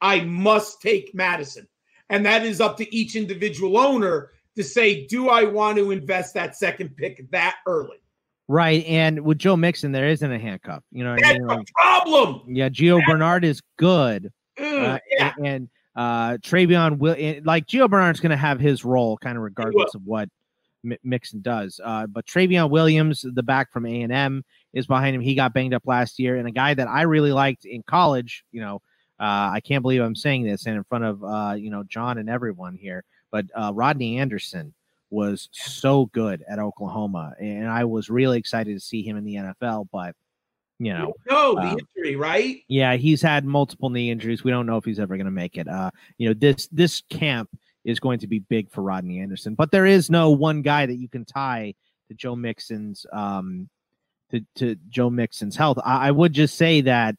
I 0.01 0.21
must 0.21 0.81
take 0.81 1.15
Mattison. 1.15 1.67
And 2.09 2.25
that 2.25 2.45
is 2.45 2.59
up 2.59 2.75
to 2.77 2.95
each 2.95 3.15
individual 3.15 3.77
owner 3.77 4.31
to 4.57 4.63
say, 4.63 5.07
do 5.07 5.29
I 5.29 5.43
want 5.43 5.77
to 5.77 5.91
invest 5.91 6.33
that 6.33 6.57
second 6.57 6.97
pick 6.97 7.29
that 7.31 7.55
early? 7.65 8.00
Right. 8.51 8.85
And 8.85 9.21
with 9.21 9.37
Joe 9.37 9.55
Mixon, 9.55 9.93
there 9.93 10.09
isn't 10.09 10.29
a 10.29 10.37
handcuff. 10.37 10.83
You 10.91 11.05
know 11.05 11.11
what 11.11 11.21
That's 11.21 11.35
I 11.35 11.39
mean? 11.39 11.47
Like, 11.47 11.67
problem. 11.73 12.41
Yeah. 12.49 12.67
Gio 12.67 12.97
That's 12.97 13.09
Bernard 13.09 13.45
is 13.45 13.61
good. 13.77 14.29
Mm, 14.59 14.95
uh, 14.95 14.99
yeah. 15.09 15.33
And, 15.37 15.47
and 15.47 15.69
uh 15.95 16.31
Trayveon 16.39 16.97
will 16.97 17.15
like 17.45 17.65
Gio 17.67 17.89
Bernard's 17.89 18.19
going 18.19 18.31
to 18.31 18.35
have 18.35 18.59
his 18.59 18.83
role 18.83 19.17
kind 19.17 19.37
of 19.37 19.43
regardless 19.43 19.95
of 19.95 20.01
what 20.03 20.27
M- 20.83 20.97
Mixon 21.01 21.39
does. 21.41 21.79
Uh, 21.81 22.07
but 22.07 22.25
Trayveon 22.25 22.69
Williams, 22.69 23.25
the 23.25 23.41
back 23.41 23.71
from 23.71 23.85
A 23.85 24.01
and 24.01 24.11
M, 24.11 24.43
is 24.73 24.85
behind 24.85 25.15
him. 25.15 25.21
He 25.21 25.33
got 25.33 25.53
banged 25.53 25.73
up 25.73 25.83
last 25.85 26.19
year, 26.19 26.35
and 26.35 26.45
a 26.45 26.51
guy 26.51 26.73
that 26.73 26.89
I 26.89 27.03
really 27.03 27.31
liked 27.31 27.63
in 27.63 27.83
college. 27.83 28.43
You 28.51 28.61
know, 28.61 28.75
uh, 29.17 29.51
I 29.53 29.61
can't 29.63 29.81
believe 29.81 30.01
I'm 30.01 30.15
saying 30.15 30.43
this 30.43 30.65
and 30.65 30.75
in 30.75 30.83
front 30.83 31.05
of 31.05 31.23
uh, 31.23 31.53
you 31.57 31.69
know 31.69 31.83
John 31.83 32.17
and 32.17 32.29
everyone 32.29 32.75
here, 32.75 33.05
but 33.31 33.45
uh, 33.55 33.71
Rodney 33.73 34.17
Anderson 34.17 34.73
was 35.11 35.49
so 35.51 36.07
good 36.07 36.43
at 36.49 36.57
Oklahoma, 36.57 37.35
and 37.39 37.67
I 37.67 37.83
was 37.85 38.09
really 38.09 38.39
excited 38.39 38.73
to 38.73 38.79
see 38.79 39.03
him 39.03 39.17
in 39.17 39.23
the 39.23 39.35
NFL. 39.35 39.89
But 39.91 40.15
you 40.79 40.93
know, 40.93 41.13
no, 41.29 41.53
the 41.55 41.83
injury, 41.97 42.15
right? 42.15 42.63
Yeah, 42.67 42.95
he's 42.95 43.21
had 43.21 43.45
multiple 43.45 43.89
knee 43.89 44.09
injuries. 44.09 44.43
We 44.43 44.51
don't 44.51 44.65
know 44.65 44.77
if 44.77 44.85
he's 44.85 44.99
ever 44.99 45.15
going 45.17 45.25
to 45.25 45.31
make 45.31 45.57
it. 45.57 45.67
Uh, 45.67 45.91
you 46.17 46.27
know, 46.27 46.33
this 46.33 46.67
this 46.71 47.03
camp 47.09 47.49
is 47.83 47.99
going 47.99 48.19
to 48.19 48.27
be 48.27 48.39
big 48.39 48.71
for 48.71 48.81
Rodney 48.81 49.19
Anderson, 49.19 49.53
but 49.53 49.71
there 49.71 49.85
is 49.85 50.09
no 50.09 50.31
one 50.31 50.61
guy 50.61 50.85
that 50.85 50.95
you 50.95 51.07
can 51.07 51.25
tie 51.25 51.75
to 52.07 52.13
Joe 52.15 52.35
Mixon's 52.35 53.05
um 53.11 53.69
to, 54.31 54.45
to 54.55 54.75
Joe 54.89 55.09
Mixon's 55.09 55.55
health. 55.55 55.77
I, 55.83 56.07
I 56.07 56.11
would 56.11 56.33
just 56.33 56.55
say 56.55 56.81
that 56.81 57.15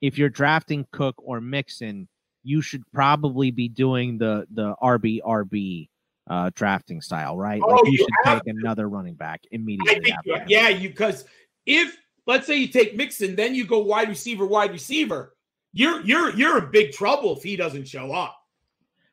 if 0.00 0.18
you're 0.18 0.28
drafting 0.28 0.86
Cook 0.90 1.14
or 1.18 1.40
Mixon, 1.40 2.08
you 2.42 2.62
should 2.62 2.82
probably 2.92 3.50
be 3.50 3.68
doing 3.68 4.18
the 4.18 4.46
the 4.50 4.74
RB 4.82 5.20
RB 5.22 5.88
uh, 6.28 6.50
drafting 6.54 7.00
style, 7.00 7.36
right? 7.36 7.60
Oh, 7.64 7.68
like 7.68 7.84
you, 7.86 7.92
you 7.92 7.98
should 7.98 8.08
take 8.24 8.42
to. 8.44 8.50
another 8.50 8.88
running 8.88 9.14
back 9.14 9.42
immediately. 9.50 10.12
Think, 10.24 10.42
yeah, 10.48 10.68
you 10.68 10.88
because 10.88 11.24
if 11.66 11.96
let's 12.26 12.46
say 12.46 12.56
you 12.56 12.68
take 12.68 12.96
Mixon, 12.96 13.36
then 13.36 13.54
you 13.54 13.66
go 13.66 13.80
wide 13.80 14.08
receiver, 14.08 14.46
wide 14.46 14.72
receiver. 14.72 15.34
You're 15.72 16.00
you're 16.02 16.34
you're 16.34 16.64
in 16.64 16.70
big 16.70 16.92
trouble 16.92 17.36
if 17.36 17.42
he 17.42 17.56
doesn't 17.56 17.88
show 17.88 18.12
up. 18.12 18.36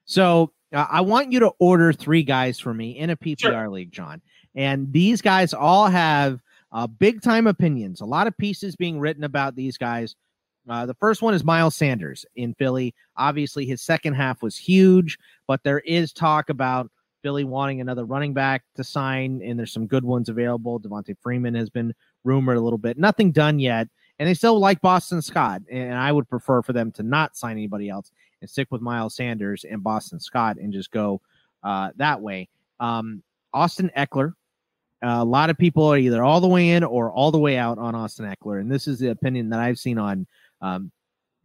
So 0.05 0.51
uh, 0.74 0.88
I 0.89 1.01
want 1.01 1.32
you 1.32 1.39
to 1.39 1.51
order 1.59 1.91
three 1.91 2.24
guys 2.24 2.59
for 2.59 2.74
me 2.74 2.97
in 2.97 3.09
a 3.09 3.18
PPR 3.18 3.39
sure. 3.39 3.70
league, 3.70 3.91
John. 3.91 4.22
And 4.55 4.91
these 4.91 5.22
guys 5.22 5.53
all 5.53 5.88
have 5.88 6.39
uh, 6.72 6.88
big 6.88 7.22
time 7.22 7.47
opinions. 7.47 8.01
A 8.01 8.05
lot 8.05 8.28
of 8.28 8.38
pieces 8.38 8.76
being 8.76 8.99
written 8.99 9.24
about 9.24 9.55
these 9.55 9.78
guys. 9.78 10.16
Uh, 10.70 10.86
the 10.86 10.93
first 10.95 11.22
one 11.22 11.34
is 11.34 11.43
Miles 11.43 11.76
Sanders 11.76 12.26
in 12.36 12.53
Philly. 12.53 12.93
Obviously, 13.18 13.66
his 13.66 13.82
second 13.82 14.14
half 14.14 14.43
was 14.43 14.55
huge, 14.55 15.18
but 15.47 15.64
there 15.64 15.80
is 15.80 16.14
talk 16.14 16.49
about 16.49 16.89
Philly 17.22 17.43
wanting 17.43 17.82
another 17.82 18.05
running 18.05 18.34
back 18.34 18.63
to 18.76 18.84
sign, 18.84 19.41
and 19.43 19.57
there's 19.57 19.72
some 19.72 19.88
good 19.88 20.03
ones 20.03 20.30
available. 20.30 20.80
Devonta 20.80 21.15
Freeman 21.22 21.55
has 21.55 21.69
been 21.69 21.93
rumored 22.24 22.57
a 22.57 22.61
little 22.61 22.78
bit. 22.78 22.97
Nothing 22.97 23.32
done 23.32 23.59
yet, 23.59 23.88
and 24.19 24.28
they 24.28 24.34
still 24.34 24.59
like 24.59 24.82
Boston 24.82 25.22
Scott, 25.22 25.61
and 25.69 25.93
I 25.93 26.11
would 26.11 26.30
prefer 26.30 26.61
for 26.61 26.74
them 26.74 26.91
to 26.93 27.03
not 27.03 27.38
sign 27.38 27.53
anybody 27.53 27.89
else 27.89 28.11
and 28.41 28.49
stick 28.49 28.67
with 28.72 28.82
Miles 28.82 29.15
Sanders 29.15 29.63
and 29.63 29.84
Boston 29.84 30.19
Scott 30.19 30.57
and 30.57 30.74
just 30.74 30.91
go 30.91 31.22
uh, 31.63 31.91
that 31.95 32.22
way. 32.22 32.49
Um, 32.80 33.24
Austin 33.53 33.91
Ekeler. 33.95 34.34
Uh, 35.03 35.17
a 35.19 35.26
lot 35.26 35.49
of 35.49 35.57
people 35.57 35.84
are 35.86 35.97
either 35.97 36.24
all 36.24 36.39
the 36.39 36.47
way 36.47 36.69
in 36.72 36.84
or 36.84 37.11
all 37.11 37.32
the 37.32 37.39
way 37.39 37.57
out 37.57 37.80
on 37.80 37.95
Austin 37.95 38.32
Ekeler. 38.32 38.61
and 38.61 38.72
this 38.72 38.88
is 38.88 38.99
the 38.99 39.09
opinion 39.09 39.49
that 39.49 39.59
I've 39.59 39.80
seen 39.80 39.97
on 39.97 40.28
um, 40.61 40.91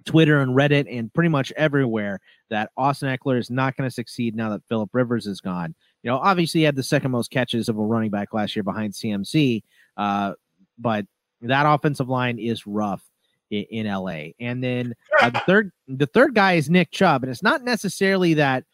Twitter 0.07 0.41
and 0.41 0.57
Reddit 0.57 0.87
and 0.91 1.13
pretty 1.13 1.29
much 1.29 1.53
everywhere 1.57 2.21
that 2.49 2.71
Austin 2.77 3.15
Ekeler 3.15 3.39
is 3.39 3.51
not 3.51 3.77
going 3.77 3.89
to 3.89 3.95
succeed 3.95 4.35
now 4.35 4.51
that 4.51 4.63
Philip 4.69 4.91
Rivers 4.93 5.27
is 5.27 5.41
gone. 5.41 5.75
You 6.03 6.11
know, 6.11 6.19
obviously 6.19 6.61
he 6.61 6.65
had 6.65 6.77
the 6.77 6.83
second 6.83 7.11
most 7.11 7.31
catches 7.31 7.69
of 7.69 7.77
a 7.77 7.83
running 7.83 8.11
back 8.11 8.33
last 8.33 8.57
year 8.57 8.63
behind 8.63 8.95
CMC, 8.95 9.63
uh, 9.97 10.35
but 10.79 11.05
that 11.43 11.65
offensive 11.67 12.09
line 12.09 12.39
is 12.39 12.67
rough 12.67 13.03
in, 13.51 13.65
in 13.65 13.87
LA. 13.87 14.29
And 14.41 14.63
then 14.63 14.95
uh, 15.21 15.31
the 15.31 15.41
third, 15.41 15.73
the 15.89 16.07
third 16.07 16.35
guy 16.35 16.55
is 16.55 16.71
Nick 16.71 16.93
Chubb, 16.93 17.25
and 17.25 17.31
it's 17.31 17.43
not 17.43 17.63
necessarily 17.63 18.35
that 18.35 18.65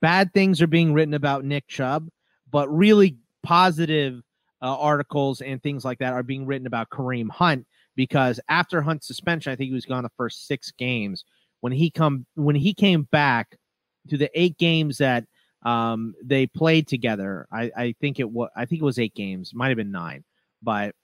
bad 0.00 0.32
things 0.34 0.60
are 0.60 0.66
being 0.66 0.92
written 0.92 1.14
about 1.14 1.44
Nick 1.44 1.66
Chubb, 1.68 2.08
but 2.50 2.68
really 2.68 3.16
positive 3.42 4.22
uh, 4.62 4.76
articles 4.76 5.40
and 5.40 5.62
things 5.62 5.84
like 5.84 5.98
that 5.98 6.12
are 6.12 6.22
being 6.22 6.46
written 6.46 6.66
about 6.66 6.90
Kareem 6.90 7.30
Hunt 7.30 7.66
because 7.96 8.38
after 8.48 8.82
Hunt's 8.82 9.06
suspension, 9.06 9.52
I 9.52 9.56
think 9.56 9.68
he 9.68 9.74
was 9.74 9.86
gone 9.86 10.02
the 10.04 10.10
first 10.16 10.46
six 10.46 10.70
games. 10.70 11.24
When 11.60 11.72
he 11.72 11.90
come 11.90 12.26
when 12.34 12.54
he 12.54 12.74
came 12.74 13.04
back 13.04 13.56
to 14.08 14.16
the 14.16 14.30
eight 14.38 14.56
games 14.58 14.98
that 14.98 15.24
um, 15.64 16.14
they 16.22 16.46
played 16.46 16.86
together, 16.86 17.48
I, 17.50 17.72
I 17.76 17.94
think 18.00 18.20
it 18.20 18.30
was 18.30 18.50
I 18.54 18.66
think 18.66 18.82
it 18.82 18.84
was 18.84 18.98
eight 18.98 19.14
games, 19.14 19.54
might 19.54 19.68
have 19.68 19.76
been 19.76 19.90
nine, 19.90 20.22
but 20.62 20.94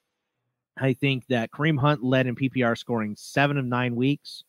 I 0.78 0.93
think 0.93 1.26
that 1.28 1.51
Kareem 1.51 1.78
Hunt 1.78 2.05
led 2.05 2.26
in 2.26 2.36
PPR 2.36 2.78
scoring 2.78 3.16
seven 3.16 3.59
of 3.59 3.64
nine 3.64 3.97
weeks, 3.97 4.45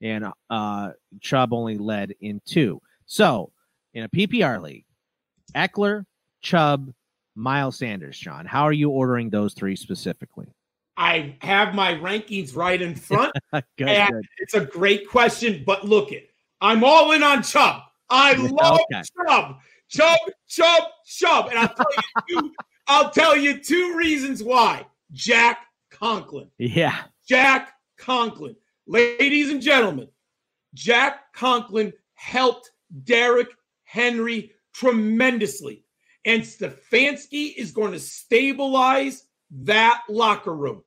and 0.00 0.26
uh, 0.48 0.90
Chubb 1.20 1.52
only 1.52 1.76
led 1.76 2.14
in 2.20 2.40
two. 2.46 2.80
So 3.06 3.52
in 3.94 4.04
a 4.04 4.08
PPR 4.08 4.62
league, 4.62 4.84
Ekeler, 5.54 6.04
Chubb, 6.40 6.92
Miles 7.34 7.76
Sanders, 7.76 8.18
John. 8.18 8.46
How 8.46 8.62
are 8.62 8.72
you 8.72 8.90
ordering 8.90 9.30
those 9.30 9.54
three 9.54 9.76
specifically? 9.76 10.48
I 10.98 11.36
have 11.42 11.74
my 11.76 11.94
rankings 11.94 12.56
right 12.56 12.82
in 12.82 12.96
front. 12.96 13.32
good, 13.52 13.88
and 13.88 14.12
good. 14.12 14.26
it's 14.38 14.54
a 14.54 14.64
great 14.64 15.08
question, 15.08 15.62
but 15.64 15.84
look 15.84 16.10
it. 16.10 16.30
I'm 16.60 16.82
all 16.82 17.12
in 17.12 17.22
on 17.22 17.44
Chubb. 17.44 17.82
I 18.10 18.34
love 18.34 18.80
Okay. 18.92 19.02
Chubb. 19.26 19.58
Chubb, 19.88 20.18
Chubb, 20.48 20.82
Chubb. 21.06 21.48
And 21.50 21.58
I'll 21.60 21.68
tell 21.74 21.86
you 21.96 22.40
two, 22.40 22.52
I'll 22.88 23.10
tell 23.10 23.36
you 23.36 23.58
two 23.58 23.94
reasons 23.96 24.42
why. 24.42 24.86
Jack 25.12 25.60
Conklin. 25.90 26.50
Yeah. 26.58 26.96
Jack 27.28 27.72
Conklin. 27.96 28.56
Ladies 28.88 29.50
and 29.50 29.62
gentlemen, 29.62 30.08
Jack 30.74 31.32
Conklin 31.32 31.92
helped 32.14 32.72
Derrick 33.04 33.48
Henry 33.84 34.50
tremendously. 34.74 35.84
And 36.24 36.42
Stefanski 36.42 37.54
is 37.56 37.70
going 37.70 37.92
to 37.92 38.00
stabilize 38.00 39.24
that 39.62 40.02
locker 40.08 40.54
room. 40.54 40.82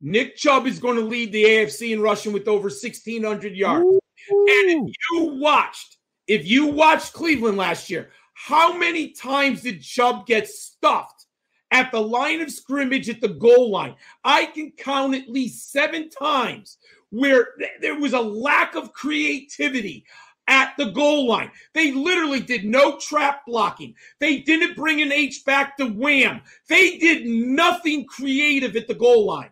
Nick 0.00 0.36
Chubb 0.36 0.66
is 0.66 0.78
going 0.78 0.96
to 0.96 1.02
lead 1.04 1.32
the 1.32 1.44
AFC 1.44 1.92
in 1.92 2.00
rushing 2.00 2.32
with 2.32 2.48
over 2.48 2.68
1,600 2.68 3.56
yards. 3.56 3.84
Ooh. 3.84 4.00
And 4.30 4.88
if 4.88 4.94
you 5.10 5.24
watched, 5.40 5.96
if 6.26 6.46
you 6.46 6.66
watched 6.66 7.12
Cleveland 7.12 7.56
last 7.56 7.90
year, 7.90 8.10
how 8.34 8.76
many 8.76 9.10
times 9.10 9.62
did 9.62 9.82
Chubb 9.82 10.26
get 10.26 10.46
stuffed 10.46 11.26
at 11.70 11.90
the 11.90 12.00
line 12.00 12.40
of 12.40 12.50
scrimmage 12.50 13.08
at 13.08 13.20
the 13.20 13.28
goal 13.28 13.70
line? 13.70 13.96
I 14.24 14.46
can 14.46 14.70
count 14.72 15.14
at 15.14 15.28
least 15.28 15.72
seven 15.72 16.08
times 16.08 16.78
where 17.10 17.48
there 17.80 17.98
was 17.98 18.12
a 18.12 18.20
lack 18.20 18.74
of 18.74 18.92
creativity 18.92 20.04
at 20.46 20.74
the 20.78 20.90
goal 20.92 21.26
line. 21.26 21.50
They 21.74 21.92
literally 21.92 22.40
did 22.40 22.64
no 22.64 22.98
trap 22.98 23.42
blocking. 23.46 23.94
They 24.18 24.38
didn't 24.40 24.76
bring 24.76 25.02
an 25.02 25.12
H 25.12 25.44
back 25.44 25.76
to 25.76 25.86
wham. 25.86 26.40
They 26.68 26.98
did 26.98 27.26
nothing 27.26 28.06
creative 28.06 28.76
at 28.76 28.88
the 28.88 28.94
goal 28.94 29.26
line. 29.26 29.50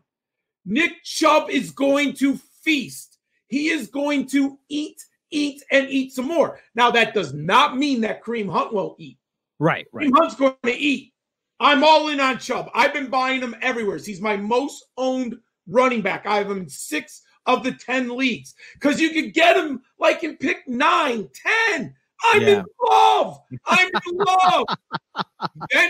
Nick 0.66 1.04
Chubb 1.04 1.48
is 1.48 1.70
going 1.70 2.12
to 2.14 2.36
feast. 2.62 3.18
He 3.46 3.68
is 3.68 3.86
going 3.86 4.26
to 4.28 4.58
eat, 4.68 5.00
eat, 5.30 5.62
and 5.70 5.88
eat 5.88 6.12
some 6.12 6.26
more. 6.26 6.60
Now, 6.74 6.90
that 6.90 7.14
does 7.14 7.32
not 7.32 7.78
mean 7.78 8.00
that 8.02 8.22
Kareem 8.22 8.50
Hunt 8.50 8.74
won't 8.74 8.98
eat. 8.98 9.18
Right, 9.58 9.86
right. 9.92 10.08
Kareem 10.08 10.18
Hunt's 10.18 10.34
going 10.34 10.56
to 10.64 10.72
eat. 10.72 11.12
I'm 11.60 11.84
all 11.84 12.08
in 12.08 12.20
on 12.20 12.38
Chubb. 12.38 12.68
I've 12.74 12.92
been 12.92 13.08
buying 13.08 13.40
him 13.40 13.54
everywhere. 13.62 13.98
He's 13.98 14.20
my 14.20 14.36
most 14.36 14.84
owned 14.98 15.36
running 15.66 16.02
back. 16.02 16.26
I 16.26 16.36
have 16.36 16.50
him 16.50 16.58
in 16.58 16.68
six 16.68 17.22
of 17.46 17.62
the 17.62 17.72
10 17.72 18.14
leagues 18.16 18.54
because 18.74 19.00
you 19.00 19.10
could 19.10 19.32
get 19.32 19.56
him 19.56 19.80
like 19.98 20.24
in 20.24 20.36
pick 20.36 20.66
nine, 20.68 21.28
10. 21.70 21.94
I'm 22.24 22.42
yeah. 22.42 22.48
in 22.48 22.64
love. 22.88 23.40
I'm 23.66 23.88
in 23.88 24.16
love. 24.16 24.64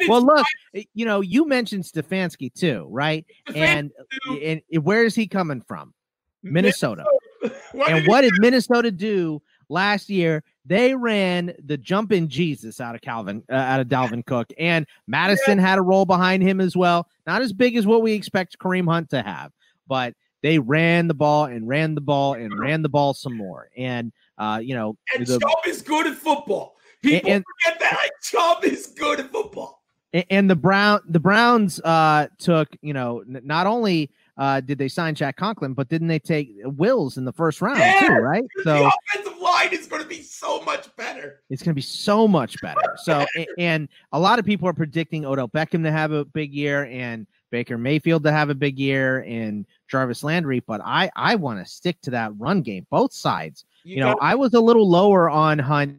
well, 0.08 0.22
look, 0.22 0.46
eh, 0.74 0.84
you 0.94 1.04
know, 1.04 1.20
you 1.20 1.46
mentioned 1.46 1.84
Stefanski 1.84 2.52
too, 2.52 2.86
right? 2.90 3.24
Stefanski 3.48 3.56
and, 3.56 3.90
eh, 3.98 4.02
too. 4.24 4.40
and 4.42 4.62
eh, 4.72 4.78
where 4.78 5.04
is 5.04 5.14
he 5.14 5.26
coming 5.26 5.62
from? 5.62 5.94
Minnesota. 6.42 7.04
Minnesota. 7.42 7.60
and 7.88 8.06
what 8.06 8.22
did 8.22 8.32
Minnesota 8.38 8.90
do 8.90 9.42
last 9.68 10.08
year? 10.08 10.42
They 10.64 10.94
ran 10.94 11.54
the 11.64 11.76
jumping 11.76 12.28
Jesus 12.28 12.80
out 12.80 12.94
of 12.94 13.00
Calvin, 13.00 13.42
uh, 13.50 13.54
out 13.54 13.80
of 13.80 13.86
Dalvin 13.86 14.26
Cook, 14.26 14.52
and 14.58 14.86
Mattison 15.06 15.58
yeah. 15.58 15.66
had 15.66 15.78
a 15.78 15.82
role 15.82 16.04
behind 16.04 16.42
him 16.42 16.60
as 16.60 16.76
well. 16.76 17.08
Not 17.26 17.42
as 17.42 17.52
big 17.52 17.76
as 17.76 17.86
what 17.86 18.02
we 18.02 18.12
expect 18.12 18.58
Kareem 18.58 18.88
Hunt 18.88 19.10
to 19.10 19.22
have, 19.22 19.52
but 19.86 20.14
they 20.42 20.58
ran 20.58 21.08
the 21.08 21.14
ball 21.14 21.44
and 21.44 21.68
ran 21.68 21.94
the 21.94 22.00
ball 22.00 22.34
and 22.34 22.58
ran 22.58 22.82
the 22.82 22.88
ball 22.88 23.14
some 23.14 23.36
more. 23.36 23.68
And 23.76 24.12
uh, 24.38 24.60
you 24.62 24.74
know, 24.74 24.96
and 25.14 25.26
the, 25.26 25.38
Chubb 25.38 25.66
is 25.66 25.82
good 25.82 26.06
at 26.06 26.16
football. 26.16 26.76
People 27.02 27.30
and, 27.30 27.44
forget 27.62 27.80
that 27.80 27.94
like, 27.94 28.12
Chubb 28.22 28.64
is 28.64 28.86
good 28.88 29.20
at 29.20 29.30
football. 29.30 29.82
And, 30.12 30.24
and 30.30 30.50
the 30.50 30.56
Brown, 30.56 31.00
the 31.08 31.20
Browns 31.20 31.80
uh, 31.80 32.28
took, 32.38 32.68
you 32.82 32.92
know, 32.92 33.22
not 33.26 33.66
only 33.66 34.10
uh, 34.38 34.60
did 34.60 34.78
they 34.78 34.88
sign 34.88 35.14
Jack 35.14 35.36
Conklin, 35.36 35.72
but 35.72 35.88
didn't 35.88 36.08
they 36.08 36.18
take 36.18 36.52
Wills 36.64 37.16
in 37.16 37.24
the 37.24 37.32
first 37.32 37.62
round 37.62 37.78
yeah, 37.78 38.00
too? 38.00 38.12
Right. 38.14 38.44
So 38.64 38.78
the 38.78 38.92
offensive 39.14 39.40
line 39.40 39.72
is 39.72 39.86
going 39.86 40.02
to 40.02 40.08
be 40.08 40.22
so 40.22 40.62
much 40.62 40.94
better. 40.96 41.40
It's 41.48 41.62
going 41.62 41.72
to 41.72 41.76
be 41.76 41.82
so 41.82 42.28
much 42.28 42.60
better. 42.60 42.96
So, 43.04 43.24
and 43.58 43.88
a 44.12 44.18
lot 44.18 44.38
of 44.38 44.44
people 44.44 44.68
are 44.68 44.72
predicting 44.72 45.24
Odell 45.24 45.48
Beckham 45.48 45.82
to 45.84 45.92
have 45.92 46.12
a 46.12 46.24
big 46.24 46.52
year 46.52 46.86
and 46.86 47.26
Baker 47.50 47.78
Mayfield 47.78 48.24
to 48.24 48.32
have 48.32 48.50
a 48.50 48.54
big 48.54 48.78
year 48.78 49.22
and 49.24 49.66
Jarvis 49.88 50.24
Landry, 50.24 50.60
but 50.60 50.80
I 50.84 51.10
I 51.14 51.36
want 51.36 51.64
to 51.64 51.70
stick 51.70 52.00
to 52.02 52.10
that 52.10 52.32
run 52.38 52.62
game, 52.62 52.86
both 52.90 53.12
sides. 53.12 53.64
You, 53.86 53.96
you 53.96 54.00
know, 54.00 54.18
I 54.20 54.34
was 54.34 54.52
a 54.54 54.60
little 54.60 54.90
lower 54.90 55.30
on 55.30 55.60
Hunt 55.60 55.98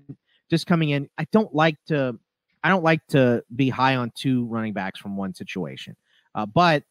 just 0.50 0.68
coming 0.68 0.90
in. 0.90 1.10
I 1.18 1.26
don't 1.32 1.54
like 1.56 1.78
to 1.88 2.20
I 2.62 2.70
don't 2.70 2.84
like 2.84 3.06
to 3.08 3.44
be 3.56 3.70
high 3.70 3.96
on 3.96 4.12
two 4.14 4.46
running 4.48 4.74
backs 4.74 5.00
from 5.00 5.16
one 5.16 5.34
situation. 5.34 5.96
Uh, 6.36 6.46
but 6.46 6.84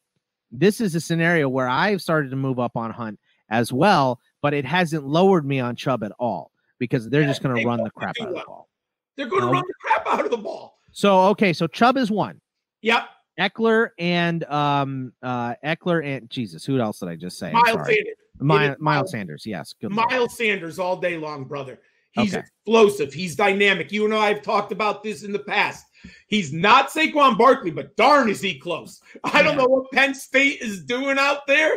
this 0.51 0.81
is 0.81 0.95
a 0.95 1.01
scenario 1.01 1.51
where 1.51 1.69
I've 1.69 2.01
started 2.01 2.31
to 2.31 2.37
move 2.37 2.59
up 2.59 2.77
on 2.77 2.91
Hunt 2.93 3.19
as 3.51 3.75
well, 3.75 4.21
but 4.41 4.55
it 4.55 4.65
hasn't 4.65 5.07
lowered 5.07 5.45
me 5.45 5.61
on 5.61 5.77
Chubb 5.77 6.03
at 6.03 6.13
all 6.19 6.51
because 6.79 7.11
they're 7.11 7.21
yeah, 7.21 7.27
just 7.27 7.43
going 7.43 7.57
to 7.57 7.67
run 7.67 7.83
the 7.83 7.91
crap 7.91 8.15
out 8.21 8.29
of 8.29 8.35
the 8.35 8.45
ball. 8.47 8.69
They're 9.17 9.27
going 9.27 9.43
to 9.43 9.49
um, 9.49 9.53
run 9.53 9.65
the 9.67 9.75
crap 9.83 10.07
out 10.07 10.25
of 10.25 10.31
the 10.31 10.39
ball. 10.39 10.79
So 10.93 11.25
okay, 11.27 11.53
so 11.53 11.67
Chubb 11.67 11.99
is 11.99 12.11
one. 12.11 12.41
Yep. 12.81 13.07
Ekeler 13.39 13.91
and 13.99 14.45
um 14.45 15.13
uh 15.23 15.57
Ekeler 15.63 16.03
and 16.03 16.31
Jesus, 16.31 16.65
who 16.65 16.81
else 16.81 17.01
did 17.01 17.11
I 17.11 17.17
just 17.17 17.39
say? 17.39 17.53
Miles 17.53 17.87
Sanders. 17.87 18.17
Miles, 18.41 18.77
Miles 18.79 19.11
Sanders, 19.11 19.45
yes. 19.47 19.75
Good 19.81 19.93
Miles 19.93 20.13
Lord. 20.13 20.31
Sanders 20.31 20.79
all 20.79 20.97
day 20.97 21.17
long, 21.17 21.45
brother. 21.45 21.79
He's 22.13 22.35
okay. 22.35 22.45
explosive. 22.47 23.13
He's 23.13 23.37
dynamic. 23.37 23.93
You 23.93 24.07
and 24.07 24.15
I 24.15 24.29
have 24.29 24.43
talked 24.43 24.73
about 24.73 25.03
this 25.03 25.23
in 25.23 25.33
the 25.33 25.39
past. 25.39 25.85
He's 26.29 26.53
not 26.53 26.89
Saquon 26.89 27.37
Barkley, 27.37 27.71
but 27.71 27.95
darn 27.97 28.31
is 28.31 28.41
he 28.41 28.59
close. 28.59 29.01
I 29.25 29.43
don't 29.43 29.59
know 29.59 29.67
what 29.67 29.93
Penn 29.93 30.15
State 30.15 30.63
is 30.63 30.85
doing 30.85 31.19
out 31.19 31.47
there. 31.47 31.73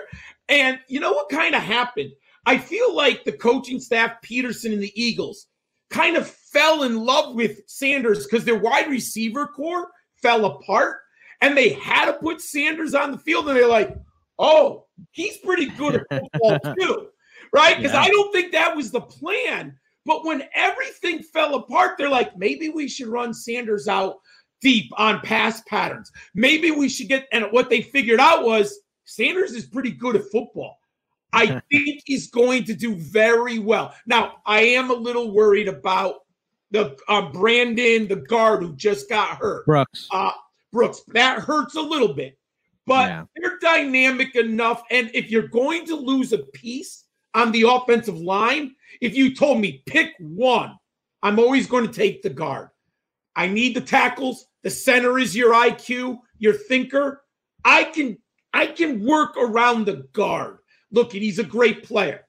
And 0.48 0.80
you 0.88 1.02
know 1.02 1.12
what 1.12 1.30
kind 1.30 1.56
of 1.56 1.62
happened? 1.62 2.12
I 2.46 2.58
feel 2.58 2.96
like 2.96 3.26
the 3.26 3.34
coaching 3.34 3.82
staff, 3.82 4.22
Pederson 4.24 4.72
and 4.72 4.82
the 4.82 4.94
Eagles, 4.96 5.48
kind 5.90 6.16
of 6.16 6.30
fell 6.30 6.84
in 6.84 7.04
love 7.04 7.36
with 7.36 7.60
Sanders 7.68 8.26
because 8.26 8.46
their 8.46 8.60
wide 8.60 8.90
receiver 8.90 9.48
corps 9.48 9.90
fell 10.22 10.46
apart 10.46 11.00
and 11.42 11.56
they 11.56 11.70
had 11.70 12.06
to 12.06 12.14
put 12.14 12.42
Sanders 12.42 12.94
on 12.94 13.12
the 13.12 13.18
field, 13.18 13.48
and 13.48 13.58
they're 13.58 13.68
like, 13.68 13.96
oh, 14.38 14.86
he's 15.12 15.38
pretty 15.38 15.68
good 15.68 15.96
at 15.96 16.06
football 16.34 16.76
too, 16.76 17.08
right? 17.54 17.78
Because 17.78 17.94
yeah. 17.94 18.02
I 18.02 18.10
don't 18.10 18.32
think 18.32 18.52
that 18.52 18.76
was 18.76 18.92
the 18.92 19.02
plan. 19.02 19.78
But 20.06 20.26
when 20.26 20.44
everything 20.56 21.22
fell 21.22 21.56
apart, 21.56 21.98
they're 21.98 22.10
like, 22.10 22.38
maybe 22.38 22.70
we 22.70 22.88
should 22.88 23.08
run 23.08 23.34
Sanders 23.34 23.88
out 23.88 24.16
deep 24.62 24.92
on 24.98 25.22
pass 25.22 25.62
patterns. 25.68 26.12
Maybe 26.34 26.72
we 26.72 26.90
should 26.90 27.08
get, 27.08 27.28
and 27.32 27.46
what 27.52 27.70
they 27.70 27.82
figured 27.82 28.20
out 28.20 28.44
was 28.44 28.80
Sanders 29.06 29.52
is 29.52 29.66
pretty 29.66 29.92
good 29.92 30.16
at 30.16 30.24
football. 30.32 30.80
I 31.32 31.62
think 31.72 32.02
he's 32.06 32.30
going 32.30 32.64
to 32.66 32.74
do 32.74 32.96
very 32.96 33.60
well. 33.60 33.94
Now, 34.08 34.38
I 34.46 34.62
am 34.62 34.90
a 34.90 34.96
little 34.96 35.32
worried 35.32 35.68
about 35.68 36.16
the 36.72 36.98
uh, 37.08 37.32
Brandon, 37.32 38.08
the 38.08 38.16
guard 38.28 38.64
who 38.64 38.76
just 38.76 39.10
got 39.10 39.38
hurt. 39.38 39.66
Brooks. 39.66 40.08
Uh, 40.12 40.32
Brooks. 40.72 41.02
That 41.10 41.40
hurts 41.40 41.76
a 41.76 41.82
little 41.82 42.14
bit, 42.14 42.38
but 42.90 43.08
yeah. 43.08 43.26
they're 43.36 43.60
dynamic 43.60 44.36
enough. 44.36 44.82
And 44.90 45.12
if 45.14 45.30
you're 45.30 45.48
going 45.48 45.86
to 45.86 45.96
lose 45.96 46.34
a 46.34 46.40
piece 46.40 47.06
on 47.36 47.52
the 47.52 47.62
offensive 47.70 48.18
line, 48.18 48.76
if 49.00 49.16
you 49.16 49.36
told 49.36 49.62
me 49.62 49.84
pick 49.86 50.14
one, 50.20 50.76
I'm 51.22 51.38
always 51.38 51.68
going 51.68 51.86
to 51.86 51.94
take 51.94 52.24
the 52.24 52.32
guard. 52.32 52.70
I 53.36 53.46
need 53.46 53.76
the 53.76 53.82
tackles. 53.82 54.48
The 54.64 54.72
center 54.72 55.20
is 55.20 55.36
your 55.36 55.54
IQ, 55.54 56.18
your 56.40 56.54
thinker. 56.54 57.22
I 57.64 57.84
can 57.84 58.18
I 58.56 58.66
can 58.66 59.06
work 59.06 59.38
around 59.38 59.86
the 59.86 60.08
guard. 60.14 60.58
Look, 60.92 61.12
he's 61.12 61.38
a 61.38 61.44
great 61.44 61.84
player, 61.84 62.26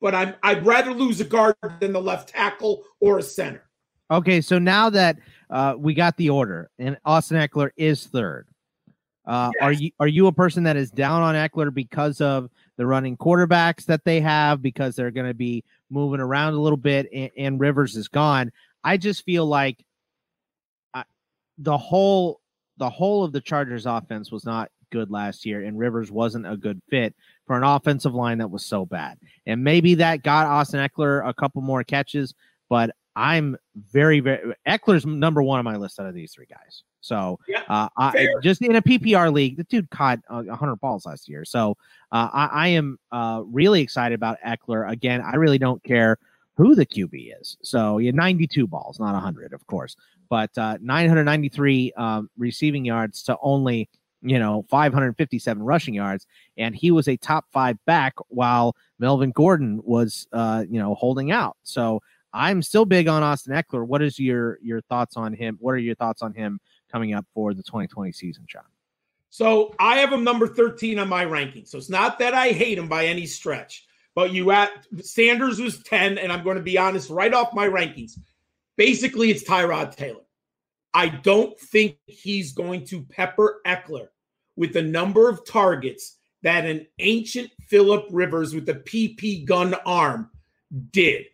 but 0.00 0.14
I'm 0.14 0.34
I'd 0.42 0.64
rather 0.64 0.92
lose 0.92 1.20
a 1.20 1.24
guard 1.24 1.54
than 1.80 1.92
the 1.92 2.00
left 2.00 2.30
tackle 2.30 2.82
or 3.00 3.18
a 3.18 3.22
center. 3.22 3.68
Okay, 4.10 4.40
so 4.40 4.58
now 4.58 4.88
that 4.88 5.18
uh, 5.50 5.74
we 5.76 5.92
got 5.92 6.16
the 6.16 6.30
order, 6.30 6.70
and 6.78 6.96
Austin 7.04 7.36
Ekeler 7.36 7.70
is 7.76 8.06
third. 8.06 8.47
Uh, 9.28 9.50
yes. 9.54 9.62
Are 9.62 9.72
you 9.72 9.90
are 10.00 10.08
you 10.08 10.26
a 10.26 10.32
person 10.32 10.62
that 10.62 10.78
is 10.78 10.90
down 10.90 11.20
on 11.20 11.34
Ekeler 11.34 11.72
because 11.72 12.22
of 12.22 12.48
the 12.78 12.86
running 12.86 13.14
quarterbacks 13.14 13.84
that 13.84 14.02
they 14.02 14.22
have 14.22 14.62
because 14.62 14.96
they're 14.96 15.10
going 15.10 15.26
to 15.26 15.34
be 15.34 15.62
moving 15.90 16.20
around 16.20 16.54
a 16.54 16.60
little 16.60 16.78
bit 16.78 17.08
and, 17.12 17.30
and, 17.36 17.60
Rivers 17.60 17.94
is 17.94 18.08
gone? 18.08 18.50
I 18.82 18.96
just 18.96 19.24
feel 19.26 19.44
like 19.44 19.84
I, 20.94 21.04
the 21.58 21.76
whole 21.76 22.40
the 22.78 22.88
whole 22.88 23.22
of 23.22 23.32
the 23.32 23.42
Chargers 23.42 23.84
offense 23.84 24.32
was 24.32 24.46
not 24.46 24.70
good 24.90 25.10
last 25.10 25.44
year, 25.44 25.62
and 25.62 25.78
Rivers 25.78 26.10
wasn't 26.10 26.50
a 26.50 26.56
good 26.56 26.80
fit 26.88 27.14
for 27.46 27.54
an 27.54 27.64
offensive 27.64 28.14
line 28.14 28.38
that 28.38 28.50
was 28.50 28.64
so 28.64 28.86
bad. 28.86 29.18
And 29.44 29.62
maybe 29.62 29.96
that 29.96 30.22
got 30.22 30.46
Austin 30.46 30.80
Ekeler 30.80 31.28
a 31.28 31.34
couple 31.34 31.60
more 31.60 31.84
catches, 31.84 32.34
but 32.70 32.96
I'm 33.18 33.56
very, 33.90 34.20
very 34.20 34.54
Ekeler's 34.66 35.04
number 35.04 35.42
one 35.42 35.58
on 35.58 35.64
my 35.64 35.76
list 35.76 35.98
out 35.98 36.06
of 36.06 36.14
these 36.14 36.32
three 36.32 36.46
guys. 36.46 36.84
So, 37.00 37.40
yeah, 37.48 37.62
uh, 37.68 37.88
I, 37.96 38.28
just 38.42 38.62
in 38.62 38.76
a 38.76 38.82
PPR 38.82 39.32
league, 39.32 39.56
the 39.56 39.64
dude 39.64 39.90
caught 39.90 40.20
uh, 40.30 40.42
100 40.42 40.76
balls 40.76 41.04
last 41.04 41.28
year. 41.28 41.44
So, 41.44 41.76
uh, 42.12 42.28
I, 42.32 42.46
I, 42.46 42.68
am 42.68 42.96
uh, 43.10 43.42
really 43.44 43.80
excited 43.80 44.14
about 44.14 44.38
Ekeler. 44.46 44.88
Again, 44.88 45.20
I 45.20 45.34
really 45.34 45.58
don't 45.58 45.82
care 45.82 46.18
who 46.56 46.76
the 46.76 46.86
QB 46.86 47.34
is. 47.40 47.56
So, 47.60 47.98
yeah, 47.98 48.12
92 48.12 48.68
balls, 48.68 49.00
not 49.00 49.14
100, 49.14 49.52
of 49.52 49.66
course, 49.66 49.96
but 50.30 50.56
uh, 50.56 50.78
993 50.80 51.92
um, 51.96 52.30
receiving 52.38 52.84
yards 52.84 53.24
to 53.24 53.36
only 53.42 53.88
you 54.20 54.36
know 54.36 54.64
557 54.68 55.62
rushing 55.62 55.94
yards 55.94 56.26
and 56.56 56.74
he 56.74 56.90
was 56.90 57.06
a 57.06 57.16
top 57.16 57.44
five 57.52 57.78
back 57.84 58.14
while 58.26 58.74
melvin 58.98 59.30
gordon 59.30 59.80
was 59.84 60.26
uh 60.32 60.64
you 60.68 60.80
know 60.80 60.96
holding 60.96 61.30
out 61.30 61.56
so 61.62 62.02
I'm 62.32 62.62
still 62.62 62.84
big 62.84 63.08
on 63.08 63.22
Austin 63.22 63.54
Ekeler. 63.54 63.86
What 63.86 64.02
is 64.02 64.18
your 64.18 64.58
your 64.62 64.80
thoughts 64.82 65.16
on 65.16 65.32
him? 65.32 65.56
What 65.60 65.72
are 65.72 65.78
your 65.78 65.94
thoughts 65.94 66.22
on 66.22 66.34
him 66.34 66.60
coming 66.90 67.14
up 67.14 67.26
for 67.34 67.54
the 67.54 67.62
2020 67.62 68.12
season, 68.12 68.44
John? 68.46 68.64
So 69.30 69.74
I 69.78 69.98
have 69.98 70.12
him 70.12 70.24
number 70.24 70.46
13 70.46 70.98
on 70.98 71.08
my 71.08 71.24
ranking. 71.24 71.64
So 71.66 71.78
it's 71.78 71.90
not 71.90 72.18
that 72.18 72.34
I 72.34 72.48
hate 72.48 72.78
him 72.78 72.88
by 72.88 73.06
any 73.06 73.26
stretch, 73.26 73.86
but 74.14 74.32
you 74.32 74.50
at 74.50 74.70
Sanders 75.00 75.60
was 75.60 75.82
10, 75.82 76.18
and 76.18 76.32
I'm 76.32 76.44
going 76.44 76.56
to 76.56 76.62
be 76.62 76.78
honest, 76.78 77.10
right 77.10 77.32
off 77.32 77.54
my 77.54 77.68
rankings. 77.68 78.18
Basically, 78.76 79.30
it's 79.30 79.44
Tyrod 79.44 79.96
Taylor. 79.96 80.22
I 80.94 81.08
don't 81.08 81.58
think 81.58 81.98
he's 82.06 82.52
going 82.52 82.84
to 82.86 83.02
pepper 83.02 83.60
Ekeler 83.66 84.08
with 84.56 84.72
the 84.72 84.82
number 84.82 85.28
of 85.28 85.46
targets 85.46 86.16
that 86.42 86.64
an 86.64 86.86
ancient 86.98 87.50
Philip 87.66 88.06
Rivers 88.10 88.54
with 88.54 88.68
a 88.68 88.74
PP 88.74 89.44
gun 89.44 89.74
arm 89.86 90.30
did. 90.90 91.26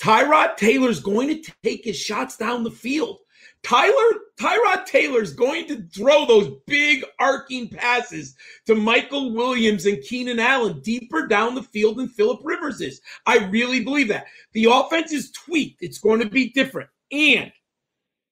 Tyrod 0.00 0.56
Taylor's 0.56 1.00
going 1.00 1.42
to 1.42 1.52
take 1.62 1.84
his 1.84 1.98
shots 1.98 2.36
down 2.36 2.62
the 2.62 2.70
field. 2.70 3.18
Tyler 3.64 4.20
Tyrod 4.38 4.86
Taylor's 4.86 5.32
going 5.32 5.66
to 5.66 5.82
throw 5.92 6.24
those 6.24 6.52
big 6.66 7.04
arcing 7.18 7.68
passes 7.68 8.36
to 8.66 8.76
Michael 8.76 9.34
Williams 9.34 9.84
and 9.84 10.02
Keenan 10.02 10.38
Allen 10.38 10.80
deeper 10.80 11.26
down 11.26 11.56
the 11.56 11.62
field 11.62 11.96
than 11.96 12.08
Philip 12.08 12.40
Rivers 12.44 12.80
is. 12.80 13.00
I 13.26 13.38
really 13.48 13.82
believe 13.82 14.08
that. 14.08 14.26
The 14.52 14.66
offense 14.66 15.12
is 15.12 15.32
tweaked. 15.32 15.82
It's 15.82 15.98
going 15.98 16.20
to 16.20 16.28
be 16.28 16.50
different. 16.50 16.88
And 17.10 17.50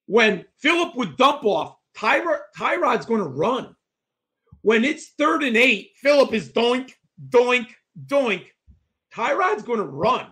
when 0.07 0.45
Philip 0.59 0.95
would 0.95 1.17
dump 1.17 1.45
off, 1.45 1.77
Tyrod, 1.97 2.39
Tyrod's 2.57 3.07
going 3.07 3.23
to 3.23 3.29
run. 3.29 3.75
When 4.63 4.85
it's 4.85 5.09
third 5.19 5.43
and 5.43 5.57
eight, 5.57 5.91
Philip 5.97 6.33
is 6.35 6.53
doink, 6.53 6.93
doink, 7.31 7.69
doink. 8.07 8.47
Tyrod's 9.13 9.63
going 9.63 9.81
to 9.81 9.87
run. 9.87 10.27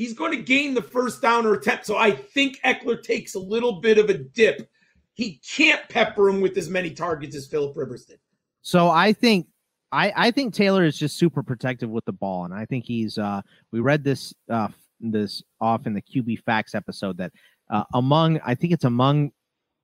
He's 0.00 0.14
going 0.14 0.30
to 0.30 0.42
gain 0.42 0.72
the 0.72 0.80
first 0.80 1.20
down 1.20 1.44
or 1.44 1.52
attempt. 1.52 1.84
So 1.84 1.98
I 1.98 2.10
think 2.10 2.58
Ekeler 2.64 3.02
takes 3.02 3.34
a 3.34 3.38
little 3.38 3.82
bit 3.82 3.98
of 3.98 4.08
a 4.08 4.14
dip. 4.14 4.66
He 5.12 5.38
can't 5.46 5.86
pepper 5.90 6.30
him 6.30 6.40
with 6.40 6.56
as 6.56 6.70
many 6.70 6.90
targets 6.92 7.36
as 7.36 7.46
Philip 7.46 7.76
Rivers 7.76 8.06
did. 8.06 8.18
So 8.62 8.88
I 8.88 9.12
think 9.12 9.48
I, 9.92 10.10
I 10.16 10.30
think 10.30 10.54
Taylor 10.54 10.84
is 10.84 10.98
just 10.98 11.18
super 11.18 11.42
protective 11.42 11.90
with 11.90 12.06
the 12.06 12.14
ball, 12.14 12.46
and 12.46 12.54
I 12.54 12.64
think 12.64 12.86
he's. 12.86 13.18
Uh, 13.18 13.42
we 13.72 13.80
read 13.80 14.02
this 14.02 14.32
uh, 14.48 14.68
this 15.00 15.42
off 15.60 15.86
in 15.86 15.92
the 15.92 16.00
QB 16.00 16.44
Facts 16.44 16.74
episode 16.74 17.18
that 17.18 17.32
uh, 17.68 17.84
among 17.92 18.40
I 18.40 18.54
think 18.54 18.72
it's 18.72 18.84
among 18.84 19.32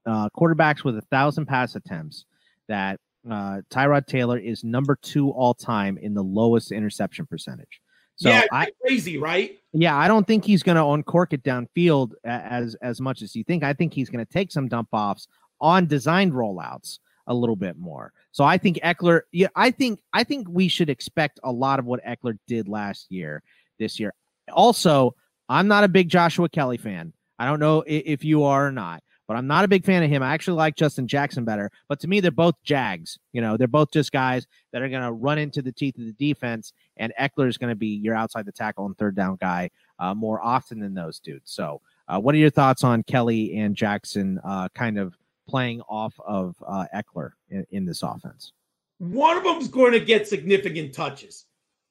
uh, 0.06 0.30
quarterbacks 0.30 0.82
with 0.82 0.96
a 0.96 1.02
thousand 1.02 1.44
pass 1.44 1.76
attempts 1.76 2.24
that 2.68 3.00
uh, 3.30 3.60
Tyrod 3.68 4.06
Taylor 4.06 4.38
is 4.38 4.64
number 4.64 4.96
two 4.96 5.28
all 5.32 5.52
time 5.52 5.98
in 5.98 6.14
the 6.14 6.24
lowest 6.24 6.72
interception 6.72 7.26
percentage. 7.26 7.82
So 8.16 8.30
yeah, 8.30 8.44
I, 8.50 8.68
crazy, 8.82 9.18
right? 9.18 9.58
Yeah, 9.72 9.96
I 9.96 10.08
don't 10.08 10.26
think 10.26 10.44
he's 10.44 10.62
going 10.62 10.76
to 10.76 10.84
uncork 10.84 11.32
it 11.32 11.42
downfield 11.42 12.12
as 12.24 12.74
as 12.76 13.00
much 13.00 13.22
as 13.22 13.36
you 13.36 13.44
think. 13.44 13.62
I 13.62 13.74
think 13.74 13.92
he's 13.92 14.08
going 14.08 14.24
to 14.24 14.32
take 14.32 14.50
some 14.50 14.68
dump 14.68 14.88
offs 14.92 15.28
on 15.60 15.86
designed 15.86 16.32
rollouts 16.32 16.98
a 17.26 17.34
little 17.34 17.56
bit 17.56 17.76
more. 17.76 18.12
So 18.32 18.44
I 18.44 18.56
think 18.56 18.78
Ekeler. 18.82 19.22
Yeah, 19.32 19.48
I 19.54 19.70
think 19.70 20.00
I 20.12 20.24
think 20.24 20.48
we 20.48 20.68
should 20.68 20.88
expect 20.88 21.40
a 21.44 21.52
lot 21.52 21.78
of 21.78 21.84
what 21.84 22.04
Ekeler 22.04 22.38
did 22.46 22.68
last 22.68 23.06
year 23.10 23.42
this 23.78 24.00
year. 24.00 24.14
Also, 24.50 25.14
I'm 25.48 25.68
not 25.68 25.84
a 25.84 25.88
big 25.88 26.08
Joshua 26.08 26.48
Kelley 26.48 26.78
fan. 26.78 27.12
I 27.38 27.44
don't 27.44 27.60
know 27.60 27.84
if 27.86 28.24
you 28.24 28.44
are 28.44 28.68
or 28.68 28.72
not 28.72 29.02
but 29.26 29.36
I'm 29.36 29.46
not 29.46 29.64
a 29.64 29.68
big 29.68 29.84
fan 29.84 30.02
of 30.02 30.10
him. 30.10 30.22
I 30.22 30.32
actually 30.32 30.56
like 30.56 30.76
Justin 30.76 31.08
Jackson 31.08 31.44
better. 31.44 31.70
But 31.88 32.00
to 32.00 32.08
me, 32.08 32.20
they're 32.20 32.30
both 32.30 32.54
Jags. 32.62 33.18
You 33.32 33.40
know, 33.40 33.56
they're 33.56 33.66
both 33.66 33.90
just 33.90 34.12
guys 34.12 34.46
that 34.72 34.82
are 34.82 34.88
going 34.88 35.02
to 35.02 35.12
run 35.12 35.38
into 35.38 35.62
the 35.62 35.72
teeth 35.72 35.98
of 35.98 36.04
the 36.04 36.12
defense, 36.12 36.72
and 36.96 37.12
Ekeler 37.20 37.48
is 37.48 37.58
going 37.58 37.70
to 37.70 37.76
be 37.76 37.88
your 37.88 38.14
outside 38.14 38.46
the 38.46 38.52
tackle 38.52 38.86
and 38.86 38.96
third 38.96 39.16
down 39.16 39.36
guy 39.40 39.70
uh, 39.98 40.14
more 40.14 40.40
often 40.40 40.78
than 40.78 40.94
those 40.94 41.18
dudes. 41.18 41.50
So, 41.50 41.80
uh, 42.08 42.20
what 42.20 42.34
are 42.34 42.38
your 42.38 42.50
thoughts 42.50 42.84
on 42.84 43.02
Kelley 43.02 43.58
and 43.58 43.74
Jackson 43.74 44.40
uh, 44.44 44.68
kind 44.74 44.98
of 44.98 45.16
playing 45.48 45.80
off 45.82 46.18
of 46.24 46.54
uh, 46.66 46.86
Ekeler 46.94 47.32
in, 47.50 47.66
in 47.70 47.84
this 47.84 48.02
offense? 48.02 48.52
One 48.98 49.36
of 49.36 49.44
them's 49.44 49.68
going 49.68 49.92
to 49.92 50.00
get 50.00 50.28
significant 50.28 50.94
touches. 50.94 51.45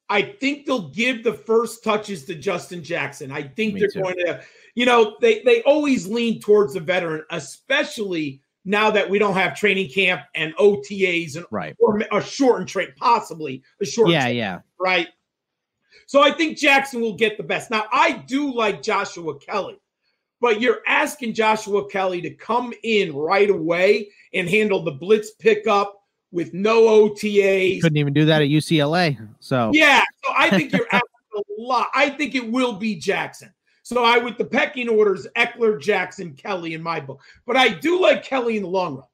I 0.08 0.22
think 0.22 0.66
they'll 0.66 0.90
give 0.90 1.24
the 1.24 1.34
first 1.34 1.82
touches 1.82 2.24
to 2.26 2.34
Justin 2.34 2.82
Jackson. 2.82 3.32
I 3.32 3.42
think 3.42 3.74
Me 3.74 3.80
they're 3.80 3.88
too. 3.88 4.02
going 4.02 4.16
to 4.18 4.40
you 4.76 4.84
know, 4.84 5.16
they 5.20 5.40
they 5.42 5.62
always 5.62 6.06
lean 6.06 6.38
towards 6.38 6.74
the 6.74 6.80
veteran, 6.80 7.24
especially 7.30 8.42
now 8.64 8.90
that 8.90 9.08
we 9.08 9.18
don't 9.18 9.34
have 9.34 9.56
training 9.56 9.90
camp 9.90 10.22
and 10.34 10.54
OTAs 10.56 11.36
and 11.36 11.46
right 11.50 11.74
or 11.80 12.02
a 12.12 12.22
shortened 12.22 12.68
train, 12.68 12.88
possibly 12.96 13.62
a 13.80 13.86
short. 13.86 14.10
Yeah, 14.10 14.24
train, 14.24 14.36
yeah, 14.36 14.60
right. 14.78 15.08
So 16.06 16.22
I 16.22 16.30
think 16.30 16.58
Jackson 16.58 17.00
will 17.00 17.16
get 17.16 17.38
the 17.38 17.42
best. 17.42 17.70
Now 17.70 17.86
I 17.90 18.12
do 18.28 18.54
like 18.54 18.82
Joshua 18.82 19.38
Kelley, 19.38 19.80
but 20.42 20.60
you're 20.60 20.82
asking 20.86 21.32
Joshua 21.32 21.88
Kelley 21.88 22.20
to 22.20 22.30
come 22.34 22.74
in 22.82 23.16
right 23.16 23.48
away 23.48 24.10
and 24.34 24.48
handle 24.48 24.84
the 24.84 24.92
blitz 24.92 25.32
pickup 25.32 25.95
with 26.36 26.52
no 26.52 26.82
OTAs. 26.82 27.80
Couldn't 27.80 27.96
even 27.96 28.12
do 28.12 28.26
that 28.26 28.42
at 28.42 28.48
UCLA. 28.48 29.18
So 29.40 29.70
yeah, 29.72 30.04
so 30.22 30.32
I 30.36 30.50
think 30.50 30.70
you're 30.70 30.86
asking 30.92 31.08
a 31.34 31.42
lot. 31.58 31.88
I 31.94 32.10
think 32.10 32.34
it 32.34 32.52
will 32.52 32.74
be 32.74 32.94
Jackson. 32.94 33.52
So 33.82 34.04
I, 34.04 34.18
with 34.18 34.36
the 34.36 34.44
pecking 34.44 34.88
orders, 34.88 35.26
Ekeler, 35.36 35.80
Jackson, 35.80 36.34
Kelley 36.34 36.74
in 36.74 36.82
my 36.82 37.00
book. 37.00 37.22
But 37.46 37.56
I 37.56 37.68
do 37.68 38.00
like 38.00 38.22
Kelley 38.22 38.56
in 38.56 38.64
the 38.64 38.68
long 38.68 38.96
run. 38.96 39.06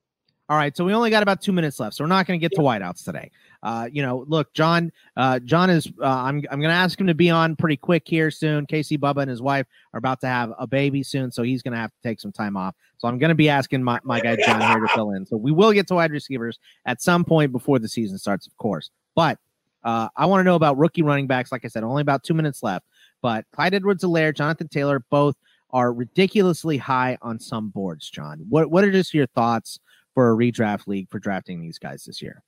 All 0.49 0.57
right, 0.57 0.75
so 0.75 0.83
we 0.83 0.93
only 0.93 1.09
got 1.09 1.23
about 1.23 1.41
two 1.41 1.53
minutes 1.53 1.79
left, 1.79 1.95
so 1.95 2.03
we're 2.03 2.09
not 2.09 2.27
going 2.27 2.37
to 2.37 2.41
get 2.41 2.53
to 2.55 2.61
whiteouts 2.61 3.05
today. 3.05 3.31
Uh, 3.63 3.87
you 3.89 4.01
know, 4.01 4.25
look, 4.27 4.53
John. 4.53 4.91
Uh, 5.15 5.39
John 5.39 5.69
is. 5.69 5.87
Uh, 6.01 6.05
I'm. 6.05 6.43
I'm 6.51 6.59
going 6.59 6.69
to 6.69 6.75
ask 6.75 6.99
him 6.99 7.07
to 7.07 7.13
be 7.13 7.29
on 7.29 7.55
pretty 7.55 7.77
quick 7.77 8.03
here 8.05 8.29
soon. 8.29 8.65
Casey 8.65 8.97
Bubba 8.97 9.21
and 9.21 9.29
his 9.29 9.41
wife 9.41 9.65
are 9.93 9.97
about 9.97 10.19
to 10.19 10.27
have 10.27 10.51
a 10.59 10.67
baby 10.67 11.01
soon, 11.01 11.31
so 11.31 11.43
he's 11.43 11.61
going 11.61 11.71
to 11.71 11.77
have 11.77 11.91
to 11.91 12.01
take 12.03 12.19
some 12.19 12.33
time 12.33 12.57
off. 12.57 12.75
So 12.97 13.07
I'm 13.07 13.19
going 13.19 13.29
to 13.29 13.35
be 13.35 13.47
asking 13.47 13.83
my, 13.83 14.01
my 14.03 14.19
guy 14.19 14.35
John 14.35 14.59
here 14.59 14.81
to 14.81 14.87
fill 14.93 15.11
in. 15.11 15.25
So 15.25 15.37
we 15.37 15.53
will 15.53 15.71
get 15.71 15.87
to 15.87 15.95
wide 15.95 16.11
receivers 16.11 16.59
at 16.85 17.01
some 17.01 17.23
point 17.23 17.53
before 17.53 17.79
the 17.79 17.87
season 17.87 18.17
starts, 18.17 18.45
of 18.45 18.57
course. 18.57 18.91
But 19.15 19.39
uh, 19.85 20.09
I 20.17 20.25
want 20.25 20.41
to 20.41 20.43
know 20.43 20.55
about 20.55 20.77
rookie 20.77 21.03
running 21.03 21.27
backs. 21.27 21.53
Like 21.53 21.63
I 21.63 21.69
said, 21.69 21.85
only 21.85 22.01
about 22.01 22.23
two 22.23 22.33
minutes 22.33 22.61
left. 22.63 22.85
But 23.21 23.45
Clyde 23.53 23.75
Edwards-Helaire, 23.75 24.35
Jonathan 24.35 24.67
Taylor, 24.67 25.05
both 25.09 25.37
are 25.71 25.93
ridiculously 25.93 26.77
high 26.77 27.17
on 27.21 27.39
some 27.39 27.69
boards, 27.69 28.09
John. 28.09 28.45
What 28.49 28.69
what 28.69 28.83
are 28.83 28.91
just 28.91 29.13
your 29.13 29.25
thoughts 29.27 29.79
for 30.13 30.31
a 30.31 30.35
redraft 30.35 30.87
league 30.87 31.09
for 31.09 31.19
drafting 31.19 31.61
these 31.61 31.79
guys 31.79 32.03
this 32.03 32.21
year? 32.21 32.43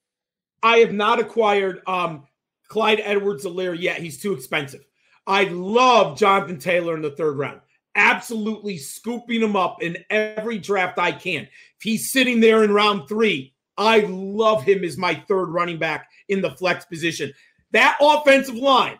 I 0.63 0.77
have 0.77 0.93
not 0.93 1.19
acquired 1.19 1.81
um 1.87 2.27
Clyde 2.67 3.01
Edwards-Helaire 3.03 3.79
yet. 3.79 3.99
He's 3.99 4.19
too 4.19 4.33
expensive. 4.33 4.81
I 5.27 5.43
love 5.45 6.17
Jonathan 6.17 6.57
Taylor 6.57 6.95
in 6.95 7.01
the 7.01 7.11
third 7.11 7.37
round. 7.37 7.61
Absolutely 7.95 8.77
scooping 8.77 9.41
him 9.41 9.55
up 9.55 9.81
in 9.81 9.97
every 10.09 10.57
draft 10.57 10.99
I 10.99 11.11
can. 11.11 11.43
If 11.43 11.81
he's 11.81 12.11
sitting 12.11 12.39
there 12.39 12.63
in 12.63 12.71
round 12.71 13.07
three, 13.07 13.53
I 13.77 13.99
love 14.09 14.63
him 14.63 14.83
as 14.83 14.97
my 14.97 15.15
third 15.27 15.45
running 15.45 15.77
back 15.77 16.09
in 16.27 16.41
the 16.41 16.51
flex 16.51 16.85
position. 16.85 17.31
That 17.71 17.97
offensive 18.01 18.55
line 18.55 18.99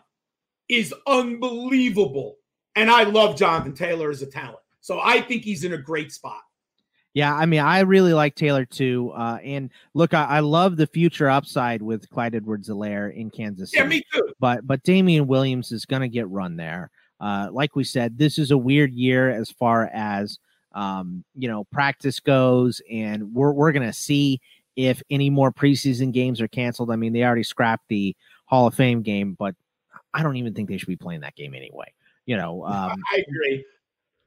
is 0.68 0.94
unbelievable. 1.06 2.36
And 2.74 2.90
I 2.90 3.04
love 3.04 3.36
Jonathan 3.36 3.74
Taylor 3.74 4.10
as 4.10 4.22
a 4.22 4.26
talent. 4.26 4.58
So 4.80 5.00
I 5.02 5.20
think 5.22 5.42
he's 5.42 5.64
in 5.64 5.72
a 5.72 5.78
great 5.78 6.12
spot. 6.12 6.42
Yeah, 7.16 7.34
I 7.34 7.46
mean, 7.46 7.60
I 7.60 7.80
really 7.80 8.12
like 8.12 8.34
Taylor 8.34 8.66
too. 8.66 9.10
Uh, 9.16 9.38
and 9.42 9.70
look, 9.94 10.12
I, 10.12 10.24
I, 10.24 10.40
love 10.40 10.76
the 10.76 10.86
future 10.86 11.30
upside 11.30 11.80
with 11.80 12.10
Clyde 12.10 12.34
Edwards-Helaire 12.34 13.16
in 13.16 13.30
Kansas 13.30 13.70
City. 13.70 13.82
Yeah, 13.82 13.88
me 13.88 14.02
too. 14.12 14.34
But 14.38 14.66
but 14.66 14.82
Damien 14.82 15.26
Williams 15.26 15.72
is 15.72 15.86
going 15.86 16.02
to 16.02 16.08
get 16.08 16.28
run 16.28 16.58
there. 16.58 16.90
Uh, 17.18 17.48
like 17.50 17.74
we 17.74 17.84
said, 17.84 18.18
this 18.18 18.38
is 18.38 18.50
a 18.50 18.58
weird 18.58 18.92
year 18.92 19.30
as 19.30 19.50
far 19.50 19.88
as 19.94 20.38
um, 20.74 21.24
you 21.34 21.48
know 21.48 21.64
practice 21.72 22.20
goes, 22.20 22.82
and 22.92 23.32
we're 23.32 23.52
we're 23.52 23.72
going 23.72 23.86
to 23.86 23.94
see 23.94 24.38
if 24.76 25.02
any 25.08 25.30
more 25.30 25.50
preseason 25.50 26.12
games 26.12 26.42
are 26.42 26.48
canceled. 26.48 26.90
I 26.90 26.96
mean, 26.96 27.14
they 27.14 27.24
already 27.24 27.44
scrapped 27.44 27.88
the 27.88 28.14
Hall 28.44 28.66
of 28.66 28.74
Fame 28.74 29.00
game, 29.00 29.34
but 29.38 29.54
I 30.12 30.22
don't 30.22 30.36
even 30.36 30.52
think 30.52 30.68
they 30.68 30.76
should 30.76 30.86
be 30.86 30.96
playing 30.96 31.22
that 31.22 31.34
game 31.34 31.54
anyway. 31.54 31.94
You 32.26 32.36
know, 32.36 32.62
um, 32.66 33.02
I 33.10 33.24
agree. 33.26 33.64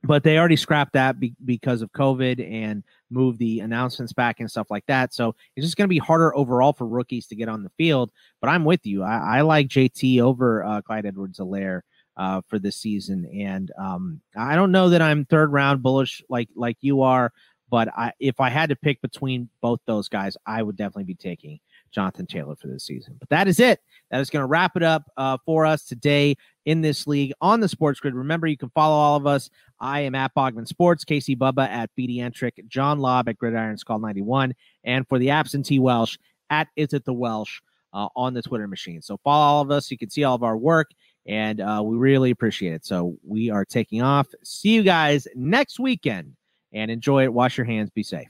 But 0.04 0.24
they 0.24 0.38
already 0.38 0.56
scrapped 0.56 0.94
that 0.94 1.20
be- 1.20 1.36
because 1.44 1.82
of 1.82 1.92
COVID 1.92 2.50
and 2.50 2.84
moved 3.10 3.40
the 3.40 3.60
announcements 3.60 4.14
back 4.14 4.40
and 4.40 4.50
stuff 4.50 4.68
like 4.70 4.86
that. 4.88 5.14
So 5.14 5.36
it's 5.56 5.66
just 5.66 5.76
going 5.76 5.88
to 5.88 5.94
be 5.94 5.98
harder 5.98 6.36
overall 6.36 6.72
for 6.72 6.88
rookies 6.88 7.28
to 7.28 7.36
get 7.36 7.50
on 7.50 7.64
the 7.64 7.72
field. 7.78 8.12
But 8.40 8.50
I'm 8.50 8.64
with 8.64 8.86
you. 8.86 9.04
I, 9.04 9.40
I 9.40 9.42
like 9.42 9.68
JT 9.68 10.22
over 10.22 10.64
uh, 10.64 10.82
Clyde 10.82 11.06
Edwards-Helaire 11.06 11.82
uh, 12.16 12.42
for 12.48 12.60
this 12.60 12.76
season, 12.76 13.26
and 13.34 13.72
um, 13.78 14.22
I 14.38 14.56
don't 14.56 14.74
know 14.74 14.90
that 14.90 15.02
I'm 15.02 15.26
third 15.26 15.52
round 15.54 15.82
bullish 15.82 16.22
like 16.30 16.50
like 16.56 16.78
you 16.82 17.02
are. 17.02 17.32
But 17.70 17.88
I, 17.96 18.14
if 18.20 18.40
I 18.40 18.50
had 18.50 18.70
to 18.70 18.76
pick 18.76 19.02
between 19.02 19.48
both 19.62 19.80
those 19.86 20.10
guys, 20.10 20.36
I 20.46 20.64
would 20.64 20.76
definitely 20.76 21.04
be 21.04 21.16
taking 21.16 21.60
Jonathan 21.92 22.26
Taylor 22.26 22.56
for 22.56 22.68
this 22.68 22.86
season. 22.86 23.16
But 23.20 23.30
that 23.30 23.48
is 23.48 23.60
it. 23.60 23.80
That 24.12 24.22
is 24.22 24.30
going 24.30 24.42
to 24.42 24.48
wrap 24.48 24.76
it 24.76 24.84
up 24.84 25.04
uh, 25.18 25.38
for 25.46 25.66
us 25.66 25.84
today 25.84 26.36
in 26.66 26.82
this 26.82 27.08
league 27.08 27.34
on 27.42 27.60
the 27.60 27.68
Sports 27.68 28.00
Grid. 28.00 28.16
Remember, 28.16 28.48
you 28.48 28.58
can 28.58 28.70
follow 28.70 28.96
all 28.96 29.16
of 29.16 29.28
us. 29.28 29.50
I 29.80 30.02
am 30.02 30.16
at 30.16 30.34
Bogman 30.36 30.68
Sports, 30.68 31.04
Casey 31.04 31.36
Bubba 31.36 31.68
at 31.68 31.90
BD 31.98 32.18
Entrick, 32.18 32.68
John 32.68 33.00
Laub 33.00 33.28
at 33.28 33.38
Gridiron 33.38 33.78
Skull 33.78 34.00
91, 34.00 34.54
and 34.84 35.08
for 35.08 35.20
the 35.20 35.30
absentee 35.30 35.80
Welsh 35.80 36.18
at 36.50 36.68
Is 36.76 36.94
It 36.94 37.06
the 37.06 37.14
Welsh 37.14 37.62
uh, 37.94 38.08
on 38.16 38.34
the 38.34 38.42
Twitter 38.42 38.68
machine. 38.68 39.02
So 39.02 39.18
follow 39.24 39.44
all 39.44 39.62
of 39.62 39.72
us. 39.72 39.90
You 39.92 39.98
can 39.98 40.10
see 40.10 40.24
all 40.24 40.36
of 40.36 40.44
our 40.44 40.58
work, 40.58 40.92
and 41.26 41.62
uh, 41.62 41.82
we 41.84 41.98
really 41.98 42.32
appreciate 42.32 42.74
it. 42.74 42.86
So 42.86 43.16
we 43.26 43.50
are 43.50 43.66
taking 43.66 44.02
off. 44.02 44.28
See 44.44 44.70
you 44.70 44.84
guys 44.84 45.28
next 45.36 45.80
weekend 45.80 46.36
and 46.74 46.92
enjoy 46.92 47.24
it. 47.24 47.34
Wash 47.34 47.58
your 47.58 47.66
hands. 47.66 47.90
Be 47.90 48.04
safe. 48.04 48.30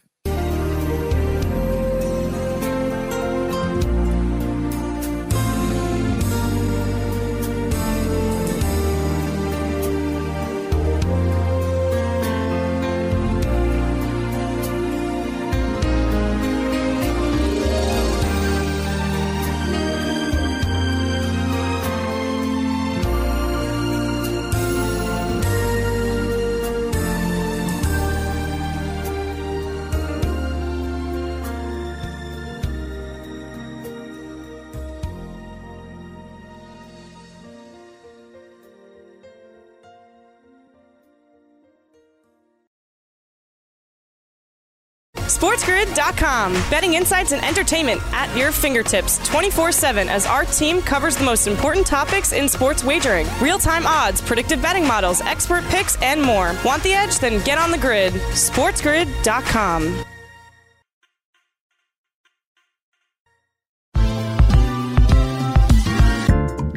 SportsGrid.com. 45.39 46.51
Betting 46.69 46.95
insights 46.95 47.31
and 47.31 47.41
entertainment 47.45 48.01
at 48.11 48.35
your 48.35 48.51
fingertips 48.51 49.25
24 49.25 49.71
7 49.71 50.09
as 50.09 50.25
our 50.25 50.43
team 50.43 50.81
covers 50.81 51.15
the 51.15 51.23
most 51.23 51.47
important 51.47 51.87
topics 51.87 52.33
in 52.33 52.49
sports 52.49 52.83
wagering 52.83 53.25
real 53.41 53.57
time 53.57 53.87
odds, 53.87 54.19
predictive 54.19 54.61
betting 54.61 54.85
models, 54.85 55.21
expert 55.21 55.63
picks, 55.65 55.95
and 56.01 56.21
more. 56.21 56.53
Want 56.65 56.83
the 56.83 56.91
edge? 56.91 57.19
Then 57.19 57.41
get 57.45 57.57
on 57.57 57.71
the 57.71 57.77
grid. 57.77 58.11
SportsGrid.com. 58.11 60.03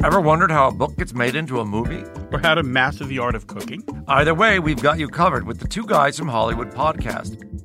Ever 0.05 0.21
wondered 0.21 0.51
how 0.51 0.69
a 0.69 0.71
book 0.73 0.95
gets 0.95 1.13
made 1.13 1.35
into 1.35 1.59
a 1.59 1.65
movie? 1.65 2.05
Or 2.31 2.39
how 2.39 2.55
to 2.55 2.63
master 2.63 3.03
the 3.03 3.19
art 3.19 3.35
of 3.35 3.47
cooking? 3.47 3.83
Either 4.07 4.33
way, 4.33 4.59
we've 4.59 4.81
got 4.81 4.99
you 4.99 5.09
covered 5.09 5.45
with 5.45 5.59
the 5.59 5.67
Two 5.67 5.85
Guys 5.85 6.17
from 6.17 6.29
Hollywood 6.29 6.71
podcast. 6.71 7.52